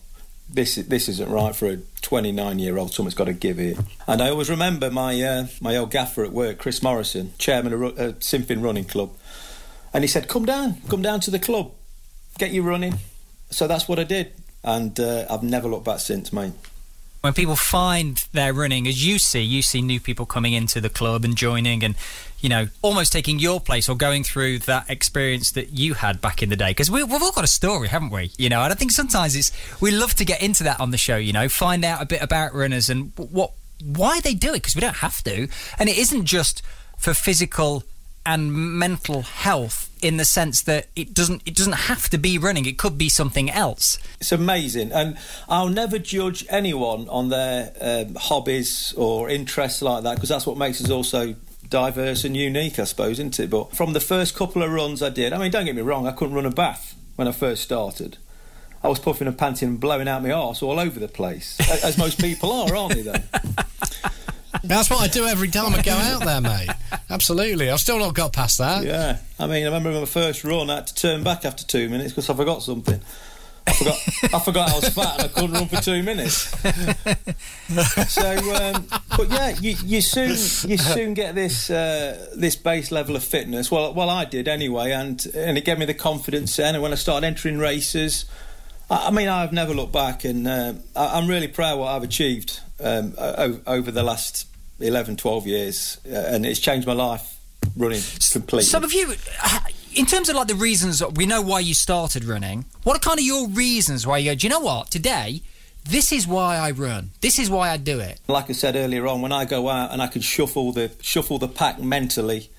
this 0.48 0.76
this 0.76 1.10
isn't 1.10 1.30
right 1.30 1.56
for 1.56 1.68
a 1.68 1.78
29 2.02 2.60
year 2.60 2.78
old. 2.78 2.94
Someone's 2.94 3.16
got 3.16 3.26
to 3.26 3.34
give 3.34 3.60
it. 3.60 3.80
And 4.08 4.22
I 4.22 4.30
always 4.30 4.50
remember 4.50 4.92
my 4.92 5.20
uh, 5.22 5.48
my 5.60 5.76
old 5.76 5.90
gaffer 5.90 6.24
at 6.24 6.32
work, 6.32 6.60
Chris 6.60 6.84
Morrison, 6.84 7.34
chairman 7.40 7.74
of 7.74 7.82
a 7.82 8.14
Sinfin 8.14 8.64
Running 8.64 8.86
Club, 8.86 9.12
and 9.94 10.04
he 10.04 10.08
said, 10.08 10.28
"Come 10.28 10.46
down, 10.46 10.82
come 10.88 11.02
down 11.02 11.20
to 11.22 11.32
the 11.32 11.40
club, 11.40 11.72
get 12.38 12.52
you 12.52 12.64
running." 12.64 13.00
So 13.50 13.66
that's 13.66 13.88
what 13.88 13.98
I 13.98 14.04
did, 14.04 14.34
and 14.64 15.00
uh, 15.00 15.26
I've 15.30 15.44
never 15.44 15.68
looked 15.68 15.86
back 15.86 16.00
since, 16.00 16.32
mate 16.32 16.54
when 17.22 17.34
people 17.34 17.56
find 17.56 18.18
their 18.34 18.52
running, 18.52 18.88
as 18.88 19.06
you 19.06 19.20
see, 19.20 19.42
you 19.42 19.62
see 19.62 19.82
new 19.82 20.00
people 20.00 20.26
coming 20.26 20.54
into 20.54 20.82
the 20.82 20.90
club 20.90 21.24
and 21.24 21.36
joining 21.36 21.84
and, 21.84 21.96
you 22.40 22.50
know, 22.50 22.68
almost 22.82 23.14
taking 23.14 23.38
your 23.38 23.62
place 23.62 23.88
or 23.88 23.96
going 23.96 24.24
through 24.24 24.60
that 24.60 24.90
experience 24.90 25.52
that 25.52 25.70
you 25.70 25.94
had 25.94 26.20
back 26.20 26.42
in 26.42 26.50
the 26.50 26.56
day. 26.56 26.72
Because 26.72 26.90
we, 26.90 27.00
have 27.00 27.12
all 27.12 27.32
got 27.32 27.44
a 27.44 27.48
story, 27.48 27.90
haven't 27.90 28.10
we? 28.10 28.32
You 28.38 28.50
know, 28.50 28.62
and 28.64 28.74
I 28.74 28.76
think 28.76 28.92
sometimes 28.92 29.36
it's, 29.36 29.52
we 29.80 29.92
love 29.92 30.16
to 30.16 30.26
get 30.26 30.42
into 30.42 30.64
that 30.64 30.80
on 30.80 30.90
the 30.90 30.98
show, 30.98 31.18
you 31.18 31.32
know, 31.32 31.48
find 31.48 31.86
out 31.86 32.02
a 32.02 32.06
bit 32.06 32.24
about 32.24 32.56
runners 32.56 32.90
and 32.90 33.12
what, 33.16 33.52
why 33.86 34.20
they 34.20 34.34
do 34.34 34.50
it, 34.50 34.64
because 34.64 34.76
we 34.76 34.82
don't 34.82 34.98
have 34.98 35.24
to. 35.24 35.48
And 35.78 35.90
it 35.90 35.98
isn't 36.00 36.26
just 36.26 36.64
for 36.98 37.14
physical 37.14 37.84
and 38.26 38.54
mental 38.54 39.22
health 39.22 39.90
in 40.02 40.18
the 40.18 40.26
sense 40.26 40.64
that 40.64 40.88
it 40.96 41.14
doesn't 41.14 41.42
it 41.46 41.56
doesn't 41.56 41.74
have 41.74 42.10
to 42.10 42.18
be 42.18 42.38
running 42.38 42.66
it 42.66 42.78
could 42.78 42.98
be 42.98 43.10
something 43.10 43.50
else. 43.50 43.98
It's 44.20 44.32
amazing 44.32 44.92
and 44.92 45.18
i'll 45.48 45.70
never 45.70 46.00
judge 46.00 46.46
anyone 46.50 47.08
on 47.10 47.30
their 47.30 47.74
um, 47.82 48.16
hobbies 48.16 48.94
or 48.98 49.30
interests 49.30 49.82
like 49.82 50.04
that 50.04 50.16
because 50.16 50.30
that's 50.30 50.46
what 50.46 50.58
makes 50.58 50.84
us 50.84 50.90
also 50.90 51.36
diverse 51.70 52.24
and 52.26 52.36
unique 52.36 52.80
i 52.80 52.84
suppose 52.84 53.12
isn't 53.14 53.40
it? 53.40 53.50
But 53.50 53.76
from 53.76 53.94
the 53.94 54.00
first 54.00 54.36
couple 54.36 54.62
of 54.64 54.72
runs 54.72 55.02
i 55.02 55.10
did 55.10 55.34
i 55.34 55.38
mean 55.38 55.52
don't 55.52 55.66
get 55.66 55.76
me 55.76 55.82
wrong 55.82 56.08
i 56.08 56.12
couldn't 56.12 56.36
run 56.36 56.46
a 56.46 56.52
bath 56.52 56.96
when 57.16 57.28
i 57.28 57.32
first 57.32 57.64
started. 57.64 58.18
I 58.84 58.88
was 58.88 58.98
puffing 58.98 59.28
and 59.28 59.38
panting 59.38 59.70
and 59.70 59.80
blowing 59.80 60.08
out 60.08 60.24
my 60.24 60.32
arse 60.32 60.64
all 60.64 60.80
over 60.80 61.00
the 61.00 61.08
place, 61.08 61.60
as 61.84 62.00
most 62.00 62.20
people 62.20 62.52
are, 62.52 62.76
aren't 62.76 62.96
they? 62.96 63.04
Then 63.04 63.24
That's 64.64 64.90
what 64.90 65.02
I 65.02 65.08
do 65.08 65.26
every 65.26 65.50
time 65.50 65.74
I 65.74 65.82
go 65.82 65.92
out 65.92 66.24
there, 66.24 66.42
mate. 66.42 66.70
Absolutely. 67.10 67.70
I've 67.70 67.80
still 67.80 68.00
not 68.00 68.14
got 68.14 68.34
past 68.34 68.60
that. 68.60 68.84
Yeah. 68.84 69.18
I 69.40 69.48
mean, 69.48 69.64
I 69.64 69.66
remember 69.66 70.00
my 70.00 70.06
first 70.06 70.44
run, 70.44 70.70
I 70.70 70.76
had 70.76 70.88
to 70.88 70.96
turn 70.96 71.24
back 71.24 71.46
after 71.46 71.66
two 71.66 71.90
minutes 71.90 72.12
because 72.12 72.30
I 72.30 72.36
forgot 72.36 72.62
something. 72.62 73.02
I 73.68 73.74
forgot, 73.74 74.00
I 74.34 74.40
forgot 74.40 74.72
I 74.72 74.76
was 74.76 74.90
fat 74.90 75.14
and 75.14 75.24
I 75.24 75.28
couldn't 75.28 75.52
run 75.52 75.68
for 75.68 75.82
two 75.82 76.04
minutes. 76.04 76.54
So, 78.10 78.30
um, 78.56 78.86
but 79.16 79.30
yeah, 79.30 79.56
you, 79.62 79.78
you 79.86 80.02
soon 80.02 80.32
you 80.70 80.78
soon 80.78 81.14
get 81.14 81.36
this 81.36 81.70
uh, 81.70 82.28
this 82.36 82.58
base 82.58 82.92
level 82.92 83.16
of 83.16 83.24
fitness. 83.24 83.72
Well, 83.72 83.94
well, 83.94 84.10
I 84.10 84.26
did 84.26 84.50
anyway, 84.50 84.92
and 84.92 85.26
and 85.34 85.58
it 85.58 85.64
gave 85.64 85.78
me 85.78 85.86
the 85.86 85.94
confidence. 85.94 86.58
Then, 86.58 86.76
and 86.76 86.84
when 86.84 86.92
I 86.92 86.96
started 86.96 87.26
entering 87.26 87.60
races, 87.60 88.26
I, 88.90 89.08
I 89.08 89.12
mean, 89.12 89.30
I've 89.30 89.54
never 89.54 89.74
looked 89.74 89.94
back, 89.94 90.26
and 90.26 90.46
uh, 90.46 90.74
I, 90.98 91.18
am 91.18 91.28
really 91.28 91.48
proud 91.48 91.80
what 91.80 91.88
I've 91.88 92.04
achieved 92.04 92.60
um, 92.82 93.14
over 93.66 93.90
the 93.90 94.04
last 94.04 94.51
11, 94.84 95.18
12 95.18 95.48
years, 95.48 95.98
uh, 96.06 96.16
and 96.16 96.46
it's 96.46 96.60
changed 96.60 96.88
my 96.88 96.94
life 96.94 97.40
running 97.76 98.02
completely. 98.32 98.64
Some 98.64 98.84
of 98.84 98.94
you, 98.94 99.14
uh, 99.44 99.60
in 99.96 100.06
terms 100.06 100.30
of 100.30 100.36
like 100.36 100.48
the 100.48 100.56
reasons, 100.56 101.04
we 101.16 101.26
know 101.26 101.42
why 101.42 101.60
you 101.60 101.74
started 101.74 102.24
running. 102.24 102.66
What 102.84 102.96
are 102.96 103.00
kind 103.00 103.20
of 103.20 103.26
your 103.26 103.48
reasons 103.48 104.08
why 104.08 104.20
you 104.20 104.32
go, 104.32 104.36
do 104.36 104.48
you 104.48 104.50
know 104.50 104.60
what, 104.60 104.92
today, 104.92 105.42
this 105.86 106.12
is 106.12 106.28
why 106.28 106.58
I 106.58 106.72
run. 106.72 107.12
This 107.22 107.40
is 107.40 107.50
why 107.50 107.72
I 107.72 107.78
do 107.78 108.00
it. 108.00 108.20
Like 108.28 108.50
I 108.50 108.54
said 108.54 108.76
earlier 108.76 109.08
on, 109.08 109.22
when 109.22 109.32
I 109.32 109.46
go 109.46 109.68
out 109.70 109.92
and 109.92 110.02
I 110.02 110.08
can 110.08 110.22
shuffle 110.22 110.72
the 110.72 110.92
shuffle 111.02 111.40
the 111.40 111.48
pack 111.48 111.80
mentally, 111.80 112.50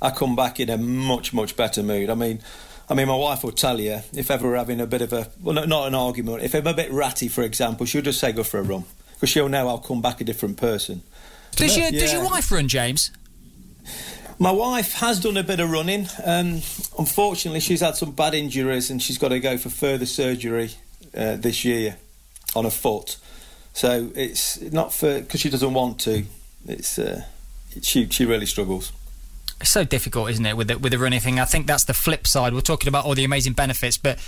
I 0.00 0.10
come 0.10 0.36
back 0.36 0.60
in 0.60 0.70
a 0.70 0.78
much 0.78 1.32
much 1.32 1.56
better 1.56 1.82
mood. 1.82 2.08
I 2.08 2.14
mean, 2.14 2.40
I 2.88 2.94
mean, 2.94 3.08
my 3.08 3.16
wife 3.16 3.42
will 3.42 3.52
tell 3.52 3.80
you 3.80 4.00
if 4.14 4.30
ever 4.30 4.48
we're 4.48 4.56
having 4.56 4.80
a 4.80 4.86
bit 4.86 5.02
of 5.02 5.12
a 5.12 5.28
well, 5.42 5.66
not 5.66 5.88
an 5.88 5.94
argument. 5.94 6.42
If 6.42 6.54
I'm 6.54 6.66
a 6.66 6.74
bit 6.74 6.92
ratty, 6.92 7.28
for 7.28 7.42
example, 7.42 7.84
she'll 7.84 8.02
just 8.02 8.20
say 8.20 8.32
go 8.32 8.44
for 8.44 8.58
a 8.58 8.62
run 8.62 8.84
because 9.14 9.28
she'll 9.28 9.48
know 9.48 9.68
I'll 9.68 9.78
come 9.78 10.00
back 10.00 10.20
a 10.20 10.24
different 10.24 10.56
person. 10.56 11.02
Does 11.58 11.76
your, 11.76 11.88
yeah. 11.90 12.00
does 12.00 12.12
your 12.12 12.24
wife 12.24 12.50
run, 12.50 12.68
James? 12.68 13.10
My 14.38 14.52
wife 14.52 14.92
has 14.94 15.18
done 15.18 15.36
a 15.36 15.42
bit 15.42 15.58
of 15.58 15.70
running. 15.70 16.06
Um, 16.24 16.62
unfortunately, 16.98 17.60
she's 17.60 17.80
had 17.80 17.96
some 17.96 18.12
bad 18.12 18.34
injuries 18.34 18.90
and 18.90 19.02
she's 19.02 19.18
got 19.18 19.28
to 19.28 19.40
go 19.40 19.58
for 19.58 19.68
further 19.68 20.06
surgery 20.06 20.70
uh, 21.16 21.36
this 21.36 21.64
year 21.64 21.96
on 22.54 22.64
her 22.64 22.70
foot. 22.70 23.16
So 23.72 24.10
it's 24.14 24.60
not 24.60 24.92
for 24.92 25.20
because 25.20 25.40
she 25.40 25.50
doesn't 25.50 25.74
want 25.74 26.00
to. 26.00 26.24
It's 26.66 26.98
uh, 26.98 27.22
she 27.82 28.08
she 28.08 28.24
really 28.24 28.46
struggles. 28.46 28.92
It's 29.60 29.70
so 29.70 29.84
difficult, 29.84 30.30
isn't 30.30 30.46
it, 30.46 30.56
with 30.56 30.68
the, 30.68 30.78
with 30.78 30.92
the 30.92 30.98
running 30.98 31.18
thing? 31.18 31.40
I 31.40 31.44
think 31.44 31.66
that's 31.66 31.84
the 31.84 31.94
flip 31.94 32.28
side. 32.28 32.54
We're 32.54 32.60
talking 32.60 32.86
about 32.86 33.04
all 33.04 33.16
the 33.16 33.24
amazing 33.24 33.54
benefits, 33.54 33.98
but 33.98 34.18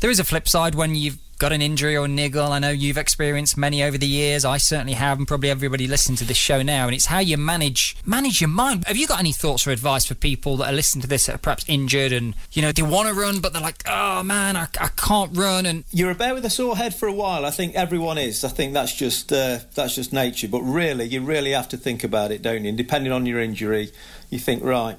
there 0.00 0.10
is 0.10 0.20
a 0.20 0.24
flip 0.24 0.48
side 0.48 0.74
when 0.74 0.94
you've 0.94 1.18
got 1.38 1.52
an 1.52 1.60
injury 1.60 1.96
or 1.96 2.08
niggle. 2.08 2.52
I 2.52 2.58
know 2.58 2.70
you've 2.70 2.96
experienced 2.96 3.56
many 3.56 3.82
over 3.82 3.98
the 3.98 4.06
years. 4.06 4.44
I 4.44 4.56
certainly 4.56 4.94
have, 4.94 5.18
and 5.18 5.28
probably 5.28 5.50
everybody 5.50 5.86
listening 5.86 6.16
to 6.18 6.24
this 6.24 6.36
show 6.36 6.62
now. 6.62 6.86
And 6.86 6.94
it's 6.94 7.06
how 7.06 7.18
you 7.18 7.36
manage 7.36 7.96
manage 8.04 8.40
your 8.40 8.48
mind. 8.48 8.84
Have 8.86 8.96
you 8.96 9.06
got 9.06 9.20
any 9.20 9.32
thoughts 9.32 9.66
or 9.66 9.70
advice 9.70 10.06
for 10.06 10.14
people 10.14 10.56
that 10.58 10.72
are 10.72 10.76
listening 10.76 11.02
to 11.02 11.08
this 11.08 11.26
that 11.26 11.34
are 11.34 11.38
perhaps 11.38 11.64
injured 11.68 12.12
and 12.12 12.34
you 12.52 12.62
know 12.62 12.72
they 12.72 12.82
want 12.82 13.08
to 13.08 13.14
run, 13.14 13.40
but 13.40 13.52
they're 13.52 13.62
like, 13.62 13.82
oh 13.86 14.22
man, 14.22 14.56
I, 14.56 14.68
I 14.80 14.88
can't 14.96 15.36
run. 15.36 15.66
And 15.66 15.84
you're 15.90 16.10
a 16.10 16.14
bear 16.14 16.34
with 16.34 16.44
a 16.44 16.50
sore 16.50 16.76
head 16.76 16.94
for 16.94 17.08
a 17.08 17.12
while. 17.12 17.44
I 17.44 17.50
think 17.50 17.74
everyone 17.74 18.18
is. 18.18 18.44
I 18.44 18.48
think 18.48 18.72
that's 18.72 18.94
just 18.94 19.32
uh, 19.32 19.58
that's 19.74 19.94
just 19.94 20.12
nature. 20.12 20.48
But 20.48 20.62
really, 20.62 21.04
you 21.06 21.20
really 21.20 21.52
have 21.52 21.68
to 21.70 21.76
think 21.76 22.04
about 22.04 22.30
it, 22.30 22.42
don't 22.42 22.64
you? 22.64 22.70
And 22.70 22.78
depending 22.78 23.12
on 23.12 23.26
your 23.26 23.40
injury, 23.40 23.90
you 24.30 24.38
think 24.38 24.62
right. 24.62 24.98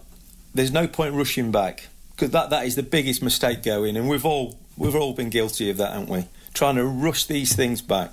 There's 0.54 0.72
no 0.72 0.88
point 0.88 1.14
rushing 1.14 1.52
back 1.52 1.88
because 2.16 2.32
that, 2.32 2.50
that 2.50 2.66
is 2.66 2.76
the 2.76 2.84
biggest 2.84 3.22
mistake 3.22 3.62
going, 3.62 3.96
and 3.96 4.10
we've 4.10 4.26
all 4.26 4.58
we've 4.78 4.96
all 4.96 5.14
been 5.14 5.30
guilty 5.30 5.70
of 5.70 5.78
that, 5.78 5.94
haven't 5.94 6.10
we? 6.10 6.26
Trying 6.54 6.76
to 6.76 6.86
rush 6.86 7.26
these 7.26 7.56
things 7.56 7.82
back. 7.82 8.12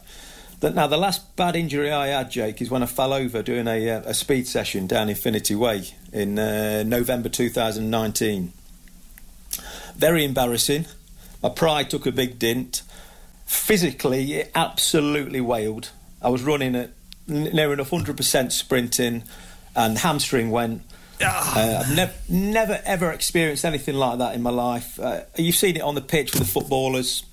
Now, 0.62 0.87
the 0.87 0.96
last 0.96 1.37
bad 1.37 1.57
injury 1.57 1.92
I 1.92 2.07
had, 2.07 2.31
Jake, 2.31 2.62
is 2.62 2.70
when 2.70 2.83
I 2.83 2.87
fell 2.87 3.12
over 3.12 3.42
doing 3.42 3.68
a, 3.68 3.90
uh, 3.90 4.03
a 4.07 4.14
speed 4.14 4.46
session 4.46 4.87
down 4.87 5.11
Infinity 5.11 5.55
Way 5.55 5.88
in 6.11 6.38
uh, 6.38 6.85
November 6.87 7.29
2019. 7.29 8.53
Very 9.94 10.24
embarrassing. 10.24 10.87
My 11.42 11.50
pride 11.50 11.90
took 11.90 12.07
a 12.07 12.12
big 12.12 12.38
dint. 12.38 12.83
Physically, 13.44 14.33
it 14.35 14.50
absolutely 14.55 15.42
wailed. 15.42 15.90
I 16.22 16.31
was 16.31 16.42
running 16.42 16.74
at 16.74 16.92
near 17.27 17.72
enough 17.72 17.90
100% 17.90 18.53
sprinting, 18.53 19.24
and 19.77 19.98
hamstring 19.98 20.50
went. 20.50 20.83
Uh, 21.20 21.83
I've 21.85 21.94
never, 21.94 22.12
never 22.29 22.81
ever 22.85 23.12
experienced 23.12 23.64
anything 23.64 23.94
like 23.94 24.18
that 24.18 24.35
in 24.35 24.42
my 24.42 24.50
life. 24.50 24.98
Uh, 24.98 25.22
you've 25.37 25.57
seen 25.57 25.77
it 25.77 25.83
on 25.83 25.94
the 25.94 26.00
pitch 26.00 26.33
with 26.33 26.42
the 26.42 26.48
footballers. 26.48 27.24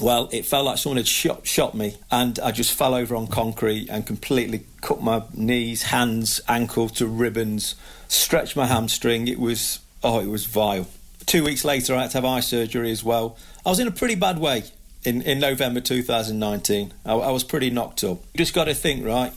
Well, 0.00 0.28
it 0.32 0.44
felt 0.44 0.64
like 0.64 0.78
someone 0.78 0.96
had 0.96 1.06
shot, 1.06 1.46
shot 1.46 1.74
me, 1.74 1.96
and 2.10 2.38
I 2.40 2.50
just 2.50 2.72
fell 2.72 2.94
over 2.94 3.14
on 3.14 3.28
concrete 3.28 3.88
and 3.88 4.04
completely 4.04 4.64
cut 4.80 5.00
my 5.00 5.22
knees, 5.34 5.84
hands, 5.84 6.40
ankle 6.48 6.88
to 6.90 7.06
ribbons, 7.06 7.76
stretched 8.08 8.56
my 8.56 8.66
hamstring. 8.66 9.28
It 9.28 9.38
was, 9.38 9.78
oh, 10.02 10.18
it 10.20 10.26
was 10.26 10.46
vile. 10.46 10.88
Two 11.26 11.44
weeks 11.44 11.64
later, 11.64 11.94
I 11.94 12.02
had 12.02 12.10
to 12.10 12.18
have 12.18 12.24
eye 12.24 12.40
surgery 12.40 12.90
as 12.90 13.04
well. 13.04 13.36
I 13.64 13.68
was 13.68 13.78
in 13.78 13.86
a 13.86 13.92
pretty 13.92 14.16
bad 14.16 14.38
way 14.38 14.64
in, 15.04 15.22
in 15.22 15.38
November 15.38 15.80
2019. 15.80 16.92
I, 17.06 17.12
I 17.12 17.30
was 17.30 17.44
pretty 17.44 17.70
knocked 17.70 18.02
up. 18.02 18.18
You 18.32 18.38
just 18.38 18.52
got 18.52 18.64
to 18.64 18.74
think, 18.74 19.06
right? 19.06 19.32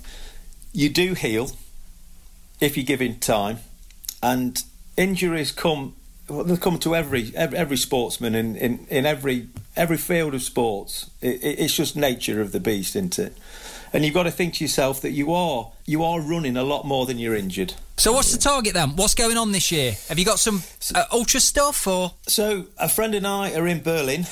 You 0.74 0.90
do 0.90 1.14
heal 1.14 1.52
if 2.60 2.78
you 2.78 2.84
give 2.84 3.02
it 3.02 3.22
time. 3.22 3.60
And 4.22 4.62
injuries 4.96 5.52
come 5.52 5.96
well, 6.28 6.44
they 6.44 6.58
come 6.58 6.78
to 6.80 6.96
every 6.96 7.32
every, 7.36 7.58
every 7.58 7.78
sportsman 7.78 8.36
in, 8.36 8.56
in, 8.56 8.88
in 8.90 9.06
every 9.06 9.48
every 9.76 9.98
field 9.98 10.34
of 10.34 10.42
sports. 10.42 11.10
It, 11.22 11.44
it, 11.44 11.60
it's 11.60 11.76
just 11.76 11.96
nature 11.96 12.42
of 12.42 12.52
the 12.52 12.60
beast, 12.60 12.96
isn't 12.96 13.20
it? 13.20 13.38
And 13.94 14.04
you've 14.04 14.14
got 14.14 14.24
to 14.24 14.32
think 14.32 14.56
to 14.56 14.64
yourself 14.64 15.02
that 15.02 15.12
you 15.12 15.34
are 15.34 15.72
you 15.86 16.04
are 16.04 16.20
running 16.20 16.58
a 16.58 16.64
lot 16.64 16.86
more 16.86 17.06
than 17.06 17.18
you're 17.18 17.36
injured. 17.36 17.74
So 17.96 18.12
what's 18.12 18.32
the 18.32 18.38
target 18.38 18.74
then? 18.74 18.96
What's 18.96 19.16
going 19.16 19.38
on 19.38 19.54
this 19.54 19.72
year? 19.72 19.94
Have 20.10 20.20
you 20.20 20.26
got 20.26 20.40
some 20.40 20.62
uh, 20.94 21.06
ultra 21.12 21.40
stuff 21.40 21.88
or? 21.88 22.14
So 22.28 22.66
a 22.78 22.90
friend 22.90 23.16
and 23.16 23.26
I 23.26 23.54
are 23.54 23.68
in 23.68 23.82
Berlin 23.82 24.28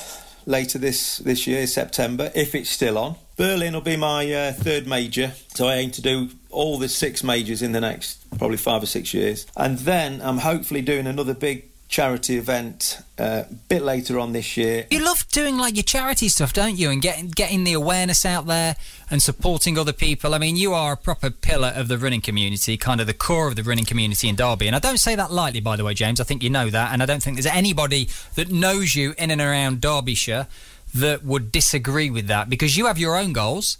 later 0.46 0.78
this 0.78 1.18
this 1.18 1.48
year, 1.48 1.66
September, 1.68 2.32
if 2.36 2.54
it's 2.56 2.70
still 2.70 2.98
on. 2.98 3.16
Berlin 3.38 3.74
will 3.74 3.82
be 3.82 3.98
my 3.98 4.32
uh, 4.32 4.54
third 4.54 4.88
major, 4.88 5.34
so 5.54 5.68
I 5.68 5.76
aim 5.76 5.92
to 5.92 6.02
do 6.02 6.30
all 6.50 6.78
the 6.78 6.88
six 6.88 7.24
majors 7.24 7.62
in 7.62 7.74
the 7.74 7.82
next 7.82 8.26
probably 8.38 8.58
five 8.58 8.82
or 8.82 8.86
six 8.86 9.14
years. 9.14 9.46
And 9.58 9.80
then 9.80 10.22
I'm 10.22 10.40
hopefully 10.40 10.82
doing 10.82 11.06
another 11.06 11.34
big 11.34 11.66
charity 11.88 12.38
event 12.38 12.98
a 13.18 13.24
uh, 13.24 13.46
bit 13.70 13.82
later 13.82 14.20
on 14.20 14.34
this 14.34 14.58
year. 14.58 14.88
You 14.90 15.04
love 15.04 15.28
doing 15.30 15.58
like 15.58 15.76
your 15.76 15.84
charity 15.84 16.30
stuff, 16.30 16.52
don't 16.52 16.78
you? 16.78 16.90
And 16.90 17.02
getting 17.02 17.30
getting 17.30 17.64
the 17.64 17.74
awareness 17.74 18.26
out 18.26 18.48
there 18.48 18.76
and 19.12 19.22
supporting 19.22 19.78
other 19.78 19.94
people. 19.94 20.34
I 20.34 20.38
mean, 20.38 20.56
you 20.56 20.74
are 20.74 20.94
a 20.94 20.98
proper 20.98 21.30
pillar 21.30 21.72
of 21.76 21.88
the 21.88 21.98
running 21.98 22.22
community, 22.22 22.76
kind 22.78 23.00
of 23.00 23.08
the 23.08 23.14
core 23.14 23.48
of 23.48 23.56
the 23.56 23.64
running 23.64 23.86
community 23.86 24.28
in 24.28 24.36
Derby. 24.36 24.68
And 24.68 24.76
I 24.76 24.80
don't 24.80 24.98
say 24.98 25.16
that 25.16 25.32
lightly, 25.32 25.60
by 25.60 25.76
the 25.76 25.84
way, 25.84 25.94
James. 25.94 26.20
I 26.20 26.24
think 26.24 26.42
you 26.42 26.50
know 26.50 26.70
that, 26.70 26.92
and 26.92 27.04
I 27.04 27.06
don't 27.06 27.22
think 27.22 27.38
there's 27.38 27.46
anybody 27.46 28.10
that 28.36 28.50
knows 28.50 28.96
you 28.96 29.14
in 29.18 29.30
and 29.30 29.42
around 29.42 29.82
Derbyshire 29.82 30.48
that 30.96 31.24
would 31.24 31.52
disagree 31.52 32.10
with 32.10 32.28
that 32.28 32.50
because 32.50 32.78
you 32.78 32.86
have 32.86 32.98
your 32.98 33.18
own 33.18 33.34
goals, 33.34 33.78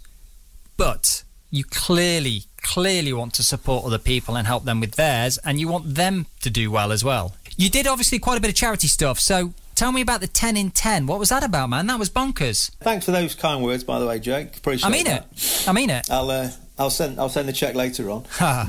but 0.76 1.24
you 1.50 1.64
clearly 1.64 2.42
clearly 2.62 3.12
want 3.12 3.32
to 3.32 3.44
support 3.44 3.84
other 3.84 3.98
people 3.98 4.36
and 4.36 4.46
help 4.46 4.64
them 4.64 4.80
with 4.80 4.96
theirs, 4.96 5.38
and 5.44 5.60
you 5.60 5.68
want 5.68 5.94
them 5.94 6.26
to 6.40 6.50
do 6.50 6.70
well 6.70 6.90
as 6.90 7.04
well. 7.04 7.34
You 7.56 7.70
did 7.70 7.86
obviously 7.86 8.18
quite 8.18 8.36
a 8.36 8.40
bit 8.40 8.50
of 8.50 8.56
charity 8.56 8.88
stuff, 8.88 9.20
so 9.20 9.54
tell 9.74 9.92
me 9.92 10.00
about 10.00 10.20
the 10.20 10.26
10 10.26 10.56
in 10.56 10.70
10. 10.72 11.06
What 11.06 11.18
was 11.20 11.28
that 11.28 11.44
about, 11.44 11.70
man? 11.70 11.86
That 11.86 11.98
was 11.98 12.10
bonkers. 12.10 12.72
Thanks 12.80 13.06
for 13.06 13.12
those 13.12 13.34
kind 13.34 13.62
words, 13.62 13.84
by 13.84 14.00
the 14.00 14.06
way, 14.06 14.18
Jake. 14.18 14.56
Appreciate 14.56 14.88
it. 14.88 14.90
I 14.90 14.92
mean 14.92 15.04
that. 15.04 15.26
it. 15.32 15.68
I 15.68 15.72
mean 15.72 15.90
it. 15.90 16.10
I'll 16.10 16.30
uh, 16.30 16.50
I'll 16.78 16.90
send 16.90 17.18
I'll 17.18 17.28
send 17.28 17.48
the 17.48 17.52
check 17.52 17.74
later 17.74 18.10
on. 18.10 18.26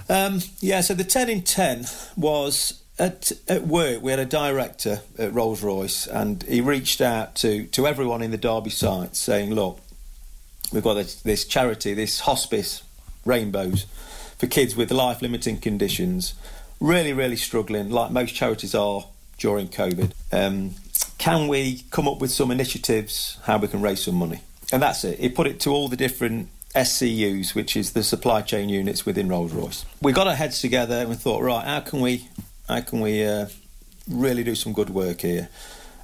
um, 0.10 0.42
yeah, 0.60 0.82
so 0.82 0.94
the 0.94 1.04
10 1.04 1.30
in 1.30 1.42
10 1.42 1.86
was 2.16 2.82
at, 3.00 3.32
at 3.48 3.68
work, 3.68 4.02
we 4.02 4.12
had 4.12 4.20
a 4.20 4.26
director 4.26 5.02
at 5.18 5.34
Rolls 5.34 5.62
Royce, 5.62 6.08
and 6.08 6.42
he 6.44 6.62
reached 6.62 7.02
out 7.02 7.36
to, 7.36 7.66
to 7.68 7.88
everyone 7.88 8.22
in 8.22 8.32
the 8.32 8.38
Derby 8.38 8.70
site 8.70 9.16
saying, 9.16 9.54
Look, 9.54 9.80
we've 10.72 10.84
got 10.84 10.96
this, 10.96 11.22
this 11.22 11.46
charity, 11.46 11.94
this 11.94 12.22
hospice, 12.22 12.84
Rainbows, 13.26 13.86
for 14.38 14.48
kids 14.48 14.76
with 14.76 14.92
life 14.92 15.22
limiting 15.22 15.58
conditions, 15.58 16.34
really, 16.80 17.14
really 17.14 17.36
struggling, 17.36 17.90
like 17.90 18.12
most 18.12 18.34
charities 18.34 18.74
are 18.74 19.06
during 19.38 19.68
COVID. 19.68 20.14
Um, 20.32 20.72
can 21.18 21.48
we 21.48 21.84
come 21.92 22.08
up 22.08 22.20
with 22.20 22.32
some 22.32 22.52
initiatives 22.52 23.38
how 23.44 23.58
we 23.58 23.68
can 23.68 23.82
raise 23.82 24.04
some 24.04 24.16
money? 24.16 24.42
And 24.72 24.82
that's 24.82 25.04
it. 25.04 25.20
He 25.20 25.30
put 25.30 25.48
it 25.48 25.60
to 25.62 25.72
all 25.72 25.88
the 25.88 25.96
different 25.96 26.50
SCUs, 26.76 27.56
which 27.56 27.76
is 27.76 27.94
the 27.94 28.04
supply 28.04 28.42
chain 28.42 28.70
units 28.70 29.06
within 29.06 29.28
Rolls 29.28 29.54
Royce. 29.54 29.86
We 30.02 30.12
got 30.12 30.28
our 30.28 30.36
heads 30.36 30.62
together 30.62 30.96
and 30.96 31.10
we 31.10 31.16
thought, 31.16 31.42
right, 31.42 31.66
how 31.66 31.80
can 31.80 32.02
we 32.02 32.28
how 32.68 32.82
can 32.82 33.00
we 33.00 33.26
uh, 33.26 33.48
really 34.10 34.44
do 34.44 34.56
some 34.56 34.74
good 34.74 34.90
work 34.90 35.22
here? 35.22 35.50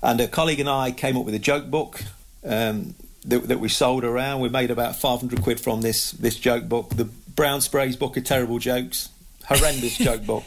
And 0.02 0.20
a 0.22 0.28
colleague 0.28 0.60
and 0.60 0.70
I 0.70 0.92
came 0.92 1.18
up 1.18 1.26
with 1.26 1.34
a 1.34 1.40
joke 1.40 1.70
book 1.70 2.04
um, 2.46 2.96
that, 3.26 3.48
that, 3.48 3.60
we 3.60 3.70
sold 3.70 4.04
around. 4.04 4.42
We 4.42 4.50
made 4.50 4.72
about 4.72 4.96
500 4.96 5.42
quid 5.42 5.60
from 5.60 5.82
this 5.82 6.12
this 6.12 6.38
joke 6.38 6.68
book. 6.68 6.90
The 6.90 7.06
Brown 7.06 7.62
Sprays 7.62 7.96
book 7.96 8.18
of 8.18 8.24
terrible 8.24 8.60
jokes. 8.60 9.10
Horrendous 9.46 9.98
joke 10.08 10.26
book. 10.26 10.44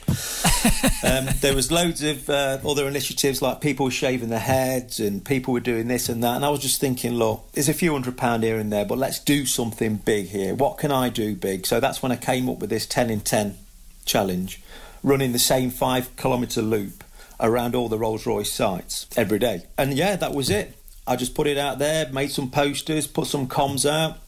Um, 1.04 1.28
there 1.40 1.54
was 1.54 1.70
loads 1.70 2.02
of 2.02 2.28
uh, 2.30 2.58
other 2.66 2.88
initiatives 2.88 3.42
like 3.42 3.60
people 3.60 3.90
shaving 3.90 4.30
their 4.30 4.38
heads 4.38 5.00
and 5.00 5.24
people 5.24 5.52
were 5.52 5.60
doing 5.60 5.88
this 5.88 6.08
and 6.08 6.22
that. 6.24 6.36
And 6.36 6.44
I 6.44 6.48
was 6.48 6.60
just 6.60 6.80
thinking, 6.80 7.14
look, 7.14 7.46
there's 7.52 7.68
a 7.68 7.74
few 7.74 7.92
hundred 7.92 8.16
pound 8.16 8.42
here 8.42 8.58
and 8.58 8.72
there, 8.72 8.84
but 8.84 8.98
let's 8.98 9.18
do 9.18 9.44
something 9.44 9.96
big 9.96 10.28
here. 10.28 10.54
What 10.54 10.78
can 10.78 10.90
I 10.90 11.10
do 11.10 11.34
big? 11.36 11.66
So 11.66 11.78
that's 11.78 12.02
when 12.02 12.10
I 12.10 12.16
came 12.16 12.48
up 12.48 12.58
with 12.58 12.70
this 12.70 12.86
10 12.86 13.10
in 13.10 13.20
10 13.20 13.58
challenge 14.06 14.62
running 15.02 15.32
the 15.32 15.38
same 15.38 15.70
five 15.70 16.14
kilometre 16.16 16.62
loop 16.62 17.04
around 17.38 17.74
all 17.74 17.88
the 17.88 17.98
Rolls 17.98 18.26
Royce 18.26 18.50
sites 18.50 19.06
every 19.16 19.38
day. 19.38 19.64
And 19.76 19.94
yeah, 19.94 20.16
that 20.16 20.34
was 20.34 20.50
it. 20.50 20.76
I 21.06 21.16
just 21.16 21.34
put 21.34 21.46
it 21.46 21.58
out 21.58 21.78
there, 21.78 22.08
made 22.10 22.30
some 22.30 22.50
posters, 22.50 23.06
put 23.06 23.28
some 23.28 23.46
comms 23.46 23.88
out, 23.88 24.18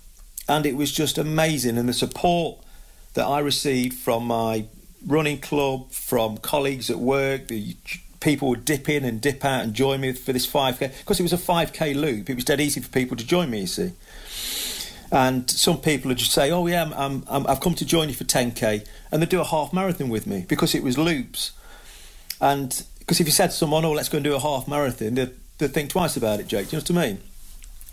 and 0.49 0.65
it 0.65 0.77
was 0.77 0.93
just 0.93 1.19
amazing. 1.19 1.77
And 1.77 1.89
the 1.89 1.93
support 1.93 2.59
that 3.15 3.25
I 3.25 3.41
received 3.41 3.95
from 3.95 4.27
my 4.27 4.67
running 5.07 5.41
club, 5.41 5.91
from 5.91 6.39
colleagues 6.39 6.91
at 6.91 6.99
work, 6.99 7.49
the 7.49 7.77
people 8.21 8.49
would 8.49 8.65
dip 8.65 8.89
in 8.89 9.05
and 9.05 9.21
dip 9.21 9.45
out 9.45 9.63
and 9.63 9.75
join 9.75 10.01
me 10.01 10.13
for 10.13 10.33
this 10.33 10.47
5k 10.47 10.99
because 10.99 11.21
it 11.21 11.23
was 11.23 11.33
a 11.33 11.37
5k 11.37 11.95
loop. 11.95 12.29
It 12.31 12.35
was 12.35 12.45
dead 12.45 12.61
easy 12.61 12.81
for 12.81 12.89
people 12.89 13.17
to 13.17 13.27
join 13.27 13.51
me, 13.51 13.63
you 13.63 13.67
see. 13.67 13.93
And 15.11 15.49
some 15.51 15.79
people 15.79 16.09
would 16.09 16.19
just 16.19 16.33
say, 16.33 16.51
"Oh 16.51 16.67
yeah, 16.67 16.91
I'm, 16.95 17.25
I'm, 17.29 17.47
I've 17.47 17.61
come 17.61 17.75
to 17.77 17.85
join 17.87 18.09
you 18.09 18.15
for 18.15 18.25
10k," 18.25 18.87
and 19.11 19.23
they 19.23 19.27
do 19.27 19.41
a 19.41 19.45
half 19.45 19.73
marathon 19.73 20.09
with 20.09 20.27
me 20.27 20.45
because 20.49 20.75
it 20.75 20.83
was 20.83 20.99
loops. 20.99 21.53
And 22.41 22.83
because 22.99 23.21
if 23.21 23.27
you 23.27 23.33
said 23.33 23.49
to 23.49 23.57
someone, 23.57 23.85
"Oh, 23.85 23.93
let's 23.93 24.09
go 24.09 24.19
and 24.19 24.25
do 24.25 24.35
a 24.35 24.41
half 24.41 24.69
marathon," 24.69 25.15
they'd, 25.15 25.35
they'd 25.59 25.73
think 25.73 25.91
twice 25.91 26.17
about 26.17 26.41
it, 26.41 26.49
Jake. 26.49 26.69
Do 26.69 26.77
you 26.77 26.83
know 26.83 26.95
what 26.95 27.05
I 27.05 27.09
mean? 27.09 27.19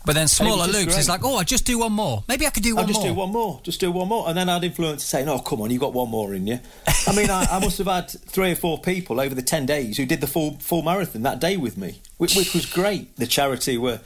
But 0.06 0.14
then 0.14 0.28
smaller 0.28 0.66
loops, 0.66 0.84
great. 0.84 0.98
it's 0.98 1.08
like, 1.08 1.24
oh, 1.24 1.34
I 1.34 1.42
just 1.42 1.66
do 1.66 1.80
one 1.80 1.92
more. 1.92 2.22
Maybe 2.28 2.46
I 2.46 2.50
could 2.50 2.62
do 2.62 2.76
one 2.76 2.84
I'll 2.84 2.86
just 2.88 3.00
more. 3.00 3.08
do 3.08 3.14
one 3.14 3.32
more. 3.32 3.60
Just 3.64 3.80
do 3.80 3.90
one 3.90 4.06
more. 4.06 4.28
And 4.28 4.38
then 4.38 4.48
I'd 4.48 4.62
influence 4.62 5.02
saying, 5.02 5.28
oh, 5.28 5.40
come 5.40 5.60
on, 5.60 5.72
you 5.72 5.80
got 5.80 5.92
one 5.92 6.08
more 6.08 6.32
in 6.32 6.46
you. 6.46 6.60
I 7.08 7.14
mean, 7.14 7.28
I, 7.28 7.44
I, 7.50 7.58
must 7.58 7.76
have 7.78 7.88
had 7.88 8.08
three 8.08 8.52
or 8.52 8.54
four 8.54 8.80
people 8.80 9.18
over 9.18 9.34
the 9.34 9.42
10 9.42 9.66
days 9.66 9.96
who 9.96 10.06
did 10.06 10.20
the 10.20 10.28
full 10.28 10.58
full 10.60 10.82
marathon 10.82 11.22
that 11.22 11.40
day 11.40 11.56
with 11.56 11.76
me, 11.76 12.02
which, 12.18 12.36
which 12.36 12.54
was 12.54 12.66
great. 12.66 13.16
The 13.16 13.26
charity 13.26 13.78
were 13.78 13.98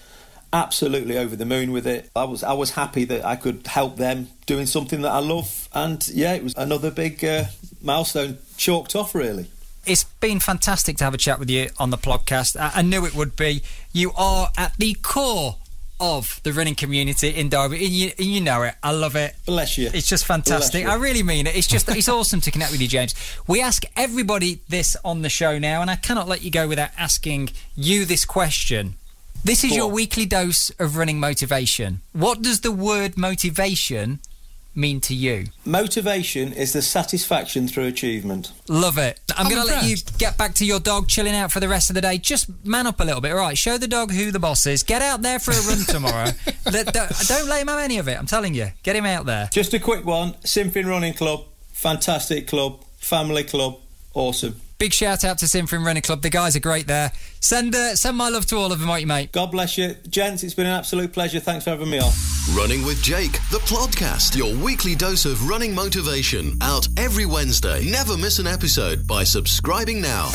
absolutely 0.53 1.17
over 1.17 1.37
the 1.37 1.47
moon 1.47 1.73
with 1.73 1.87
it. 1.87 2.11
I 2.15 2.25
was 2.25 2.43
I 2.43 2.53
was 2.53 2.73
happy 2.73 3.05
that 3.05 3.25
I 3.25 3.37
could 3.37 3.67
help 3.67 3.97
them 3.97 4.29
doing 4.47 4.67
something 4.67 5.03
that 5.03 5.13
I 5.13 5.19
love, 5.19 5.69
and 5.73 6.07
yeah, 6.09 6.35
it 6.35 6.43
was 6.43 6.55
another 6.57 6.91
big 6.91 7.25
uh, 7.25 7.45
milestone 7.83 8.39
chalked 8.57 8.95
off. 8.97 9.15
Really, 9.15 9.47
it's 9.87 10.05
been 10.05 10.41
fantastic 10.41 10.97
to 10.99 11.05
have 11.05 11.15
a 11.15 11.19
chat 11.19 11.39
with 11.39 11.51
you 11.51 11.71
on 11.79 11.91
the 11.91 11.99
podcast. 11.99 12.59
I, 12.59 12.73
I 12.77 12.83
knew 12.83 13.07
it 13.07 13.15
would 13.15 13.37
be. 13.37 13.63
You 13.93 14.13
are 14.17 14.51
at 14.57 14.77
the 14.77 14.95
core 15.03 15.57
of 16.01 16.41
the 16.45 16.53
running 16.53 16.75
community 16.75 17.29
in 17.29 17.51
Derby, 17.51 17.85
and 17.85 17.93
you, 17.93 18.11
and 18.19 18.27
you, 18.27 18.41
know 18.41 18.63
it. 18.63 18.75
I 18.83 18.93
love 18.93 19.17
it. 19.17 19.37
Bless 19.45 19.77
you. 19.77 19.91
It's 19.93 20.09
just 20.09 20.25
fantastic. 20.25 20.87
I 20.87 20.95
really 20.95 21.23
mean 21.23 21.47
it. 21.47 21.55
It's 21.55 21.67
just 21.67 21.89
it's 21.91 22.09
awesome 22.09 22.41
to 22.41 22.51
connect 22.51 22.73
with 22.73 22.81
you, 22.81 22.89
James. 22.89 23.15
We 23.47 23.61
ask 23.61 23.85
everybody 23.97 24.61
this 24.69 24.97
on 25.05 25.23
the 25.23 25.29
show 25.29 25.59
now, 25.59 25.83
and 25.83 25.91
I 25.91 25.97
cannot 25.97 26.27
let 26.27 26.43
you 26.43 26.51
go 26.51 26.67
without 26.67 26.91
asking 26.97 27.51
you 27.77 28.07
this 28.07 28.25
question. 28.25 28.95
This 29.43 29.65
is 29.65 29.75
your 29.75 29.91
weekly 29.91 30.27
dose 30.27 30.71
of 30.79 30.97
running 30.97 31.19
motivation. 31.19 32.03
What 32.13 32.43
does 32.43 32.61
the 32.61 32.71
word 32.71 33.17
motivation 33.17 34.21
mean 34.75 35.01
to 35.01 35.15
you? 35.15 35.47
Motivation 35.65 36.53
is 36.53 36.75
the 36.75 36.83
satisfaction 36.83 37.67
through 37.67 37.87
achievement. 37.87 38.53
Love 38.69 38.99
it. 38.99 39.19
I'm, 39.35 39.47
I'm 39.47 39.53
going 39.53 39.67
to 39.67 39.73
let 39.73 39.85
you 39.85 39.97
get 40.19 40.37
back 40.37 40.55
to 40.57 40.67
your 40.67 40.79
dog 40.79 41.09
chilling 41.09 41.35
out 41.35 41.51
for 41.51 41.59
the 41.59 41.69
rest 41.69 41.89
of 41.89 41.95
the 41.95 42.03
day. 42.03 42.19
Just 42.19 42.51
man 42.67 42.87
up 42.87 43.01
a 43.01 43.05
little 43.05 43.23
bit. 43.23 43.33
All 43.33 43.39
right, 43.39 43.57
show 43.57 43.79
the 43.79 43.89
dog 43.89 44.13
who 44.13 44.31
the 44.31 44.39
boss 44.39 44.67
is. 44.67 44.83
Get 44.83 45.01
out 45.01 45.23
there 45.23 45.39
for 45.39 45.53
a 45.53 45.61
run 45.63 45.85
tomorrow. 45.87 46.31
let, 46.71 46.93
don't, 46.93 47.11
don't 47.27 47.49
let 47.49 47.63
him 47.63 47.69
have 47.69 47.81
any 47.81 47.99
of 47.99 48.09
it. 48.09 48.19
I'm 48.19 48.27
telling 48.27 48.55
you. 48.55 48.69
Get 48.83 48.95
him 48.95 49.07
out 49.07 49.25
there. 49.25 49.49
Just 49.53 49.73
a 49.73 49.81
quick 49.81 50.05
one. 50.05 50.35
Sinfin 50.45 50.87
Running 50.87 51.15
Club. 51.15 51.47
Fantastic 51.73 52.47
club. 52.47 52.85
Family 52.99 53.45
club. 53.45 53.79
Awesome. 54.13 54.61
Big 54.81 54.95
shout 54.95 55.25
out 55.25 55.37
to 55.37 55.45
Sinfin 55.45 55.85
Running 55.85 56.01
Club. 56.01 56.23
The 56.23 56.31
guys 56.31 56.57
are 56.57 56.61
great 56.61 56.87
there. 56.87 57.13
Send 57.41 57.75
uh, 57.75 57.95
send 57.95 58.17
my 58.17 58.31
love 58.31 58.47
to 58.47 58.57
all 58.57 58.73
of 58.73 58.79
them, 58.79 58.89
won't 58.89 59.03
you, 59.03 59.07
mate? 59.07 59.31
God 59.31 59.51
bless 59.53 59.77
you. 59.77 59.95
Gents, 60.09 60.43
it's 60.43 60.55
been 60.55 60.65
an 60.65 60.73
absolute 60.73 61.13
pleasure. 61.13 61.39
Thanks 61.39 61.65
for 61.65 61.71
having 61.71 61.91
me 61.91 61.99
on. 61.99 62.11
Running 62.57 62.83
with 62.87 63.03
Jake, 63.03 63.33
the 63.51 63.61
podcast. 63.67 64.39
Your 64.39 64.57
weekly 64.65 64.95
dose 64.95 65.27
of 65.27 65.47
running 65.47 65.75
motivation. 65.75 66.57
Out 66.63 66.89
every 66.97 67.27
Wednesday. 67.27 67.91
Never 67.91 68.17
miss 68.17 68.39
an 68.39 68.47
episode 68.47 69.07
by 69.07 69.23
subscribing 69.23 70.01
now. 70.01 70.31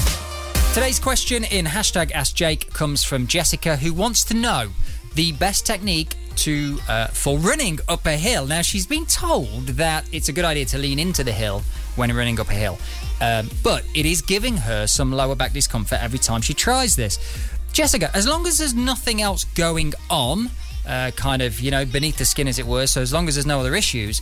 Today's 0.75 0.99
question 0.99 1.43
in 1.45 1.65
hashtag 1.65 2.11
Ask 2.11 2.35
Jake 2.35 2.71
comes 2.71 3.03
from 3.03 3.25
Jessica, 3.25 3.75
who 3.75 3.95
wants 3.95 4.23
to 4.25 4.35
know 4.35 4.69
the 5.15 5.31
best 5.31 5.65
technique 5.65 6.13
to 6.35 6.77
uh, 6.87 7.07
for 7.07 7.39
running 7.39 7.79
up 7.87 8.05
a 8.05 8.15
hill. 8.15 8.45
Now 8.45 8.61
she's 8.61 8.85
been 8.85 9.07
told 9.07 9.67
that 9.69 10.07
it's 10.11 10.29
a 10.29 10.33
good 10.33 10.45
idea 10.45 10.65
to 10.65 10.77
lean 10.77 10.99
into 10.99 11.23
the 11.23 11.31
hill 11.31 11.63
when 11.95 12.15
running 12.15 12.39
up 12.39 12.49
a 12.49 12.53
hill, 12.53 12.77
um, 13.21 13.49
but 13.63 13.83
it 13.93 14.05
is 14.05 14.21
giving 14.21 14.57
her 14.57 14.87
some 14.87 15.11
lower 15.11 15.35
back 15.35 15.53
discomfort 15.53 15.99
every 16.01 16.19
time 16.19 16.41
she 16.41 16.53
tries 16.53 16.95
this. 16.95 17.19
Jessica, 17.71 18.09
as 18.13 18.27
long 18.27 18.47
as 18.47 18.57
there's 18.57 18.73
nothing 18.73 19.21
else 19.21 19.43
going 19.43 19.93
on, 20.09 20.49
uh, 20.87 21.11
kind 21.15 21.41
of 21.41 21.59
you 21.59 21.71
know 21.71 21.85
beneath 21.85 22.17
the 22.17 22.25
skin 22.25 22.47
as 22.47 22.59
it 22.59 22.65
were, 22.65 22.87
so 22.87 23.01
as 23.01 23.11
long 23.11 23.27
as 23.27 23.35
there's 23.35 23.45
no 23.45 23.59
other 23.59 23.75
issues, 23.75 24.21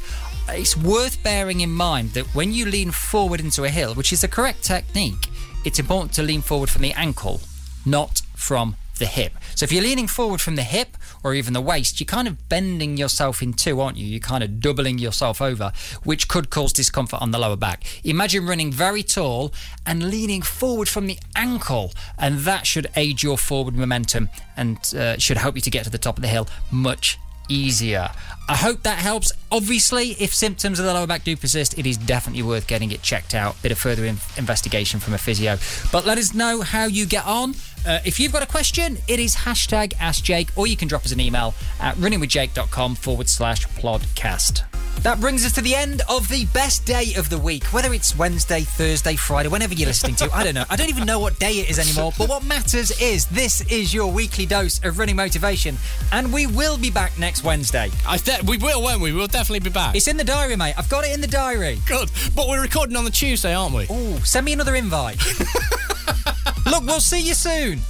it's 0.50 0.76
worth 0.76 1.22
bearing 1.24 1.62
in 1.62 1.72
mind 1.72 2.12
that 2.12 2.26
when 2.36 2.52
you 2.54 2.66
lean 2.66 2.92
forward 2.92 3.40
into 3.40 3.64
a 3.64 3.70
hill, 3.70 3.94
which 3.94 4.12
is 4.12 4.22
the 4.22 4.28
correct 4.28 4.64
technique, 4.64 5.28
it's 5.66 5.80
important 5.80 6.14
to 6.14 6.24
lean 6.24 6.42
forward 6.42 6.70
from 6.70 6.82
the 6.82 6.94
ankle, 6.94 7.42
not 7.86 8.22
from 8.36 8.76
the 9.00 9.06
hip. 9.06 9.34
So 9.56 9.64
if 9.64 9.72
you're 9.72 9.84
leaning 9.84 10.08
forward 10.08 10.42
from 10.42 10.56
the 10.56 10.64
hip 10.64 10.98
or 11.24 11.34
even 11.34 11.54
the 11.54 11.62
waist, 11.62 12.00
you're 12.00 12.06
kind 12.06 12.28
of 12.28 12.50
bending 12.50 12.98
yourself 12.98 13.42
in 13.42 13.54
two, 13.54 13.80
aren't 13.80 13.98
you? 13.98 14.06
You're 14.06 14.20
kind 14.20 14.44
of 14.44 14.60
doubling 14.60 15.00
yourself 15.00 15.42
over, 15.42 15.72
which 16.04 16.28
could 16.28 16.50
cause 16.50 16.74
discomfort 16.74 17.22
on 17.22 17.32
the 17.32 17.40
lower 17.40 17.56
back. 17.56 17.84
Imagine 18.04 18.46
running 18.46 18.72
very 18.72 19.04
tall 19.04 19.54
and 19.86 20.10
leaning 20.10 20.42
forward 20.42 20.90
from 20.90 21.08
the 21.08 21.18
ankle, 21.36 21.94
and 22.18 22.40
that 22.40 22.68
should 22.68 22.88
aid 22.96 23.24
your 23.24 23.38
forward 23.38 23.76
momentum 23.76 24.30
and 24.56 24.78
uh, 24.96 25.18
should 25.18 25.38
help 25.38 25.56
you 25.56 25.62
to 25.62 25.70
get 25.70 25.84
to 25.84 25.90
the 25.90 25.98
top 25.98 26.18
of 26.18 26.22
the 26.22 26.28
hill 26.28 26.48
much 26.72 27.18
easier. 27.50 28.10
I 28.48 28.56
hope 28.56 28.84
that 28.84 29.00
helps. 29.00 29.32
Obviously, 29.52 30.12
if 30.12 30.34
symptoms 30.34 30.80
of 30.80 30.86
the 30.86 30.94
lower 30.94 31.08
back 31.08 31.24
do 31.24 31.36
persist, 31.38 31.78
it 31.78 31.86
is 31.86 31.98
definitely 31.98 32.44
worth 32.44 32.68
getting 32.68 32.92
it 32.92 33.02
checked 33.02 33.34
out. 33.34 33.62
Bit 33.62 33.72
of 33.72 33.78
further 33.78 34.06
in- 34.06 34.18
investigation 34.38 35.00
from 35.00 35.14
a 35.14 35.18
physio. 35.18 35.58
But 35.92 36.06
let 36.06 36.18
us 36.18 36.34
know 36.34 36.62
how 36.62 36.86
you 36.86 37.06
get 37.06 37.26
on 37.26 37.54
Uh, 37.86 38.00
if 38.06 38.20
you've 38.20 38.32
got 38.32 38.44
a 38.44 38.48
question, 38.48 38.98
it 39.08 39.20
is 39.20 39.36
hashtag 39.36 39.94
AskJake, 39.96 40.50
or 40.56 40.68
you 40.68 40.78
can 40.78 40.88
drop 40.88 41.06
us 41.06 41.12
an 41.12 41.20
email 41.20 41.54
at 41.80 41.96
runningwithjake.com 41.96 42.96
forward 42.96 43.28
slash 43.30 43.68
podcast. 43.68 44.64
That 45.02 45.20
brings 45.20 45.46
us 45.46 45.52
to 45.54 45.62
the 45.62 45.76
end 45.76 46.02
of 46.08 46.30
the 46.30 46.46
best 46.54 46.86
day 46.86 47.14
of 47.18 47.30
the 47.30 47.38
week, 47.38 47.66
whether 47.74 47.94
it's 47.94 48.16
Wednesday, 48.16 48.62
Thursday, 48.62 49.18
Friday, 49.18 49.50
whenever 49.50 49.74
you're 49.74 49.88
listening 49.88 50.16
to. 50.16 50.30
I 50.34 50.46
don't 50.46 50.54
know. 50.54 50.64
I 50.70 50.78
don't 50.78 50.88
even 50.88 51.06
know 51.06 51.20
what 51.20 51.38
day 51.40 51.60
it 51.60 51.70
is 51.70 51.78
anymore. 51.78 52.14
But 52.18 52.30
what 52.30 52.46
matters 52.46 52.92
is 53.02 53.26
this 53.26 53.60
is 53.70 53.94
your 53.94 54.10
weekly 54.10 54.46
dose 54.46 54.82
of 54.86 54.98
running 54.98 55.18
motivation, 55.18 55.76
and 56.14 56.32
we 56.32 56.48
will 56.48 56.78
be 56.78 56.90
back 56.90 57.18
next 57.20 57.44
Wednesday. 57.44 57.92
I 58.08 58.16
th- 58.16 58.44
we 58.44 58.58
will, 58.58 58.82
won't 58.82 59.02
we? 59.02 59.12
We'll 59.12 59.28
definitely 59.28 59.60
be 59.60 59.72
back. 59.72 59.94
It's 59.96 60.08
in 60.08 60.16
the 60.16 60.24
diary, 60.24 60.56
mate. 60.56 60.76
I've 60.78 60.90
got 60.90 61.04
it 61.04 61.14
in 61.14 61.20
the 61.20 61.28
diary. 61.28 61.80
good, 61.86 62.10
but 62.34 62.48
we're 62.48 62.62
recording 62.62 62.96
on 62.96 63.04
the 63.04 63.12
Tuesday, 63.12 63.54
aren't 63.54 63.76
we? 63.76 63.88
Ooh, 63.92 64.20
send 64.20 64.46
me 64.46 64.54
another 64.54 64.76
invite. 64.76 65.18
Look, 66.74 66.86
we'll 66.86 67.00
see 67.02 67.20
you 67.20 67.36
soon. 67.36 67.82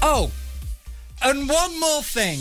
Oh, 0.00 0.30
and 1.24 1.48
one 1.48 1.80
more 1.80 2.04
thing. 2.04 2.38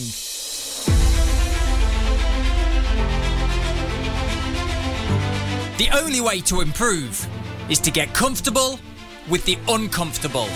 The 5.79 5.89
only 5.97 6.21
way 6.21 6.41
to 6.41 6.61
improve 6.61 7.27
is 7.67 7.79
to 7.79 7.89
get 7.89 8.13
comfortable 8.13 8.79
with 9.27 9.43
the 9.45 9.57
uncomfortable. 9.67 10.47